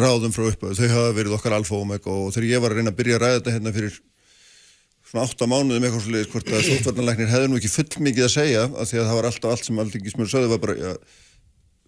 [0.00, 2.80] ráðum frá upphau, þau hafa verið okkar alfa og omega og þegar ég var að
[2.80, 3.98] reyna að byrja að ræða þetta hérna fyrir
[5.10, 8.64] svona 8 mánuðum eitthvað svolítið hvort að sótvarnarleiknir hefði nú ekki full mikið að segja
[8.66, 10.92] að því að það var alltaf allt sem alltaf ekki smur sögðu var bara, já,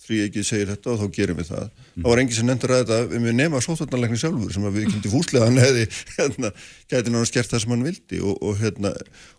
[0.06, 1.64] þrý ekki segir þetta og þá gerum við það.
[1.66, 2.02] Mm.
[2.04, 5.12] Það var engi sem nefndur að þetta við með nema sótvarnarleikni sjálfur sem við kynnti
[5.12, 6.52] fúslega hann hefði hérna,
[6.86, 8.92] gæti náttúrulega skert það sem hann vildi og, og, hérna,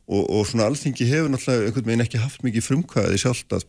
[0.09, 3.67] og, og svona alþingi hefur náttúrulega einhvern veginn ekki haft mikið frumkvæði sjálft að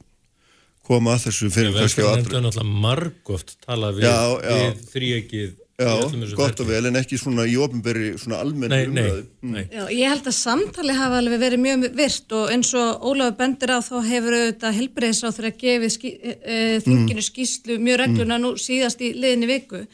[0.88, 2.26] koma að þessu fyrir kannski á allra.
[2.26, 4.12] Það er náttúrulega margóft talað við,
[4.48, 5.92] við þrýegið Já,
[6.34, 9.20] gott og vel en ekki svona í ofinberi svona almenna umræðu.
[9.46, 9.58] Mm.
[9.70, 13.70] Já, ég held að samtali hafa alveg verið mjög virt og eins og Ólafur bendir
[13.70, 17.26] á þá hefur auðvitað helbreyðsráð fyrir að gefi skí, e, e, þinginu mm.
[17.28, 18.42] skýslu mjög regluna mm.
[18.42, 19.84] nú síðast í liðinni viku.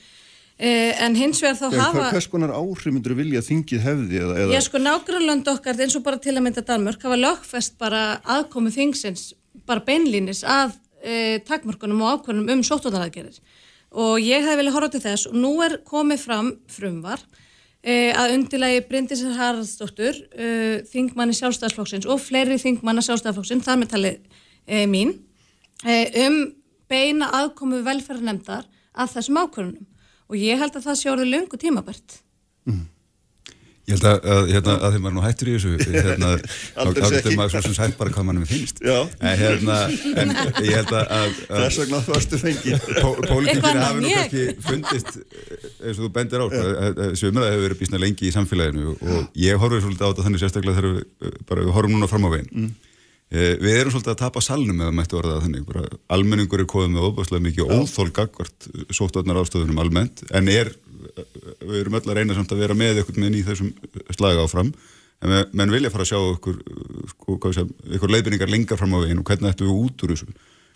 [0.57, 0.73] E,
[1.05, 2.09] en hins vegar þá hafa...
[2.15, 4.23] Hvers konar áhrif myndur vilja þingið hefði?
[4.23, 4.57] Eða, eða...
[4.57, 8.07] Já, sko nágrunlönd okkar eins og bara til að mynda Danmörk hafa lögfest bara
[8.39, 9.35] aðkomi þingsins
[9.69, 13.39] bara beinlínis að e, takmörkunum og ákvörnum um sóttvöldaraðgerir
[13.95, 17.23] og ég hef vilja horfa til þess og nú er komið fram frumvar
[17.85, 20.49] e, að undilagi Bryndisar Haraldsdóttur e,
[20.91, 25.19] þingmanni sjálfstæðsflokksins og fleiri þingmanna sjálfstæðsflokksins, þar með talið mín
[25.85, 26.37] um
[26.89, 29.87] beina aðkomu velferðarnemdar að þessum ákvörnum
[30.31, 32.19] og ég held að það sé orðið lungu tímabært.
[32.65, 32.85] Mm.
[33.85, 35.73] Ég held að, að, hérna, að þeim var nú hættur í þessu
[36.07, 36.29] hérna,
[36.73, 38.79] þá getur maður svo sem sætt bara hvað mannum finnst.
[38.81, 39.77] En, hérna,
[40.23, 40.31] en
[40.65, 42.87] ég held að þess vegna þú varstu fengið
[43.29, 48.01] Pólitíkina hafi nú kannski fundist eins og þú bendir á þessu umræði hefur verið bísna
[48.01, 51.77] lengi í samfélaginu og ég horfið svolítið á þetta þannig sérstaklega þegar við, bara, við
[51.77, 52.51] horfum núna fram á veginn.
[52.55, 52.73] Mm.
[53.37, 55.69] eh, við erum svolítið að tapa salnum eða mættu orðað þannig.
[55.69, 55.85] Bara,
[56.17, 60.73] almenningur er komið með óbúslega mikið óþól gagvart sóttöðnar ástöðunum almennt en er
[61.65, 63.71] við erum öll að reyna samt að vera með eitthvað með í þessum
[64.17, 64.73] slaga áfram.
[65.25, 66.59] En við, menn vilja fara að sjá okkur
[67.13, 70.35] sko, eitthvað leiðbyrningar lengar fram á veginn og hvernig ættum við út úr þessu.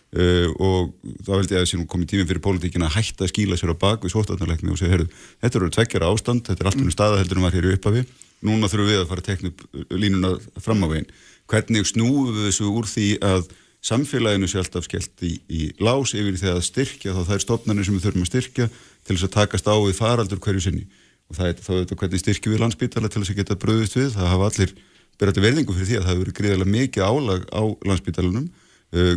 [0.09, 3.59] Uh, og þá held ég að það komið tíminn fyrir pólitíkina að hætta að skíla
[3.61, 5.09] sér á bak við sótarnarleikni og segja, heyrðu,
[5.45, 8.05] þetta eru tveggjara ástand, þetta er allt mjög staða heldur en var hér í upphafi,
[8.49, 10.31] núna þurfum við að fara að tekna upp línuna
[10.65, 11.11] fram á veginn.
[11.53, 13.53] Hvernig snúum við þessu úr því að
[13.89, 17.89] samfélaginu sé alltaf skellt í, í lás yfir því að styrkja þá það er stofnarnir
[17.89, 20.85] sem við þurfum að styrkja til þess að takast á við faraldur hverju sinni.
[21.29, 24.11] Og það er þá auðvitað hvernig styrkjum við landsbytala til þess að geta bröðist við,
[24.17, 24.75] það hafa allir
[25.19, 28.47] berðið verðingu fyrir því að það hefur verið gríðarlega mikið álag á landsbytalanum
[28.95, 29.15] uh,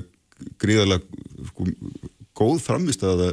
[0.62, 1.68] gríðarlega sko,
[2.42, 3.28] góð framvist að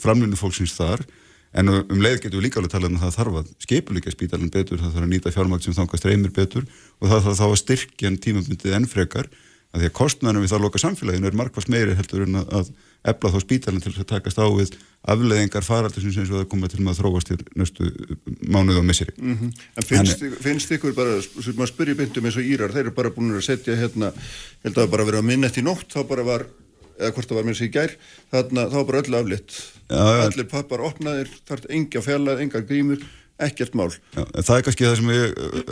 [0.00, 1.04] framlunni fólksins þar.
[1.50, 4.52] En um leið getur við líka alveg talað um að það þarf að skeipuleika spítalan
[4.54, 6.66] betur, það þarf að nýta fjármægt sem þangast reymir betur
[7.02, 9.30] og það þarf þá að styrkja tímabundið ennfrekar
[9.70, 12.70] að því að kostnæðanum við það loka samfélaginu er markvæmst meiri heldur en að
[13.10, 14.72] ebla þá spítalinn til að takast á við
[15.08, 17.90] afleðingar faraldur sem það koma til að þróast til næstu
[18.50, 19.14] mánuð og misseri.
[19.16, 19.52] Mm -hmm.
[19.76, 22.96] En finnst, Þannig, finnst ykkur bara, sem maður spyrja byndum eins og Írar, þeir eru
[22.98, 24.12] bara búin að setja hérna,
[24.64, 26.46] held að bara verið að minna eftir nótt þá bara var,
[26.98, 27.96] eða hvort það var mér sér í gær
[28.30, 29.50] þarna, þá bara öll aflitt
[29.88, 33.00] ja, allir pappar opnaðir, þarf enga fjallað, enga grímur
[33.38, 33.88] ekkert mál.
[34.12, 35.28] Já, Það er kannski það sem ég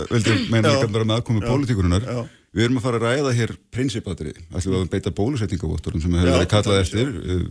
[0.08, 4.74] vildi meina líka með aðkomi pólitíkurunar Við erum að fara að ræða hér prinsipatri, ætlum
[4.74, 7.10] við að beita bólusetningavotturum sem hefur verið kallað eftir.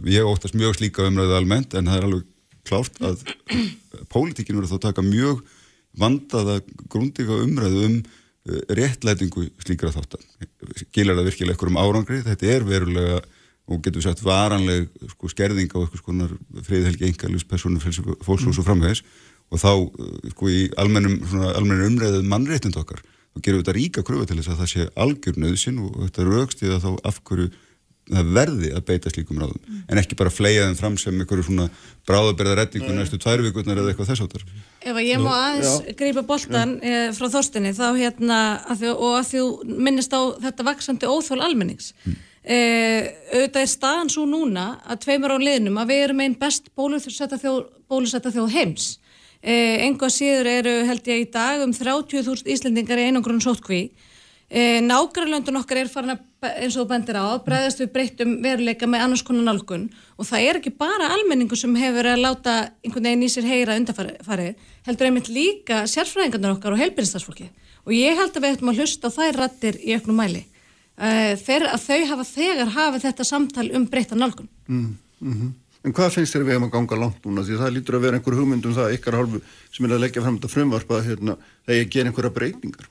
[0.10, 2.24] Ég óttast mjög slíka umræðu almennt en það er alveg
[2.68, 3.22] klárt að
[4.14, 5.44] pólitíkinu verður þá taka mjög
[5.98, 6.60] vandaða
[6.90, 10.26] grundiga umræðu um eh, réttlætingu slíkra þáttan.
[10.96, 13.20] Gilar það virkilega ekkur um árangri, þetta er verulega
[13.68, 16.34] og getur við sagt varanleg sko, skerðing á eitthvað skonar
[16.66, 17.84] friðhelgi engalus, persónum,
[18.24, 19.04] fólks og svo framvegs
[19.54, 21.22] og þá eh, sko í almennum,
[21.54, 23.04] almennum umræðu mannréttind okkar
[23.38, 26.28] og gerum við þetta ríka kröfu til þess að það sé algjör nöðsin og þetta
[26.28, 27.50] raukst í það þá af hverju
[28.08, 29.80] það verði að beita slíkum ráðum mm.
[29.92, 31.66] en ekki bara flega þeim fram sem einhverju svona
[32.08, 34.46] bráðaberða rettingu næstu tvær vikurnar eða eitthvað þess áttar.
[34.80, 39.18] Ef að ég má aðeins greipa boltan e, frá þórstinni þá hérna að því, og
[39.18, 39.44] að þú
[39.90, 42.16] minnist á þetta vaksandi óþól almennings mm.
[42.44, 42.62] e,
[43.34, 47.42] auðvitað er staðan svo núna að tveimur á liðnum að við erum einn best bólusetta
[47.44, 47.68] þjóð,
[48.32, 49.07] þjóð heims Eh,
[49.42, 53.92] enga síður eru held ég í dag um 30.000 Íslendingar í einangrun sótkví.
[54.50, 56.22] Eh, Nágrælöndun okkar er farin að,
[56.64, 60.60] eins og bendir á, bregðast við breyttum veruleika með annars konar nálgun og það er
[60.62, 64.56] ekki bara almenningu sem hefur að láta einhvern veginn í sér heyra undarfarið,
[64.88, 67.50] heldur einmitt líka sérfræðingarnar okkar og heilbyrðistarsfólki
[67.84, 70.46] og ég held að við ættum að hlusta á þær rattir í auknum mæli.
[70.96, 74.48] Eh, þeir, þau hafa þegar hafið þetta samtal um breytta nálgun.
[74.68, 75.52] Mm, mm -hmm.
[75.88, 77.46] En hvað finnst þér við að ganga langt núna?
[77.48, 79.40] Því það lítur að vera einhver hugmyndum það ykkar hálfu
[79.72, 82.90] sem er að leggja fram þetta frumvarpa hérna, þegar ég ger einhverja breytingar.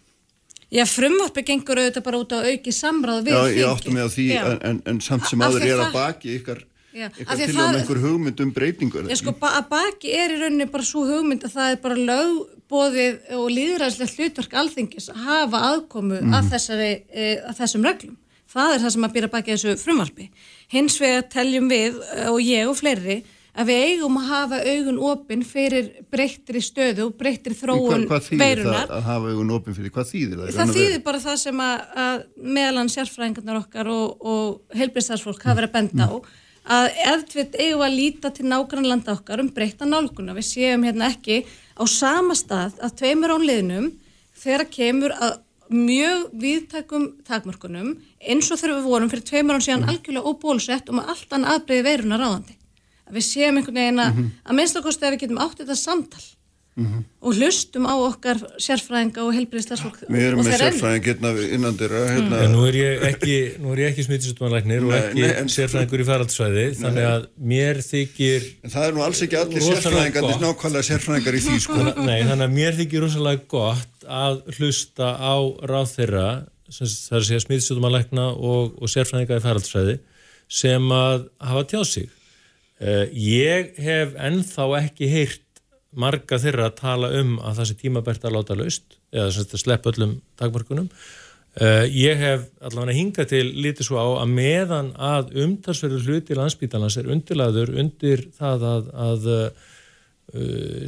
[0.73, 3.37] Já, frumvarpi gengur auðvitað bara út á auki samráð við.
[3.37, 6.33] Já, ég áttu mig á því en, en, en samt sem aður er að baki
[6.41, 6.65] ykkar,
[6.97, 9.07] ykkar til og með einhver hugmynd um breytingar.
[9.13, 13.33] Já, sko, að baki er í rauninni bara svo hugmynd að það er bara lögbóðið
[13.39, 16.35] og líðræðslega hlutverk alþingis að hafa aðkomu mm.
[16.41, 18.19] að, þessari, e, að þessum reglum.
[18.57, 20.31] Það er það sem að býra baki þessu frumvarpi.
[20.73, 23.21] Hins vegar teljum við eh, og ég og fleiri
[23.57, 28.09] að við eigum að hafa augun opinn fyrir breyttri stöðu og breyttri þróun veirunar.
[28.11, 29.93] Hvað þýðir það að hafa augun opinn fyrir?
[29.95, 30.57] Hvað þýðir það?
[30.59, 32.19] Það þýðir bara það sem að, að
[32.59, 36.15] meðalann sérfræðingarnar okkar og, og heilbríðstafsfólk hafa verið að benda á
[36.77, 40.35] að eðvitt eigum að líta til nágrannlanda okkar um breytta nálguna.
[40.37, 41.45] Við séum hérna ekki
[41.79, 43.93] á sama stað að tveimur ánliðnum
[44.37, 45.39] þegar kemur að
[45.73, 49.91] mjög viðtækum takmörkunum eins og þegar við vorum fyrir tveimur án síðan mm.
[49.93, 52.57] algjörlega óbólusett og með allt annan aðbreyði veiruna ráðandi.
[53.07, 54.33] Að við séum einhvern veginn að, mm -hmm.
[54.47, 56.25] að minnstakosti að við getum átt þetta samtal
[56.77, 57.03] mm -hmm.
[57.21, 59.99] og hlustum á okkar sérfræðinga og helbriðslersfólk.
[60.09, 62.03] Við erum með sérfræðing hérna innan dyrra.
[62.13, 62.41] Hérna.
[62.43, 62.53] Mm.
[62.53, 63.37] Nú er ég ekki,
[63.89, 68.51] ekki smittisutmanlæknir og ekki nei, sérfræðingur í faraldsvæði þannig að mér þykir...
[68.65, 71.79] En það er nú alls ekki allir sérfræðingar, þetta er nákvæmlega sérfræðingar í því sko.
[72.05, 75.37] Nei, þannig að mér þykir rosalega gott að hlusta á
[75.67, 76.29] ráð þeirra
[76.67, 79.99] það er að segja smiðsjótumalækna og, og sérfræðinga í færaldsfræði
[80.51, 82.09] sem að hafa tjáð sig
[82.83, 85.46] uh, ég hef ennþá ekki heyrt
[85.99, 89.93] marga þeirra að tala um að það sé tímabært að láta laust eða að sleppa
[89.93, 96.11] öllum dagmarkunum uh, ég hef allavega hingað til lítið svo á að meðan að umtalsverður
[96.11, 99.49] hluti landsbítalans er undirlaður undir það að, að uh,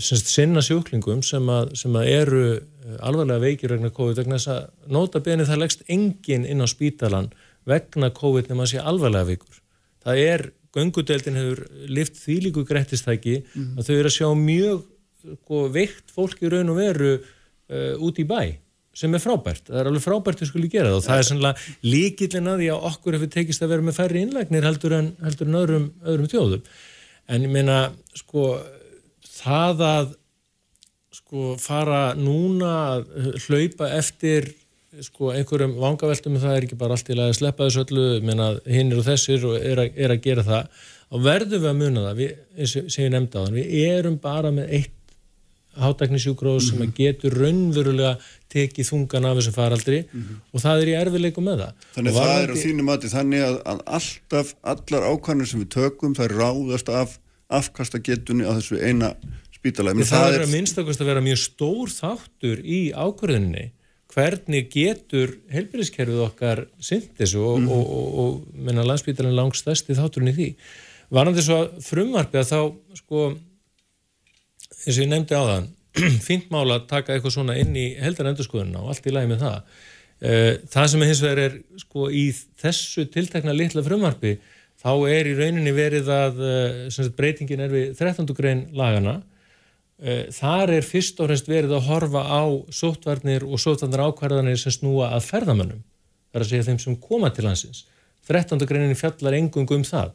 [0.02, 2.43] sinna sjóklingum sem að, sem að eru
[3.05, 7.30] alvarlega veikir vegna COVID vegna þess að nota beni það leggst engin inn á spítalan
[7.68, 9.59] vegna COVID nema að sé alvarlega veikur.
[10.05, 10.44] Það er,
[10.74, 13.74] göngudeldin hefur lift því líku greittistæki mm.
[13.78, 14.86] að þau eru að sjá mjög
[15.22, 18.42] sko, veikt fólk í raun og veru uh, út í bæ
[18.98, 19.68] sem er frábært.
[19.68, 20.96] Það er alveg frábært að skuli gera það.
[20.98, 24.22] Og það er sannlega líkillin að því að okkur hefur tekist að vera með færri
[24.24, 26.64] innlegnir heldur en, heldur en öðrum, öðrum tjóðum.
[27.28, 27.76] En ég meina,
[28.18, 28.48] sko,
[29.38, 30.16] það að
[31.18, 33.06] sko fara núna að
[33.44, 34.50] hlaupa eftir
[35.04, 38.06] sko einhverjum vangaveltum það er ekki bara allt í lagi að sleppa þessu öllu.
[38.24, 40.86] Menna hinn eru þessir og er að, er að gera það.
[41.14, 42.22] Og verðum við að muna það?
[42.22, 42.38] Við,
[42.74, 44.97] sem ég nefndi á þann, við erum bara með eitt
[45.78, 46.78] hátæknisjúgróð mm -hmm.
[46.78, 48.12] sem getur raunverulega
[48.52, 50.36] tekið þungan af þessum faraldri mm -hmm.
[50.52, 53.42] og það er í erfileikum með það Þannig að það er á þínu mati þannig
[53.48, 57.18] að, að alltaf allar ákvæmur sem við tökum það ráðast af
[57.48, 59.14] afkastagetunni á þessu eina
[59.55, 63.70] spítala það, það er að minnstakast að vera mjög stór þáttur í ákvörðinni
[64.12, 67.72] hvernig getur helbíðiskerfið okkar syndis og, mm.
[67.72, 70.48] og, og, og menna landsbítalinn langt stærsti þátturinn í því
[71.14, 72.60] varandi svo frumvarfi að þá
[73.00, 73.28] sko
[74.89, 75.70] eins og ég nefndi á það
[76.27, 79.44] fínt mála að taka eitthvað svona inn í heldar endurskoðunna og allt í lagi með
[79.44, 79.56] það
[80.20, 82.28] eh, það sem hins vegar er sko í
[82.62, 84.36] þessu tiltekna litla frumvarfi
[84.78, 88.32] þá er í rauninni verið að eh, breytingin er við 13.
[88.39, 89.20] grein lagana
[89.98, 94.70] Eh, þar er fyrst og fremst verið að horfa á sótvarnir og sótvarnir ákvarðanir sem
[94.70, 95.81] snúa að ferðamönnum.
[96.31, 97.81] Það er að segja þeim sem koma til landsins.
[98.31, 98.62] 13.
[98.69, 100.12] greinin fjallar engung um það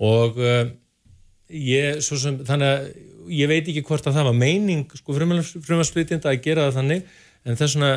[0.00, 2.86] og ég, sem, þannig að
[3.30, 7.16] ég veit ekki hvort að það var meining sko, frumarsflutjandi að gera það þannig
[7.46, 7.92] en þess vegna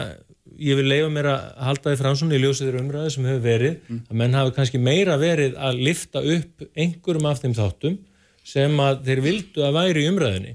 [0.60, 3.46] ég vil leifa mér að halda því fram svona í ljósið þeirra umræði sem hefur
[3.46, 4.02] verið mm.
[4.10, 7.98] að menn hafi kannski meira verið að lifta upp einhverjum af þeim þáttum
[8.44, 10.54] sem að þeir vildu að væri í umræðinni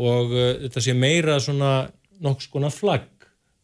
[0.00, 1.72] og uh, þetta sé meira svona
[2.20, 3.08] nokks konar flagg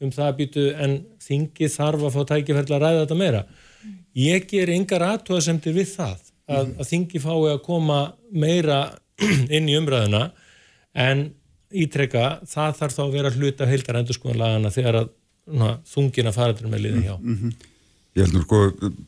[0.03, 3.43] um það að býtu en þingi þarf að fá tækifærlega að ræða þetta meira.
[4.17, 6.19] Ég ger yngar aðtóðasemtir við það
[6.53, 8.01] að, að þingi fái að koma
[8.33, 8.81] meira
[9.57, 10.29] inn í umræðina
[10.97, 11.29] en
[11.77, 15.15] ítrekka það þarf þá að vera hluta heildar endur skoðan lagana þegar að
[15.87, 17.17] þungina faradur með liðin hjá.
[17.21, 17.73] Mm -hmm.
[18.17, 18.59] Ég held nú sko,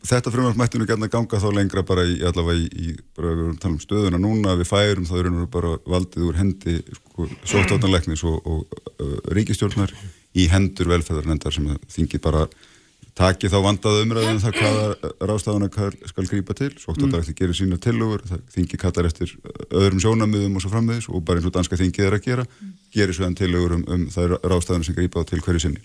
[0.04, 3.56] þetta frumvarp mættinu gætna ganga þá lengra bara í allavega í, í bara við erum
[3.56, 8.24] talað um stöðuna núna, við færum þá erum við bara valdið úr hendi sko, sóttátanleiknis
[8.28, 8.66] og, og
[9.00, 9.94] uh, ríkistjórnar
[10.36, 12.44] í hendur velferðarnendar sem þingið bara
[13.18, 17.38] taki þá vandað umræðinu um það hvaða rástafana skal grípa til, sóttátanleikni mm.
[17.42, 18.24] gerir sína tilugur,
[18.54, 19.34] þingið kallar eftir
[19.68, 22.48] öðrum sjónamiðum og svo frammiðis og bara eins og danska þingið er að gera,
[22.94, 25.82] gerir svo enn tilugur um, um það rástafana sem grípa til hverju sinni.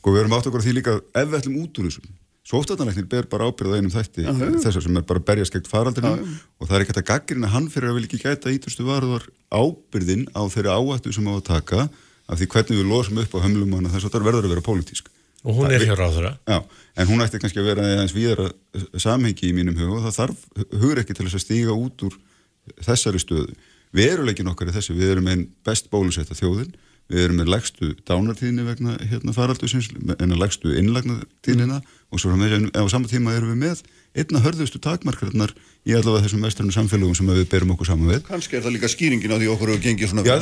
[0.00, 2.18] Sko við erum átt okkur að því líka ef við ætlum út úr þessum
[2.50, 4.56] Sóttatanleiknir ber bara ábyrða einum þætti uh -huh.
[4.64, 6.38] þessar sem er bara berjast gegn faraldinu uh -huh.
[6.58, 10.26] og það er ekkert að gaggrina hann fyrir að vil ekki gæta ítustu varðar ábyrðin
[10.34, 11.88] á þeirri áhættu sem á að taka
[12.26, 14.68] af því hvernig við losum upp á hömlum og þess að það verður að vera
[14.68, 15.06] pólitísk.
[15.44, 16.34] Og hún er hjá ráðura.
[16.44, 16.58] Já,
[17.00, 18.50] en hún ætti kannski að vera eins viðra
[19.00, 20.42] samhengi í mínum hug og það þarf
[20.74, 22.18] hugur ekki til þess að stíga út úr
[22.84, 23.56] þessari stöðu.
[23.96, 26.74] Veruleikin okkar er þessi, við erum einn best bólusetta þjóðin
[27.10, 31.96] við erum með legstu dánartíðinni vegna hérna faraldusins, en að legstu innlagnatíðinina mm.
[32.10, 33.82] og svo með, á sama tíma erum við með
[34.16, 35.52] einna hörðustu takmarkarnar
[35.86, 38.24] í allavega þessum vestrarnu samfélagum sem við berum okkur saman við.
[38.26, 40.34] Kanski er það líka skýringin á því okkur hefur gengið svona Já,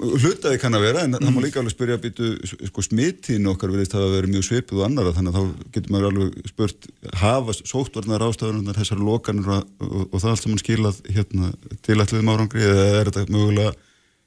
[0.00, 1.20] hlutaði kann að vera, en mm.
[1.20, 2.30] það má líka alveg spyrja að byttu,
[2.70, 6.10] sko smittíðin okkar verðist að vera mjög svipið og annara, þannig að þá getur maður
[6.10, 6.90] alveg spurt,
[7.20, 11.52] hafa sóttvarnar ástafunar þessar lokanur og, og, og það allt sem mann skilað hérna,
[11.86, 13.74] tilætluðum árangri, eða er þetta mögulega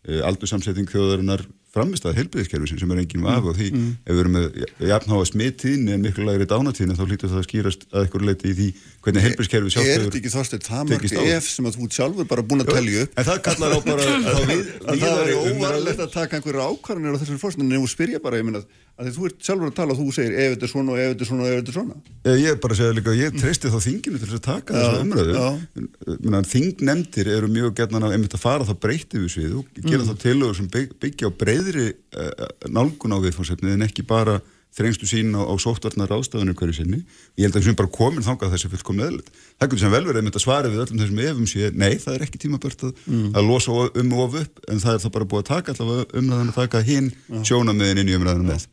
[0.07, 1.47] eh, aldursamsetting þjóðarinnar
[1.77, 3.49] framist að heilbreyðiskerfi sem er enginn vafa mm.
[3.51, 3.69] og því.
[3.71, 3.91] Mm.
[4.03, 4.59] ef við erum með
[4.91, 8.57] jafnháa smittíðin en miklu lagri dánatíðin þá hlýtur það að skýrast að eitthvað leiti í
[8.57, 8.69] því
[9.05, 12.47] hvernig heilbreyðiskerfi sjálf er þetta ekki þorstið það margir ef sem að þú sjálfur bara
[12.47, 13.13] búin að tellja upp?
[13.13, 17.15] en það kallar á bara að, við, að það er óvarlegt að taka einhverju ákvarðanir
[17.15, 18.65] á þessum fórstun en þú spyrja bara ég minna
[18.97, 21.11] að þú ert sjálfur að tala og þú segir ef þetta er svona og ef
[21.11, 21.95] þetta er svona og ef þetta er svona.
[22.17, 25.01] Eh, Ég er bara að segja líka, ég treysti þá þinginu til að taka þessu
[25.03, 25.33] umröðu
[26.47, 30.07] Þingnemndir eru mjög gerðan að einmitt að fara þá breytið við svið og gera mm.
[30.09, 34.39] þá tilögur sem byggja á breyðri uh, nálgun á viðfónsefni en ekki bara
[34.77, 36.99] þrengstu sín á, á sóttvarnar ástafunir hverju sinni.
[37.37, 39.31] Ég held að þessum bara komin þangað þessi fullkomni eðlut.
[39.57, 42.25] Það getur sem vel verið að svara við öllum þessum efum síðan, nei það er
[42.27, 43.29] ekki tímabört að, mm.
[43.33, 46.21] að losa um og of upp en það er þá bara búið að taka allavega
[46.21, 47.09] umræðan að taka hinn
[47.47, 48.67] sjónamiðin inn í umræðan með.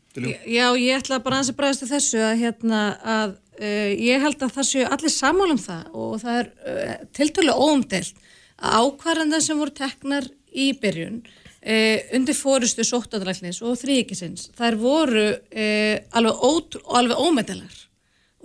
[0.45, 2.83] Já, ég ætla bara að bregðast þessu að, hérna,
[3.15, 6.93] að uh, ég held að það séu allir samál um það og það er uh,
[7.17, 8.21] tiltölu óumdelt
[8.55, 11.23] að ákvarðan það sem voru teknar í byrjun
[11.65, 17.81] eh, undir fórustu sóttadræknis og þrýkisins, þær voru eh, alveg, alveg ómedelar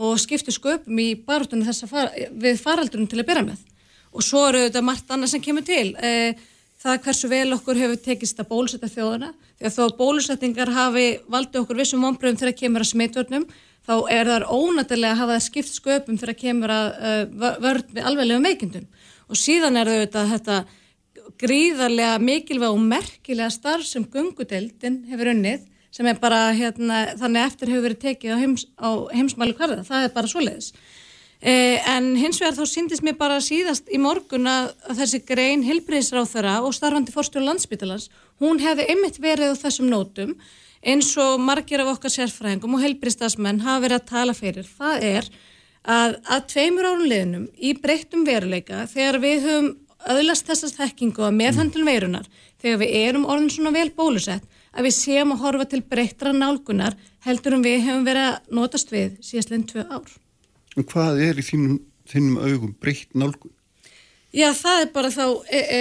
[0.01, 3.67] og skiptu sköpum í barutunni þess að fara, við faraldunum til að byrja með.
[4.17, 5.93] Og svo eru þetta margt annað sem kemur til.
[6.01, 6.33] Eh,
[6.81, 11.61] það hversu vel okkur hefur tekist að bólusetta þjóðana því að þó bólusettingar hafi valdið
[11.61, 13.45] okkur vissum vonbröðum þegar kemur að smitvörnum
[13.85, 18.09] þá er það ónættilega að hafa það skipt sköpum þegar kemur að uh, vörð við
[18.09, 18.87] alveglega meikindum
[19.29, 20.59] og síðan er þetta, þetta
[21.41, 27.73] gríðarlega mikilvæg og merkilega starf sem gungudeldin hefur unnið sem er bara hérna, þannig eftir
[27.73, 30.73] hefur verið tekið á, heims, á heimsmæli hverða, það er bara svoleiðis.
[31.41, 36.59] Eh, en hins vegar þá síndist mér bara síðast í morgun að, þessi grein hilbriðisráþara
[36.67, 38.11] og starfandi fórstjóð landsbytalans,
[38.43, 40.35] hún hefði ymmit verið á þessum nótum
[40.81, 44.69] eins og margir af okkar sérfræðingum og helbriðstasmenn hafa verið að tala fyrir.
[44.69, 45.31] Það er
[45.81, 49.71] að að tveimur árun liðnum í breyttum veruleika þegar við höfum
[50.09, 52.27] öðlast þessast þekkingu að meðhandlun veirunar
[52.61, 56.97] þegar við erum orðin svona vel bólusett að við séum að horfa til breyttra nálgunar
[57.27, 60.13] heldur um við hefum verið að notast við síðastleginn tvö ár.
[60.79, 63.53] En hvað er í þínum, þínum augum breytt nálgun?
[64.31, 65.81] Já, það er bara þá e, e,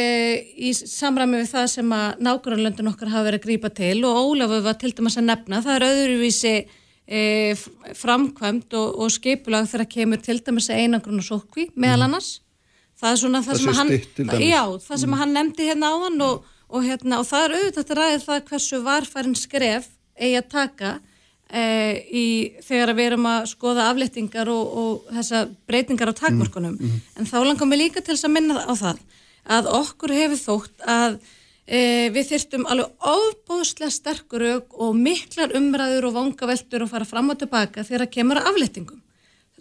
[0.58, 4.64] í samræmi við það sem að nákvæmlandun okkar hafa verið að grípa til og Ólafur
[4.66, 6.54] var til dæmis að nefna, það er öðruvísi
[7.06, 7.22] e,
[8.00, 12.08] framkvæmt og, og skipulag þegar kemur til dæmis einangrun og sókvi meðal mhm.
[12.10, 12.32] annars.
[12.40, 12.48] Mm
[12.99, 15.19] það er svona það, það sem hann já, það sem mm.
[15.21, 18.43] hann nefndi hérna á hann og, og, hérna, og það er auðvitað að ræða það
[18.51, 19.88] hversu varfærin skref
[20.19, 20.93] eigi að taka
[21.47, 21.63] e,
[22.11, 22.26] í,
[22.65, 26.93] þegar við erum að skoða aflettingar og, og þessa breytingar á takmörkunum mm.
[26.93, 27.01] Mm.
[27.15, 29.03] en þá langar við líka til þess að minna á það
[29.49, 31.19] að okkur hefur þótt að
[31.65, 31.80] e,
[32.13, 37.85] við þyrstum alveg ofbóðslega sterkur og miklar umræður og vangaveltur og fara fram og tilbaka
[37.88, 39.05] þegar það kemur að aflettingum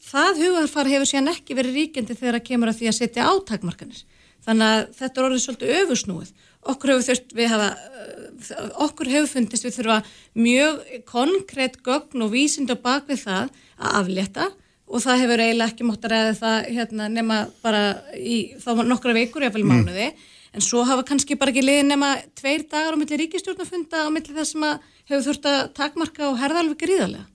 [0.08, 4.04] það hugarfar hefur síðan ekki verið ríkjandi þegar að kemur að því að setja átakmarkanir.
[4.46, 6.30] Þannig að þetta er orðið svolítið öfursnúið.
[6.68, 9.98] Okkur hefur, þurft, hafa, uh, okkur hefur fundist við þurfa
[10.38, 14.48] mjög konkrétt gögn og vísind og bakvið það að aflétta
[14.88, 17.82] og það hefur eiginlega ekki mótt að ræða það hérna, nema bara
[18.16, 20.10] í þá nokkra vikur, ég fæl mánuði.
[20.10, 20.26] Mm.
[20.56, 24.32] En svo hafa kannski bara ekki liðið nema tveir dagar á milli ríkistjórnafunda á milli
[24.32, 24.64] það sem
[25.10, 27.26] hefur þurft að takmarka og herða alveg gríðarlega.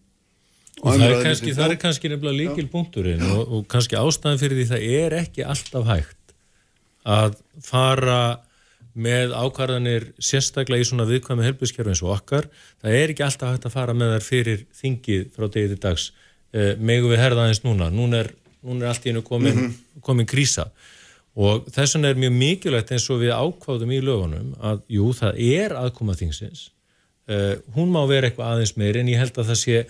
[0.81, 4.57] Og það er kannski, það er kannski nefnilega líkil punkturinn og, og kannski ástæðan fyrir
[4.57, 6.33] því það er ekki alltaf hægt
[7.03, 8.23] að fara
[8.93, 12.47] með ákvarðanir sérstaklega í svona viðkvæmi helbískerfi eins og okkar,
[12.81, 16.09] það er ekki alltaf hægt að fara með þær fyrir þingið frá degið til dags.
[16.53, 18.29] Eh, megu við herðaðins núna, núna er,
[18.61, 20.01] núna er allt í hennu komin, mm -hmm.
[20.05, 20.69] komin krísa.
[21.33, 25.39] Og þess vegna er mjög mikilvægt eins og við ákváðum í lögunum að jú, það
[25.41, 26.69] er aðkoma þingsins.
[27.27, 29.85] Eh, hún má vera eitthvað aðeins meir en ég held að það sé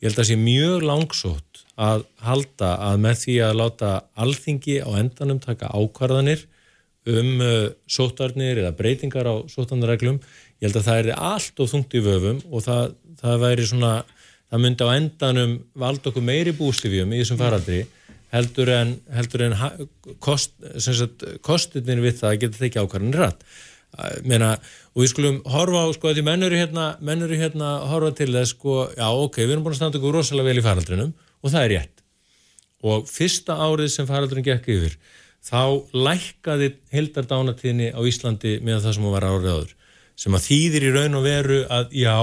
[0.00, 3.90] ég held að sé mjög langsótt að halda að með því að láta
[4.24, 6.46] alþingi á endanum taka ákvarðanir
[7.06, 10.18] um uh, sótarnir eða breytingar á sótarnarreglum,
[10.58, 13.92] ég held að það er allt og þungt í vöfum og það, það væri svona,
[14.50, 17.84] það myndi á endanum valda okkur meiri bústifjum í þessum faraldri
[18.34, 19.56] heldur en, heldur en
[20.22, 20.56] kost,
[21.46, 23.44] kostinir við það getur það ekki ákvarðanir rætt.
[24.28, 24.54] Meina,
[24.92, 28.90] og við skulum horfa á sko því mennur er hérna, hérna horfa til þess sko,
[28.92, 31.72] já ok, við erum búin að standa okkur rosalega vel í faraldrinum og það er
[31.72, 32.02] rétt.
[32.84, 34.98] Og fyrsta árið sem faraldrin gekk yfir
[35.46, 35.62] þá
[35.94, 39.72] lækkaði heldardánatíðni á Íslandi með það sem var árið áður
[40.16, 42.18] sem að þýðir í raun og veru að já,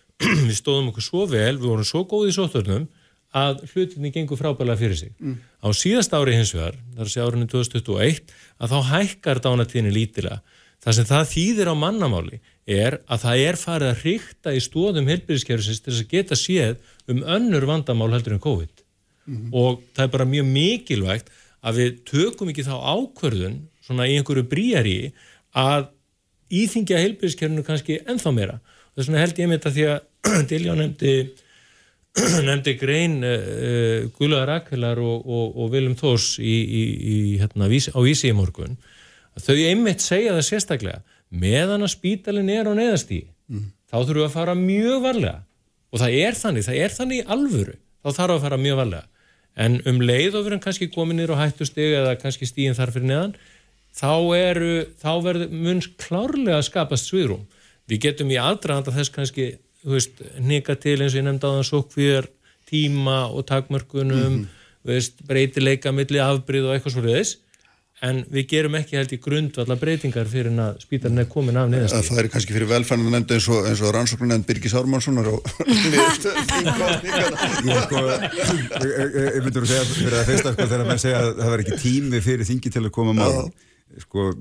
[0.48, 2.86] við stóðum okkur svo vel við vorum svo góði í sóttörnum
[3.34, 5.14] að hlutinni gengur frábæðilega fyrir sig.
[5.18, 5.40] Mm.
[5.58, 10.38] á síðast ári hins vegar, þar sé árinu 2021 að þá hækkar dánatíðni lítilega
[10.84, 15.08] Það sem það þýðir á mannamáli er að það er farið að hrykta í stóðum
[15.08, 18.82] helbyrðiskerfisins til þess að geta séð um önnur vandamál heldur en COVID.
[19.24, 19.50] Mm -hmm.
[19.52, 21.30] Og það er bara mjög mikilvægt
[21.64, 25.12] að við tökum ekki þá ákverðun svona í einhverju bríari
[25.56, 25.88] að
[26.52, 28.60] íþingja helbyrðiskerfinu kannski ennþá meira.
[28.94, 30.00] Þess vegna held ég með þetta því að
[30.50, 31.14] Diljá nefndi,
[32.48, 36.82] nefndi grein uh, eh, Guðlaðar Akkelar og, og, og Viljum Þós í, í,
[37.14, 38.76] í, hérna, á Ísi í morgun
[39.42, 41.00] þau einmitt segja það sérstaklega
[41.34, 43.64] meðan að spítalinn er á neðastígi mm.
[43.90, 45.40] þá þurfum við að fara mjög varlega.
[45.94, 47.74] Og það er þannig, það er þannig í alvöru.
[48.02, 49.08] Þá þarf að fara mjög varlega.
[49.64, 53.10] En um leið og við erum kannski kominir og hættustigi eða kannski stígin þar fyrir
[53.10, 53.36] neðan
[53.94, 57.44] þá, eru, þá verður munns klárlega að skapast sviðrum
[57.90, 59.46] við getum í aðdraðanda þess kannski
[60.42, 62.28] nika til eins og ég nefndi á þann sókvíðar
[62.66, 64.44] tíma og takmörkunum mm
[64.84, 67.34] veist, breytileika milli afbrið og eitthvað svolítið
[68.04, 72.10] en við gerum ekki held í grundvalla breytingar fyrir að spítarinn er komin af neðast
[72.10, 75.40] Það er kannski fyrir velfannan nefnd eins og, og rannsóknar nefnd Birgis Ármannssonar og
[78.84, 81.82] Ég myndur að segja fyrir að fyrsta sko, þegar mann segja að það var ekki
[81.84, 83.36] tími fyrir þingi til að koma mál
[84.04, 84.32] sko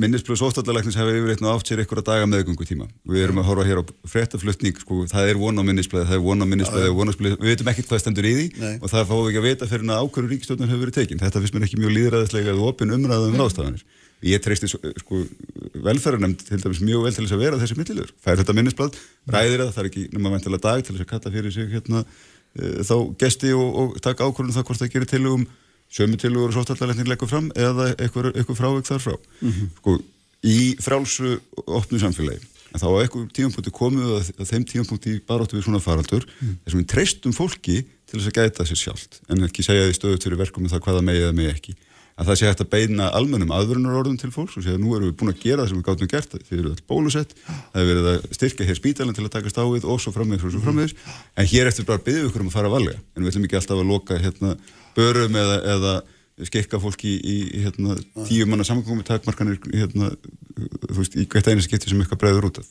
[0.00, 3.80] minnisblöðs óstallarleiknins hefur yfirleitt átt sér einhverja daga meðgöngu tíma við erum að horfa hér
[3.80, 7.70] á fréttaflutning sko, það er von á minnisblöði, það er von á minnisblöði við veitum
[7.70, 8.74] ekkert hvað stendur í því Nei.
[8.80, 11.44] og það fáum við ekki að vita fyrir að ákveður ríkistjóðnum hefur verið tekinn þetta
[11.44, 13.86] finnst mér ekki mjög líðræðislega eða opin umræðum um ráðstafanir.
[14.20, 15.22] Ég treysti sko,
[15.86, 18.98] velferðarnemnd til dæmis mjög vel til þess að vera þessi millilur fær þetta minnisblöð,
[19.32, 22.02] ræðir það, það er ekki nema vantilega dag til þess að kalla fyrir sig hérna,
[22.52, 25.22] e, þá gesti og, og taka ákvörðun það hvort það gerir til
[25.90, 29.68] um sömu tilugur og sóttallarleikning leggur fram eða eitthvað, eitthvað frávik þar frá mm -hmm.
[29.78, 29.98] sko,
[30.42, 32.40] í frálsu opnu samfélagi
[32.70, 36.56] þá á eitthvað tímanpunkti komið að, að þeim tímanpunkti baróttu við svona faraldur mm.
[36.64, 40.22] þessum við treystum fólki til þess að gæta sér sjálft en ekki segja því stöðut
[40.22, 41.74] fyrir verkum með það hvaða megi eða megi ekki
[42.20, 45.08] að það sé hægt að beina almennum aðvörunarorðum til fólks og sé að nú erum
[45.08, 47.90] við búin að gera það sem við gáttum gert þið eru allt bólusett, það hefur
[47.90, 50.96] verið að styrka hér spítalinn til að taka stáið og svo frammeðs og svo frammeðs,
[51.40, 53.80] en hér eftir bara við okkur um að fara valega, en við ætlum ekki alltaf
[53.80, 54.54] að loka hérna,
[54.98, 55.94] börum eða, eða
[56.50, 57.96] skikka fólki í, í hérna,
[58.28, 60.12] tíu manna samgómi takmarkanir hérna,
[61.16, 62.68] í hvert einu skipti sem eitthvað bregður út af.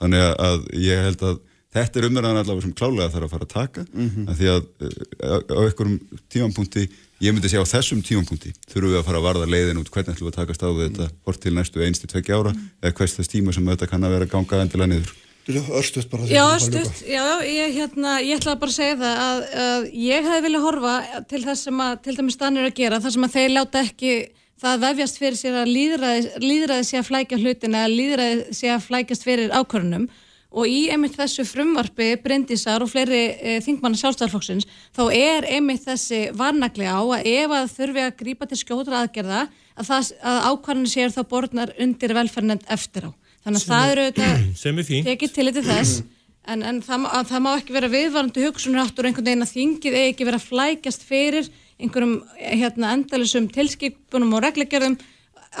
[0.00, 1.40] Þannig að ég held að
[1.74, 4.26] þetta er umverðan allavega sem klálega þarf að fara að taka mm -hmm.
[4.28, 5.96] að því að eh, á einhverjum
[6.32, 6.84] tímanpunkti
[7.20, 10.14] ég myndi segja á þessum tímanpunkti þurfum við að fara að varða leiðin út hvernig
[10.14, 12.70] ætlum við að takast á við þetta hort til næstu einstu tvekki ára mm.
[12.82, 15.18] eða hvers þess tíma sem þetta kann að vera gangað endilega niður
[15.50, 19.86] Örstuðt bara Já, örstuðt, já, ég, hérna, ég ætla bara að segja það að, að
[19.98, 23.26] ég hefði viljað horfa til það sem að til dæmis stannir að gera, það sem
[23.26, 24.12] að þeir láta ekki
[24.60, 28.84] það vefjast fyrir sér að líðræði, líðræði sé að flækja hlutin eða líðræði sé að
[28.86, 30.06] flækjast fyrir ákvörnum
[30.50, 34.66] og í einmitt þessu frumvarfi Bryndísar og fleiri e, þingmanna sjálfstæðarflokksins
[34.96, 39.44] þá er einmitt þessi varnagli á að ef að þurfi að grípa til skjótra aðgerða
[39.78, 43.10] að, að ákvarðinu sér þá borðnar undir velferðnend eftir á.
[43.46, 46.02] Þannig að það eru auðvitað tekið til þetta þess.
[46.50, 50.26] En, en það, það má ekki vera viðvarandi hugsunráttur einhvern veginn að þingið eigi ekki
[50.26, 51.50] vera flækjast fyrir
[51.80, 54.96] einhverjum hérna, endalisum tilskipunum og reglegjörðum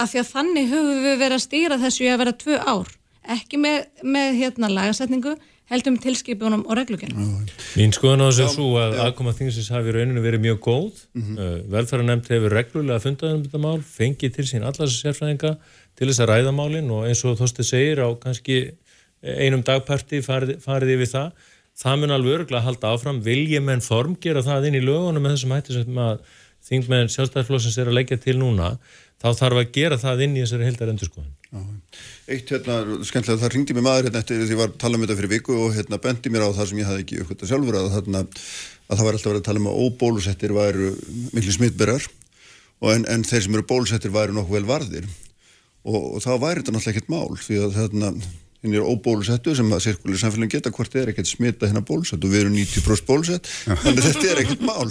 [0.00, 2.90] af því að þannig höfum við verið að stýra þessu í að vera tvö ár
[3.36, 5.36] ekki með, með hérna, lagasetningu
[5.70, 7.44] heldum tilskipunum og reglugjörnum.
[7.78, 11.04] Mín skoðan á þessu er svo að aðkoma þingsins hafi rauninu verið mjög góð.
[11.14, 11.38] Mm -hmm.
[11.38, 15.52] uh, Velfæranemnd hefur reglulega fundað um þetta mál, fengið til sín allar þessu sérfræðinga
[15.94, 18.74] til þess að ræða málinn og eins og Þorsti segir á kannski
[19.22, 21.32] einum dagparti farið, farið yfir það.
[21.80, 25.22] Það mun alveg örgulega að halda áfram, viljum en form gera það inn í lögunum
[25.22, 26.18] með þessum hætti sem að
[26.66, 28.74] þingmenn sjálfstæðarflósins er að leggja til núna,
[29.22, 31.30] þá þarf að gera það inn í þessari heldar endurskoðan.
[32.30, 34.98] Eitt hérna, skemmtilega, það ringdi mér maður hérna eftir því að ég var að tala
[34.98, 37.48] um þetta fyrir viku og hérna bendi mér á það sem ég hafði ekki uppgötta
[37.50, 38.20] sjálfur að, þarna,
[38.86, 40.92] að það var alltaf verið að tala um að óbólusettir væru
[41.34, 42.06] miklu smittberðar
[42.94, 45.10] en, en þeir sem eru bólusettir væru nokkuð vel varðir.
[45.80, 48.12] Og, og þá væri þetta náttúrulega ekkert mál því að þarna
[48.60, 52.32] hinn er óbólusettu sem að sirkulir samfélagin geta hvort er ekkert smita hérna bólusett og
[52.32, 54.90] við erum 90% bólusett þannig þetta er ekkert mál.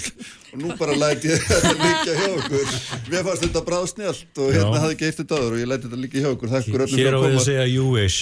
[0.49, 2.71] Og nú bara læti ég þetta líka hjá okkur.
[3.11, 5.85] Við fannst þetta bráð snjált og hérna hafði ekki eitt þetta aður og ég læti
[5.85, 6.53] þetta líka hjá okkur.
[6.55, 8.19] Takk fyrir öllum fyrir að koma Hér á við að segja you wish.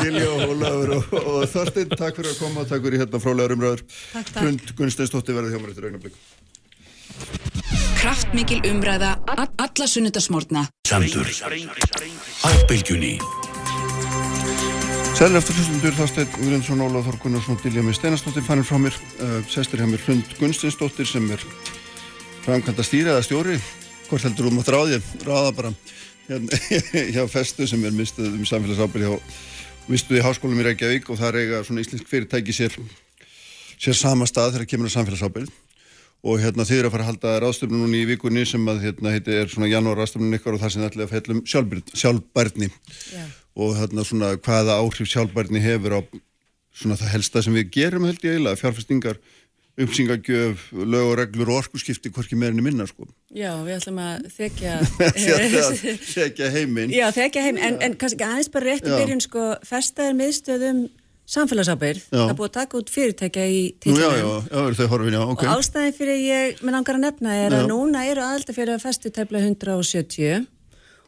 [0.00, 3.84] Gilja og Ólafur og, og Þorstein, takk fyrir að koma takk fyrir hérna frálegar umræður.
[4.38, 6.16] Hrund Gunnsteinstótti verði hjá mér eftir augnablik.
[8.00, 11.28] Kraftmikil umræða alla sunnudasmórna Sandur.
[12.48, 13.18] Ábylgjunni
[15.22, 19.78] Sælir eftir hlustundur Þorstein Ugrensson, Óláð Þorgunnarsson, Dilja með Steinastóttir fannir frá mér, uh, sestir
[19.78, 21.44] hjá mér Hrund Gunstinsdóttir sem er
[22.42, 23.54] framkvæmda stýri eða stjóri,
[24.08, 25.70] hvort heldur þú mátt ráði, ráða bara
[26.26, 26.58] hérna,
[27.14, 31.28] hjá festu sem er mistuð um samfélagsábyrg hjá mistuð í háskólum í Reykjavík og það
[31.28, 32.74] er eiga svona íslensk fyrirtæki sér,
[33.78, 35.54] sér sama stað þegar kemur á samfélagsábyrg
[36.22, 39.14] og hérna þið eru að fara að halda ráðstöfnum núni í vikunni sem að hérna
[39.14, 42.72] heiti er svona janúar ráðstöfnum ykkar og það sem ætla að fellum sjálfbærni
[43.56, 46.00] og hérna svona hvaða áhrif sjálfbærni hefur á
[46.72, 49.20] svona það helsta sem við gerum held ég eiginlega, fjárfestingar
[49.80, 53.06] umsingagjöf, lög og reglur og orkusskipti hvorki meirinni minna sko.
[53.32, 54.74] Já, við ætlum að þekja
[56.16, 56.92] þekja heiminn.
[56.92, 60.84] Já, þekja heiminn, en, en kannski aðeins bara rétt í byrjun sko, festaðir miðstöðum
[61.32, 64.02] samfélagsábyrð, það búið að taka út fyrirtækja í tílunum.
[64.02, 65.44] Já, já, já, eru þau horfin, já, ok.
[65.46, 69.40] Og ástæðin fyrir ég, minn angar að nefna er að núna eru aðaldafélag festu tefla
[69.40, 70.44] 170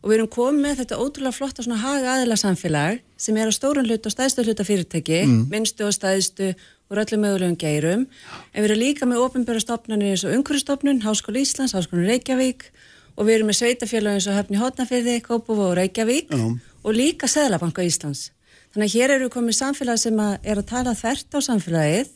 [0.05, 3.53] og við erum komið með þetta ótrúlega flotta svona haga aðila samfélag sem er á
[3.57, 5.47] stórun hlut og stæðstu hluta fyrirtæki, mm.
[5.49, 6.51] minnstu og stæðstu
[6.93, 11.41] og öllum mögulegum geirum en við erum líka með ofinbæra stopnarnir eins og Unguristofnun, Háskóla
[11.41, 12.69] Íslands, Háskóla Reykjavík
[13.17, 16.55] og við erum með sveitafélag eins og Höfni Hótnafyrði, Kópov og Reykjavík mm.
[16.85, 18.29] og líka Sæðlabanka Íslands.
[18.75, 22.13] Þannig að hér eru komið samfélag sem að er að tala þvert á samfélagið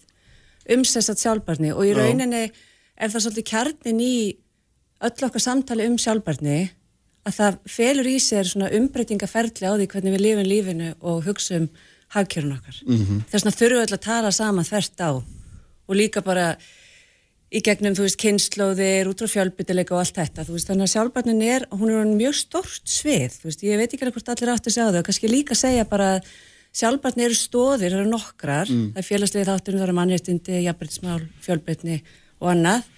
[0.75, 2.49] um sérsagt sjálfbarni og í rauninni
[2.99, 4.17] er það svolítið kjarnin í
[5.07, 6.59] öll okkar samtali um sjálfbarni
[7.29, 11.61] að það felur í sér svona umbreytingaferðli á því hvernig við lifum lífinu og hugsa
[11.61, 11.71] um
[12.15, 12.83] hagkjörun okkar.
[12.87, 13.23] Mm -hmm.
[13.29, 15.11] Þess vegna þurfum við alltaf að tala saman þvert á
[15.89, 16.57] og líka bara
[17.49, 20.93] í gegnum, þú veist, kynnslóðir, út á fjölbyttileika og allt þetta, þú veist, þannig að
[20.93, 24.53] sjálfbarnin er, hún er mjög stort svið, þú veist, ég veit ekki alveg hvort allir
[24.53, 26.29] áttu að segja það og kannski líka segja bara að
[26.77, 28.91] sjálfbarnin eru stóðir, það eru nokkrar, mm.
[28.93, 32.03] það er félagslegið þáttunum, það eru mannréttindi, jafnbrytismál, fjölbytni
[32.39, 32.91] og annað.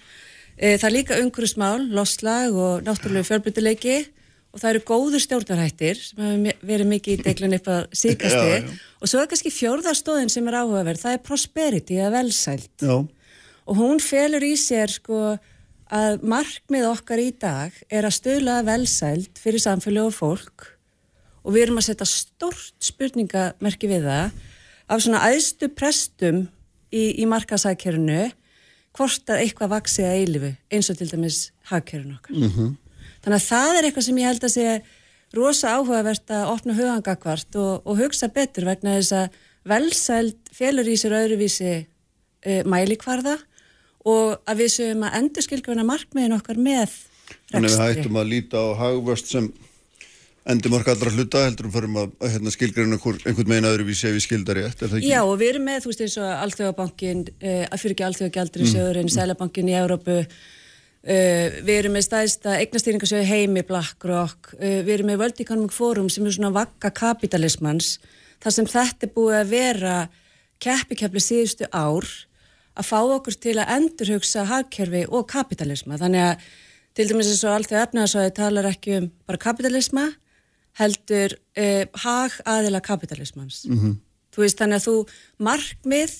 [0.57, 4.01] E, það er líka umhverjusmál, losslag og náttúrulega fjölbyttileiki
[4.51, 9.07] og það eru góður stjórnarhættir sem hefur verið mikið í deglun upp að síkasti og
[9.07, 12.97] svo er kannski fjórðarstóðin sem er áhugaverð, það er prosperity eða velsælt Já.
[13.65, 15.37] og hún felur í sér sko
[15.91, 20.67] að markmið okkar í dag er að stöðla velsælt fyrir samfélag og fólk.
[21.43, 24.37] Og við erum að setja stort spurningamerki við það
[24.91, 26.45] af svona aðstu prestum
[26.93, 28.29] í, í markasækjörnu
[28.95, 31.41] hvort að eitthvað vaksiða eilifu eins og til dæmis
[31.71, 32.35] hagkjörun okkar.
[32.35, 32.71] Mm -hmm.
[33.21, 34.67] Þannig að það er eitthvað sem ég held að sé
[35.37, 39.39] rosa áhugavert að opna hugangakvart og, og hugsa betur vegna þess að
[39.71, 43.37] velsæld félur í sér öðruvísi uh, mælikvarða
[44.09, 47.09] og að við séum að endur skilgjörna markmiðin okkar með rekstri.
[47.51, 49.51] Þannig að við hættum að líta á hagvöst sem
[50.51, 54.25] endur marka allra hluta heldur um fyrir að, hérna, skilgjörna einhvern megin öðruvísi ef við
[54.25, 55.11] skildar það ekki?
[55.11, 58.65] Já og við erum með, þú veist eins og Alþjóðabankin, uh, að fyrir ekki Alþjóðagjaldur
[58.65, 59.15] í sjöðurinn, mm.
[59.15, 60.17] Sælabankin í Európu
[61.01, 66.11] Uh, við erum með stæðsta eignastýringasjöðu heimi BlackRock, uh, við erum með World Economic Forum
[66.13, 67.95] sem er svona vakka kapitalismans
[68.41, 69.95] þar sem þetta er búið að vera
[70.61, 72.05] keppikepli síðustu ár
[72.77, 76.45] að fá okkur til að endurhugsa hagkerfi og kapitalisma þannig að
[76.97, 80.07] til dæmis eins og allt því efnaðsvæði talar ekki um bara kapitalisma
[80.79, 83.95] heldur uh, hag aðila kapitalismans mm -hmm.
[84.35, 84.95] þú veist þannig að þú
[85.37, 86.13] markmið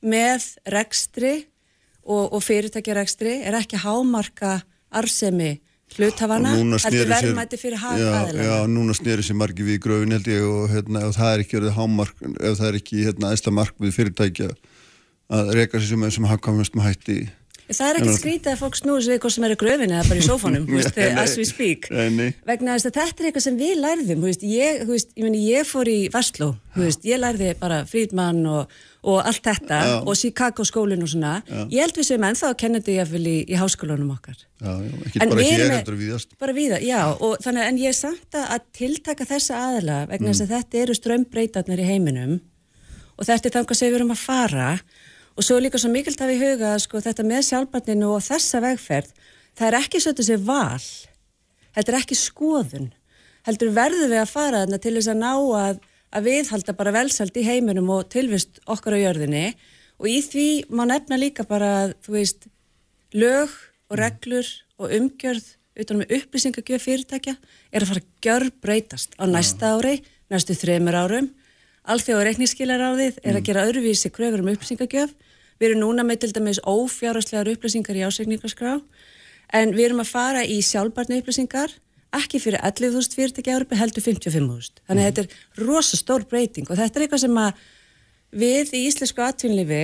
[0.00, 1.49] með rekstri
[2.10, 4.58] og, og fyrirtækjarækstri er ekki hámarka
[4.90, 5.56] arsemi
[5.94, 8.44] hlutafana, þetta er verðmætti fyrir hag aðeins.
[8.46, 11.58] Já, núna snýri sér margi við gröfin held ég og hérna, ef það er ekki
[11.58, 14.50] verið hámark, ef það er ekki hérna, æsla mark við fyrirtækja
[15.30, 17.28] að reyka sér sem, sem hagkvæmum hætti í
[17.70, 20.20] Það er ekkert skrítið að fólk snúður sig eitthvað sem er í gröfin eða bara
[20.20, 20.64] í sófanum,
[21.22, 21.86] as we speak.
[21.90, 25.68] Vegna þess að þetta er eitthvað sem við lærðum, veist, ég, veist, ég, meni, ég
[25.68, 28.74] fór í Vestló, veist, ég lærði bara Frídmann og,
[29.06, 29.94] og allt þetta já.
[30.02, 31.36] og Chicago skólinn og svona.
[31.46, 31.62] Já.
[31.76, 34.44] Ég held við sem ennþá að kenna þetta ég í, í háskólanum okkar.
[34.60, 34.70] Já,
[35.06, 36.38] ekki en bara ég heldur viðast.
[36.42, 40.42] Bara viða, já, og þannig en ég er samt að tiltaka þessa aðla vegna þess
[40.42, 40.48] mm.
[40.48, 42.40] að þetta eru strömbreytarnir í heiminum
[43.20, 44.68] og þetta er þannig að við erum að fara
[45.40, 49.14] og svo líka svo mikilvægt að við huga sko, þetta með sjálfbarninu og þessa vegferð
[49.56, 50.88] það er ekki svo þessi val.
[51.76, 52.90] Þetta er ekki skoðun.
[53.48, 55.30] Heldur verður við að fara þarna til þess að ná
[55.60, 55.80] að,
[56.12, 59.46] að viðhalda bara velsald í heiminum og tilvist okkar á jörðinni.
[60.00, 62.48] Og í því má nefna líka bara þú veist
[63.16, 63.56] lög
[63.88, 64.48] og reglur
[64.80, 67.36] og umgjörð utan með upplýsingagjöf fyrirtækja
[67.72, 71.32] er að fara að gjör breytast á næsta ári, næstu þreymur árum.
[71.90, 73.46] Alþjóða reikningsskilaráðið er að mm.
[73.48, 75.14] gera öðruvísi kröfur um upplýsingagjöf.
[75.60, 78.78] Við erum núna með til dæmis ófjárhastlegar upplýsingar í ásveikningarskrá
[79.60, 81.74] en við erum að fara í sjálfbarnu upplýsingar
[82.16, 84.80] ekki fyrir 11.000 fyrirtæki ári heldur 55.000.
[84.88, 85.10] Þannig að mm.
[85.10, 87.66] þetta er rosa stór breyting og þetta er eitthvað sem að
[88.40, 89.82] við í íslensku atvinnlifi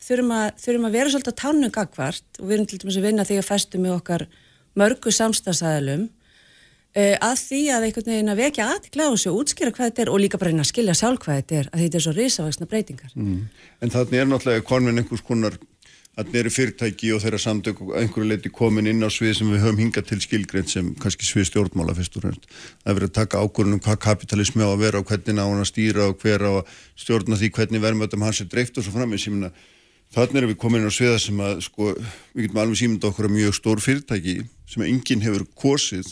[0.00, 3.06] þurfum að, þurfum að vera svolítið á tánum gagvart og við erum til dæmis að
[3.10, 4.26] vinna því að festu með okkar
[4.80, 6.19] mörgu samstagsæðalum Uh,
[6.94, 10.22] að því að einhvern veginn að vekja aðtikla á þessu útskýra hvað þetta er og
[10.22, 13.12] líka bara einn að skilja sjálf hvað þetta er að þetta er svo risavaksna breytingar.
[13.14, 13.42] Mm.
[13.78, 15.58] En þannig er náttúrulega konvinn einhvers konar
[16.18, 19.62] að þeirri fyrirtæki og þeirra samtök og einhverju leiti komin inn á svið sem við
[19.62, 22.48] höfum hingað til skilgreint sem kannski svið stjórnmála fyrst og fremst.
[22.82, 25.70] Að vera að taka ákvörðunum hvað kapitalismi á að vera og hvernig á hann að
[25.70, 29.14] stýra og hver á að stjórna því hvernig verðmötum hans er dreift og svo fram
[30.10, 31.92] Þannig erum við komin á sviða sem að sko,
[32.34, 34.32] við getum alveg símynda okkur að mjög stór fyrirtæki
[34.66, 36.08] sem enginn hefur kosið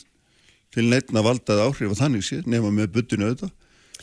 [0.74, 3.54] til neittna valdað áhrif á þannig sér nema með byttinu auðvitað.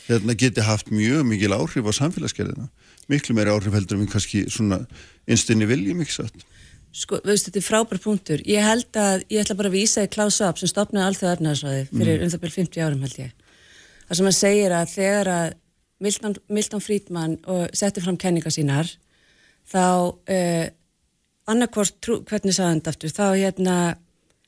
[0.06, 2.68] Hérna geti haft mjög mikil áhrif á samfélagsgerðina.
[3.10, 4.82] Miklu meiri áhrif heldur en kannski svona
[5.26, 6.46] einstinni viljum ekki satt?
[6.96, 8.42] Sko, veistu, þetta er frábær punktur.
[8.48, 11.82] Ég held að, ég ætla bara að vísa í Klaus Saab sem stopnaði allþjóða efnaðarsvæði
[11.90, 12.24] fyrir mm.
[12.24, 13.34] um það byrjum 50 árum held ég.
[14.06, 15.48] Það sem að segir að þegar að
[16.06, 17.36] Milton, Milton Friedman
[17.76, 18.90] setti fram kenninga sínar
[19.66, 19.84] þá
[20.30, 20.66] eh,
[21.50, 21.98] annarkvort,
[22.28, 23.76] hvernig sagði hann aftur, þá hérna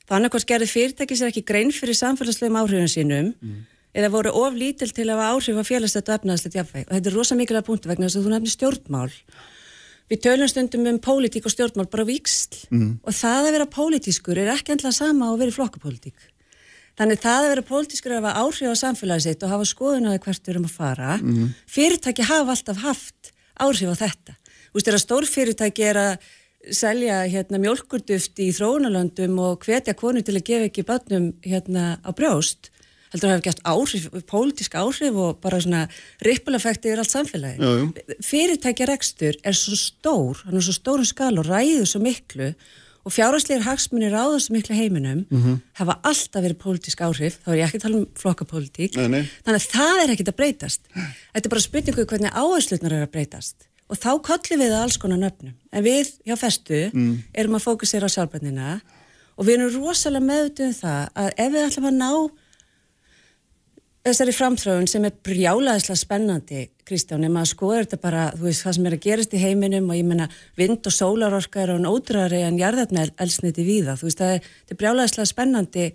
[0.09, 3.59] Þannig hvort gerði fyrirtæki sér ekki grein fyrir samfélagslegum áhrifin sínum mm.
[3.93, 6.87] eða voru of lítil til að áhrif á félagslegt og efnaðslegt jafnvæg.
[6.87, 9.13] Og þetta er rosa mikilvæg punktu vegna þess að þú nefnir stjórnmál.
[10.09, 12.91] Við tölum stundum um pólitík og stjórnmál bara viksl mm.
[13.05, 16.29] og það að vera pólitískur er ekki endla sama að vera flokkapólitík.
[16.99, 20.09] Þannig það að vera pólitískur er að hafa áhrif á samfélagið sitt og hafa skoðun
[20.09, 21.13] á því hvert við erum að fara.
[21.21, 21.53] Mm.
[21.69, 23.29] Fyrirtæki hafa alltaf haft
[23.61, 24.35] áhrif á þetta.
[24.69, 26.27] Þú veist, þegar stór fyrirtæki er að
[26.75, 32.09] selja hérna mjölkurduft í þróunalöndum og hvetja konu til að gefa ekki bannum hérna á
[32.15, 32.71] brjóst
[33.13, 35.85] heldur að hefði gæst áhrif, pólitísk áhrif og bara svona
[36.25, 37.57] rippuleffekti yfir allt samfélagi.
[37.57, 42.51] Já, Fyrirtækja rekstur er svo stór, hann er svo stórum skal og ræður svo miklu
[43.07, 45.57] og fjárhásleir hagsmunir á þessu miklu heiminum mm -hmm.
[45.73, 49.71] hafa alltaf verið pólitísk áhrif, þá er ég ekki að tala um flokkapólitík, þannig að
[49.73, 50.81] það er ekkit að breytast.
[51.33, 55.21] Þetta er bara spurningu hvernig áherslutnar er að breytast og þá kollum við alls konar
[55.21, 55.55] nöfnum.
[55.73, 57.13] En við hjá festu mm.
[57.33, 58.75] erum að fókusera á sjálfbænina
[59.35, 62.11] og við erum rosalega meðutuð um það að ef við ætlum að ná
[64.09, 68.75] þessari framþráun sem er brjálaðislega spennandi Kristján, ef maður skoður þetta bara þú veist hvað
[68.77, 72.39] sem er að gerast í heiminum og ég menna vind og sólarorka er á nótrari
[72.47, 73.97] en jarðarnel elsniti víða.
[73.99, 75.85] Þú veist það er, er brjálaðislega spennandi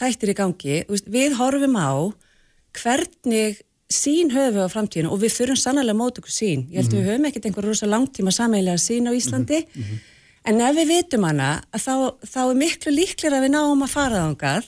[0.00, 1.92] þættir í gangi, veist, við horfum á
[2.74, 6.66] hvernig sín höfu á framtíðinu og við fyrum sannlega mót okkur sín.
[6.70, 7.04] Ég held að mm -hmm.
[7.04, 9.98] við höfum ekkert einhver rosa langtíma sameilega sín á Íslandi mm -hmm.
[10.44, 14.24] en ef við vitum hana þá, þá er miklu líklir að við náum að fara
[14.24, 14.64] ángar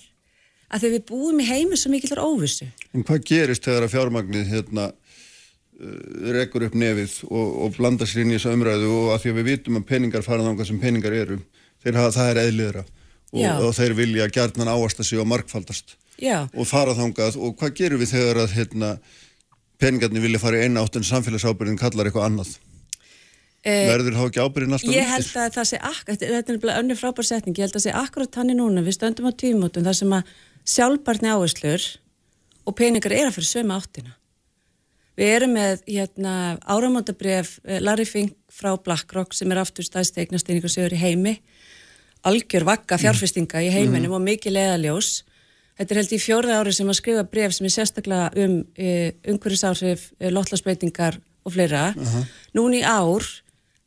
[0.70, 2.66] að því við búum í heimi svo mikillar óvissu.
[2.94, 8.22] En hvað gerist þegar að fjármagnið hérna uh, rekur upp nefið og, og blanda sér
[8.22, 10.80] inn í þessu umræðu og að því að við vitum að peningar fara ángar sem
[10.80, 11.38] peningar eru
[11.94, 12.84] hafa það er eðliðra
[13.32, 14.72] og, og þeir vilja gerðnan
[16.16, 16.46] Já.
[16.48, 18.92] og fara þángað og hvað gerum við þegar að hérna,
[19.80, 22.54] peningarnir vilja fara í eina átt en samfélagsábyrðin kallar eitthvað annað?
[23.66, 26.98] Eh, verður þá ekki ábyrðin alltaf ég held að það sé akkurat þetta er önnur
[27.00, 28.84] frábær setning, ég held að það sé akkurat hann í núna.
[28.86, 30.30] Við stöndum á tímótum þar sem að
[30.70, 31.86] sjálfbarni áherslur
[32.62, 34.14] og peningar er að fyrir söma áttina.
[35.18, 40.70] Við erum með hérna, áramótabref eh, Larry Fink frá BlackRock sem er aftur staðst eignasteyningar
[40.70, 41.34] sögur í heimi.
[42.26, 44.16] Algjör vakka fjárfestinga í heiminum mm.
[44.18, 45.10] og mikið leðaljós
[45.76, 48.92] Þetta er held í fjórða ári sem að skrifa bref sem er sérstaklega um e,
[49.28, 51.92] umhverfisáhrif, e, lotlasbreytingar og fleira.
[51.96, 52.24] Uh -huh.
[52.56, 53.24] Nún í ár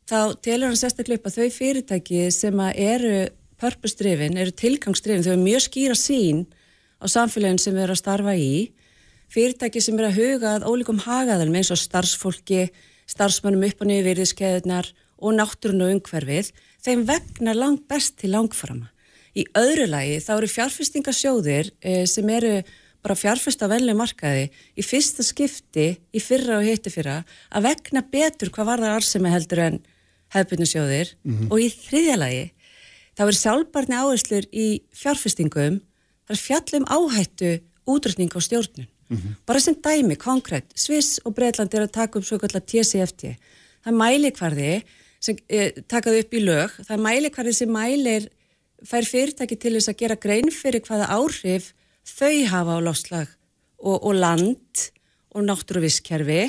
[0.06, 3.28] þá telur hann sérstaklega upp að þau fyrirtæki sem að eru
[3.60, 6.46] purpose driven, eru tilgangsdrifin, þau eru mjög skýra sín
[7.02, 8.70] á samfélagin sem við erum að starfa í,
[9.28, 12.70] fyrirtæki sem eru að huga að ólíkum hagaðalum eins og starfsfólki,
[13.06, 18.88] starfsmannum upp og niður virðiskeðunar og náttúrun og umhverfið, þeim vegna langt best til langframa.
[19.36, 22.62] Í öðru lagi þá eru fjárfestingasjóðir eh, sem eru
[23.00, 28.02] bara fjárfesta á velni markaði í fyrsta skipti í fyrra og hitti fyrra að vegna
[28.12, 29.78] betur hvað var það arsemi heldur en
[30.34, 31.50] hefðbyrnusjóðir mm -hmm.
[31.50, 32.44] og í þriðja lagi
[33.16, 35.80] þá er sjálfbarni áherslur í fjárfestingum
[36.26, 37.52] það er fjallum áhættu
[37.88, 39.34] útrútning á stjórnun mm -hmm.
[39.46, 43.22] bara sem dæmi, konkrétt, Sviss og Breitland er að taka upp svo kallar TCFT
[43.82, 44.82] það er mælikvarði
[45.20, 48.28] sem eh, takaði upp í lög, það er mælikvarði sem mælir
[48.86, 51.72] fær fyrirtæki til þess að gera grein fyrir hvaða áhrif
[52.06, 53.28] þau hafa á lofslag
[53.78, 54.90] og, og land
[55.34, 56.42] og náttúruvískerfi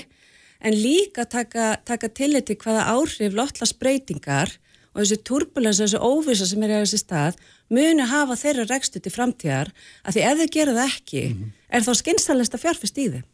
[0.62, 4.58] en líka taka, taka tillit til hvaða áhrif loftlagsbreytingar
[4.91, 7.38] og þessi turbulens og þessi óvisa sem er í þessi stað
[7.72, 9.72] muni hafa þeirra rekstu til framtíðar
[10.03, 11.53] að því ef þau gera það ekki mm -hmm.
[11.70, 13.28] er þá skynstalesta fjárfyrst í þeim.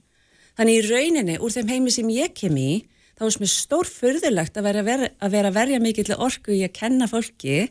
[0.57, 2.85] Þannig í rauninni úr þeim heimi sem ég kem í
[3.17, 6.63] þá er mér stór fyrðulegt að vera að vera, að vera verja mikill orku í
[6.63, 7.69] að kenna fólki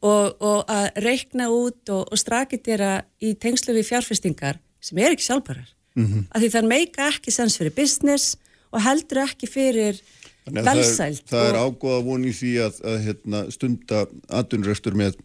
[0.00, 5.28] og, og að reikna út og, og strakitera í tengslu við fjárfyrstingar sem er ekki
[5.28, 5.68] sjálfbærar.
[5.98, 6.26] Mm -hmm.
[6.30, 8.36] Að því það meika ekki sens fyrir business
[8.70, 10.00] og heldur ekki fyrir
[10.46, 11.26] velsælt.
[11.28, 15.18] Það er, er ágóða voni því að, að hérna, stunda aðunræstur með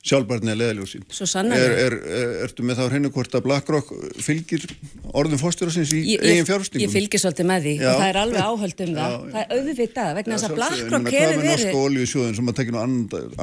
[0.00, 1.02] sjálfbarni að leðaljósi.
[1.12, 1.64] Svo sannlega.
[1.64, 3.90] Er, er, er, ertu með þá hreinu hvort að BlackRock
[4.24, 4.64] fylgir
[5.12, 6.86] orðum fórstjórasins í ég, eigin fjárhustingum?
[6.86, 7.88] Ég fylgir svolítið með því já.
[7.90, 9.10] og það er alveg áhöld um það.
[9.10, 11.34] Já, það er auðvitað vegna þess að BlackRock hefur verið...
[11.34, 12.80] Hvað með norska olíusjóðin sem að tekja nú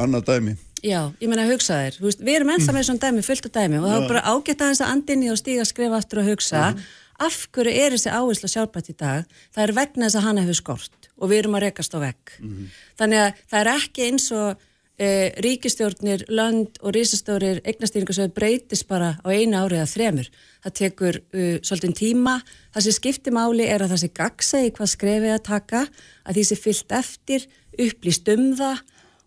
[0.06, 0.56] annað dæmi?
[0.86, 1.98] Já, ég menna að hugsa þér.
[2.04, 4.62] Veist, við erum ennþá með svona dæmi, fullt af dæmi og það er bara ágætt
[4.62, 7.26] aðeins að andinni og stíga að skrifa aftur og hugsa mm -hmm.
[7.28, 9.26] af hverju er þessi áherslu sjálfbært í dag?
[9.54, 12.24] Það er vegna þess að hann hefur skort og við erum að rekast á vegg.
[12.40, 12.68] Mm -hmm.
[13.00, 14.58] Þannig að það er ekki eins og
[14.98, 20.30] eh, ríkistjórnir, land og rísastórir eignastýringasöður breytist bara á eina árið að þremur.
[20.64, 22.42] Það tekur uh, svolítið tíma.
[22.74, 25.88] Það sem skiptir máli er að það sé gagsæði hvað skrefið að taka,
[26.26, 27.48] að því sé fyllt eftir,
[27.78, 28.78] upplýst um það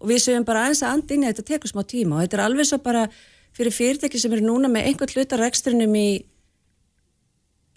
[0.00, 2.44] og við séum bara aðeins að andinni að þetta tekur smá tíma og þetta er
[2.46, 3.06] alveg svo bara
[3.56, 6.08] fyrir fyrirtæki sem eru núna með einhvern hlutar ekstrinum í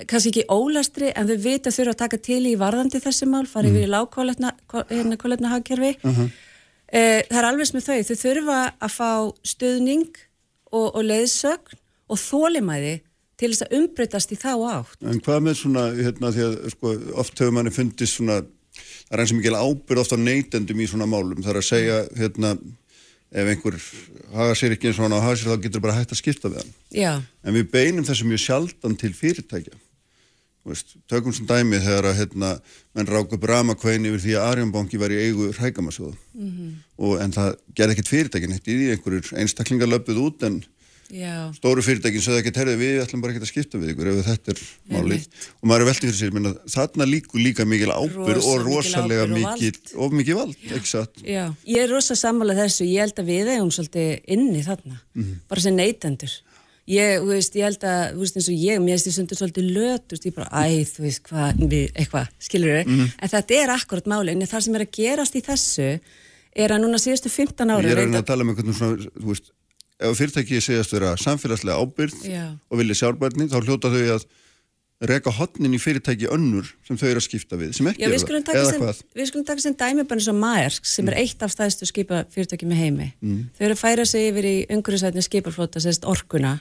[0.09, 3.77] kannski ekki ólastri en þau vita þurfa að taka til í varðandi þessi mál, farið
[3.77, 4.55] við í lágkólefna
[4.89, 6.17] hérna, hagkerfi uh mhm.
[6.23, 6.49] -huh.
[6.93, 9.11] Eh, það er alveg sem þau, þau þurfa að fá
[9.49, 10.17] stuðning
[10.69, 11.79] og, og leiðsögn
[12.13, 12.93] og þólimæði
[13.41, 14.99] til þess að umbreytast í þá átt.
[15.01, 16.91] En hvað með svona, hérna, því að sko,
[17.23, 18.43] oft hefur manni fundist svona,
[18.73, 21.99] það er eins og mikil ábyrð ofta neytendum í svona málum, það er að segja,
[22.17, 22.53] hérna,
[23.33, 23.79] ef einhver
[24.33, 26.51] hafa sér ekki eins og hann á hafa sér þá getur bara hægt að skipta
[26.51, 26.75] við hann.
[26.93, 27.13] Já.
[27.43, 29.79] En við beinum þessu mjög sjaldan til fyrirtækja.
[30.63, 32.49] Veist, tökum sem dæmi þegar að hérna,
[32.95, 37.17] menn rák upp ramakvein yfir því að Arjónbanki var í eigu hrækamarsjóðu mm -hmm.
[37.25, 40.61] en það gerði ekkert fyrirtækin eitt í því, einhverjur einstaklingar löpuð út en
[41.11, 41.51] Já.
[41.57, 44.53] stóru fyrirtækin sögðu ekkert herði við ætlum bara ekki að skipta við ykkur ef þetta
[44.53, 44.61] er
[44.93, 45.27] málið.
[45.59, 49.27] Og maður er veltið fyrir sér, menna, þarna líku líka mikil ábyrg Rosa, og rosalega
[49.30, 53.53] mikil og mikil vald, ekki satt Ég er rosa sammálað þessu, ég held að við
[53.53, 55.45] eigum svolítið inni þarna, mm -hmm.
[55.51, 56.34] bara sem neytendur.
[56.84, 59.69] Ég, þú veist, ég held að, þú veist, eins og ég, mér ég sundur svolítið
[59.71, 61.61] löt, þú veist, ég bara, æð, þú veist, hvað,
[61.95, 63.11] eitthvað, skilur þau, mm -hmm.
[63.23, 65.99] en þetta er akkurat máli, en það sem er að gerast í þessu
[66.53, 67.88] er að núna síðustu 15 ára...
[67.88, 69.51] Ég er að, að tala um einhvern svona, þú veist,
[70.02, 72.45] ef fyrirtækið segjast vera samfélagslega ábyrð Já.
[72.70, 74.26] og vilja sjálfbærni, þá hljóta þau að
[75.10, 78.52] reka hotnin í fyrirtæki önnur sem þau eru að skipta við, sem ekki eru það,
[78.53, 79.02] eða sem, hvað?
[79.18, 81.11] Við skulum taka sem dæmi bara eins og Maersk sem mm.
[81.11, 83.10] er eitt af stæðstu skipa fyrirtæki með heimi.
[83.20, 83.41] Mm.
[83.57, 86.56] Þau eru að færa sig yfir í umhverjusvætni skipaflóta, sérst orkuna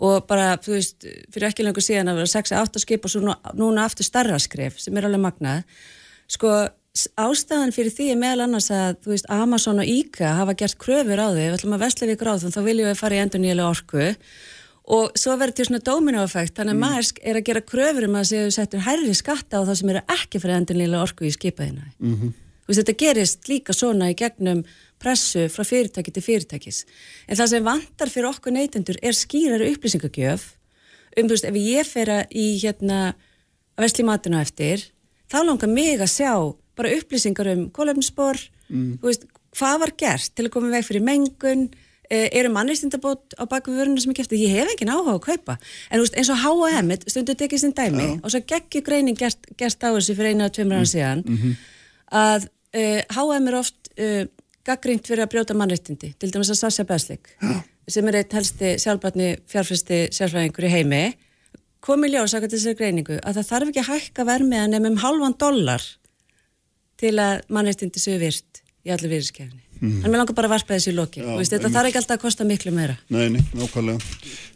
[0.00, 3.36] og bara, þú veist, fyrir ekki lengur síðan að vera 6-8 skip og svo nú,
[3.58, 5.64] núna aftur starra skref sem er alveg magnað
[6.30, 6.54] sko,
[7.20, 11.30] ástæðan fyrir því er meðal annars að, veist, Amazon og ICA hafa gert kröfur á
[11.30, 14.08] því, við ætlum að vesla við gráðum, þá viljum við fara í endur nýjulega orku
[14.90, 16.84] og svo verður til svona dominoeffekt, þannig að mm.
[16.88, 20.02] Maersk er að gera kröfur um að séu settur hærri skatta á það sem eru
[20.16, 22.30] ekki fyrir endur nýjulega orku í skipaðina mm -hmm.
[22.74, 24.64] þetta gerist líka svona í gegnum
[24.98, 26.84] pressu frá fyrirtæki til fyrirtækis.
[27.28, 30.42] En það sem vantar fyrir okkur neytendur er skýrar upplýsingagjöf
[31.16, 33.14] um, þú veist, ef ég fer að í hérna
[33.78, 34.90] að
[35.30, 36.32] þá langar mig að sjá
[36.80, 38.40] bara upplýsingar um kólöfnspor,
[38.70, 38.90] mm.
[39.02, 39.28] þú veist,
[39.58, 41.68] hvað var gert til að koma veg fyrir mengun,
[42.10, 45.58] eh, eru mannistindabót á baku vöruna sem ég kæfti, ég hef engin áhuga að kaupa
[45.90, 48.18] en veist eins og H&M stundu tekið sinn dæmi ja.
[48.22, 50.92] og svo geggjur greining gert, gert á þessu fyrir einu að tveimur ára mm.
[50.94, 51.54] síðan mm -hmm.
[52.10, 54.24] að uh, H&M er oft uh,
[54.66, 57.34] gaggrínt fyrir að brjóta mannreittindi, til dæmis að Sasha Beslik
[57.88, 61.04] sem er eitt helsti sjálfbarni fjárfæsti sjálfræðingur í heimi
[61.84, 65.82] komi ljós að þessari greiningu að það þarf ekki að hækka vermiðan nefnum halvan dollar
[67.00, 70.00] til að mannreittindi séu virt í allir virðiskefni mm.
[70.04, 72.46] en mér langar bara að varpa þessi í loki þetta þarf ekki alltaf að kosta
[72.48, 72.96] miklu meira.
[73.12, 74.00] Nei, nei, nákvæmlega.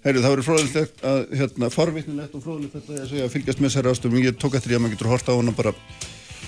[0.05, 3.71] Herri, það verður fróðilegt að, hérna, forvittnilegt og fróðilegt þetta að segja að fylgjast með
[3.73, 5.75] þessari ástöfum ég tók eftir því að maður getur horta á hana bara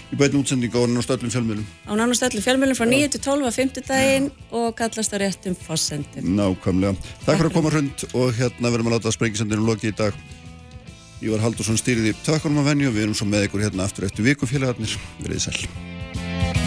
[0.06, 3.48] í bætinu útsendinga á nánast öllum fjölmjölum á nánast öllum fjölmjölum frá 9 til 12
[3.48, 6.94] að 50 daginn og kallast á réttum fossendum Nákvæmlega,
[7.24, 10.14] takk fyrir að koma hrund og hérna verðum að láta sprengisendinu loki í dag
[11.24, 12.92] Ívar Haldursson stýriði takkunum að venju.
[12.92, 14.98] Og við erum svo með ykkur hérna aftur eftir vikufélagarnir.
[15.24, 16.65] Verið sæl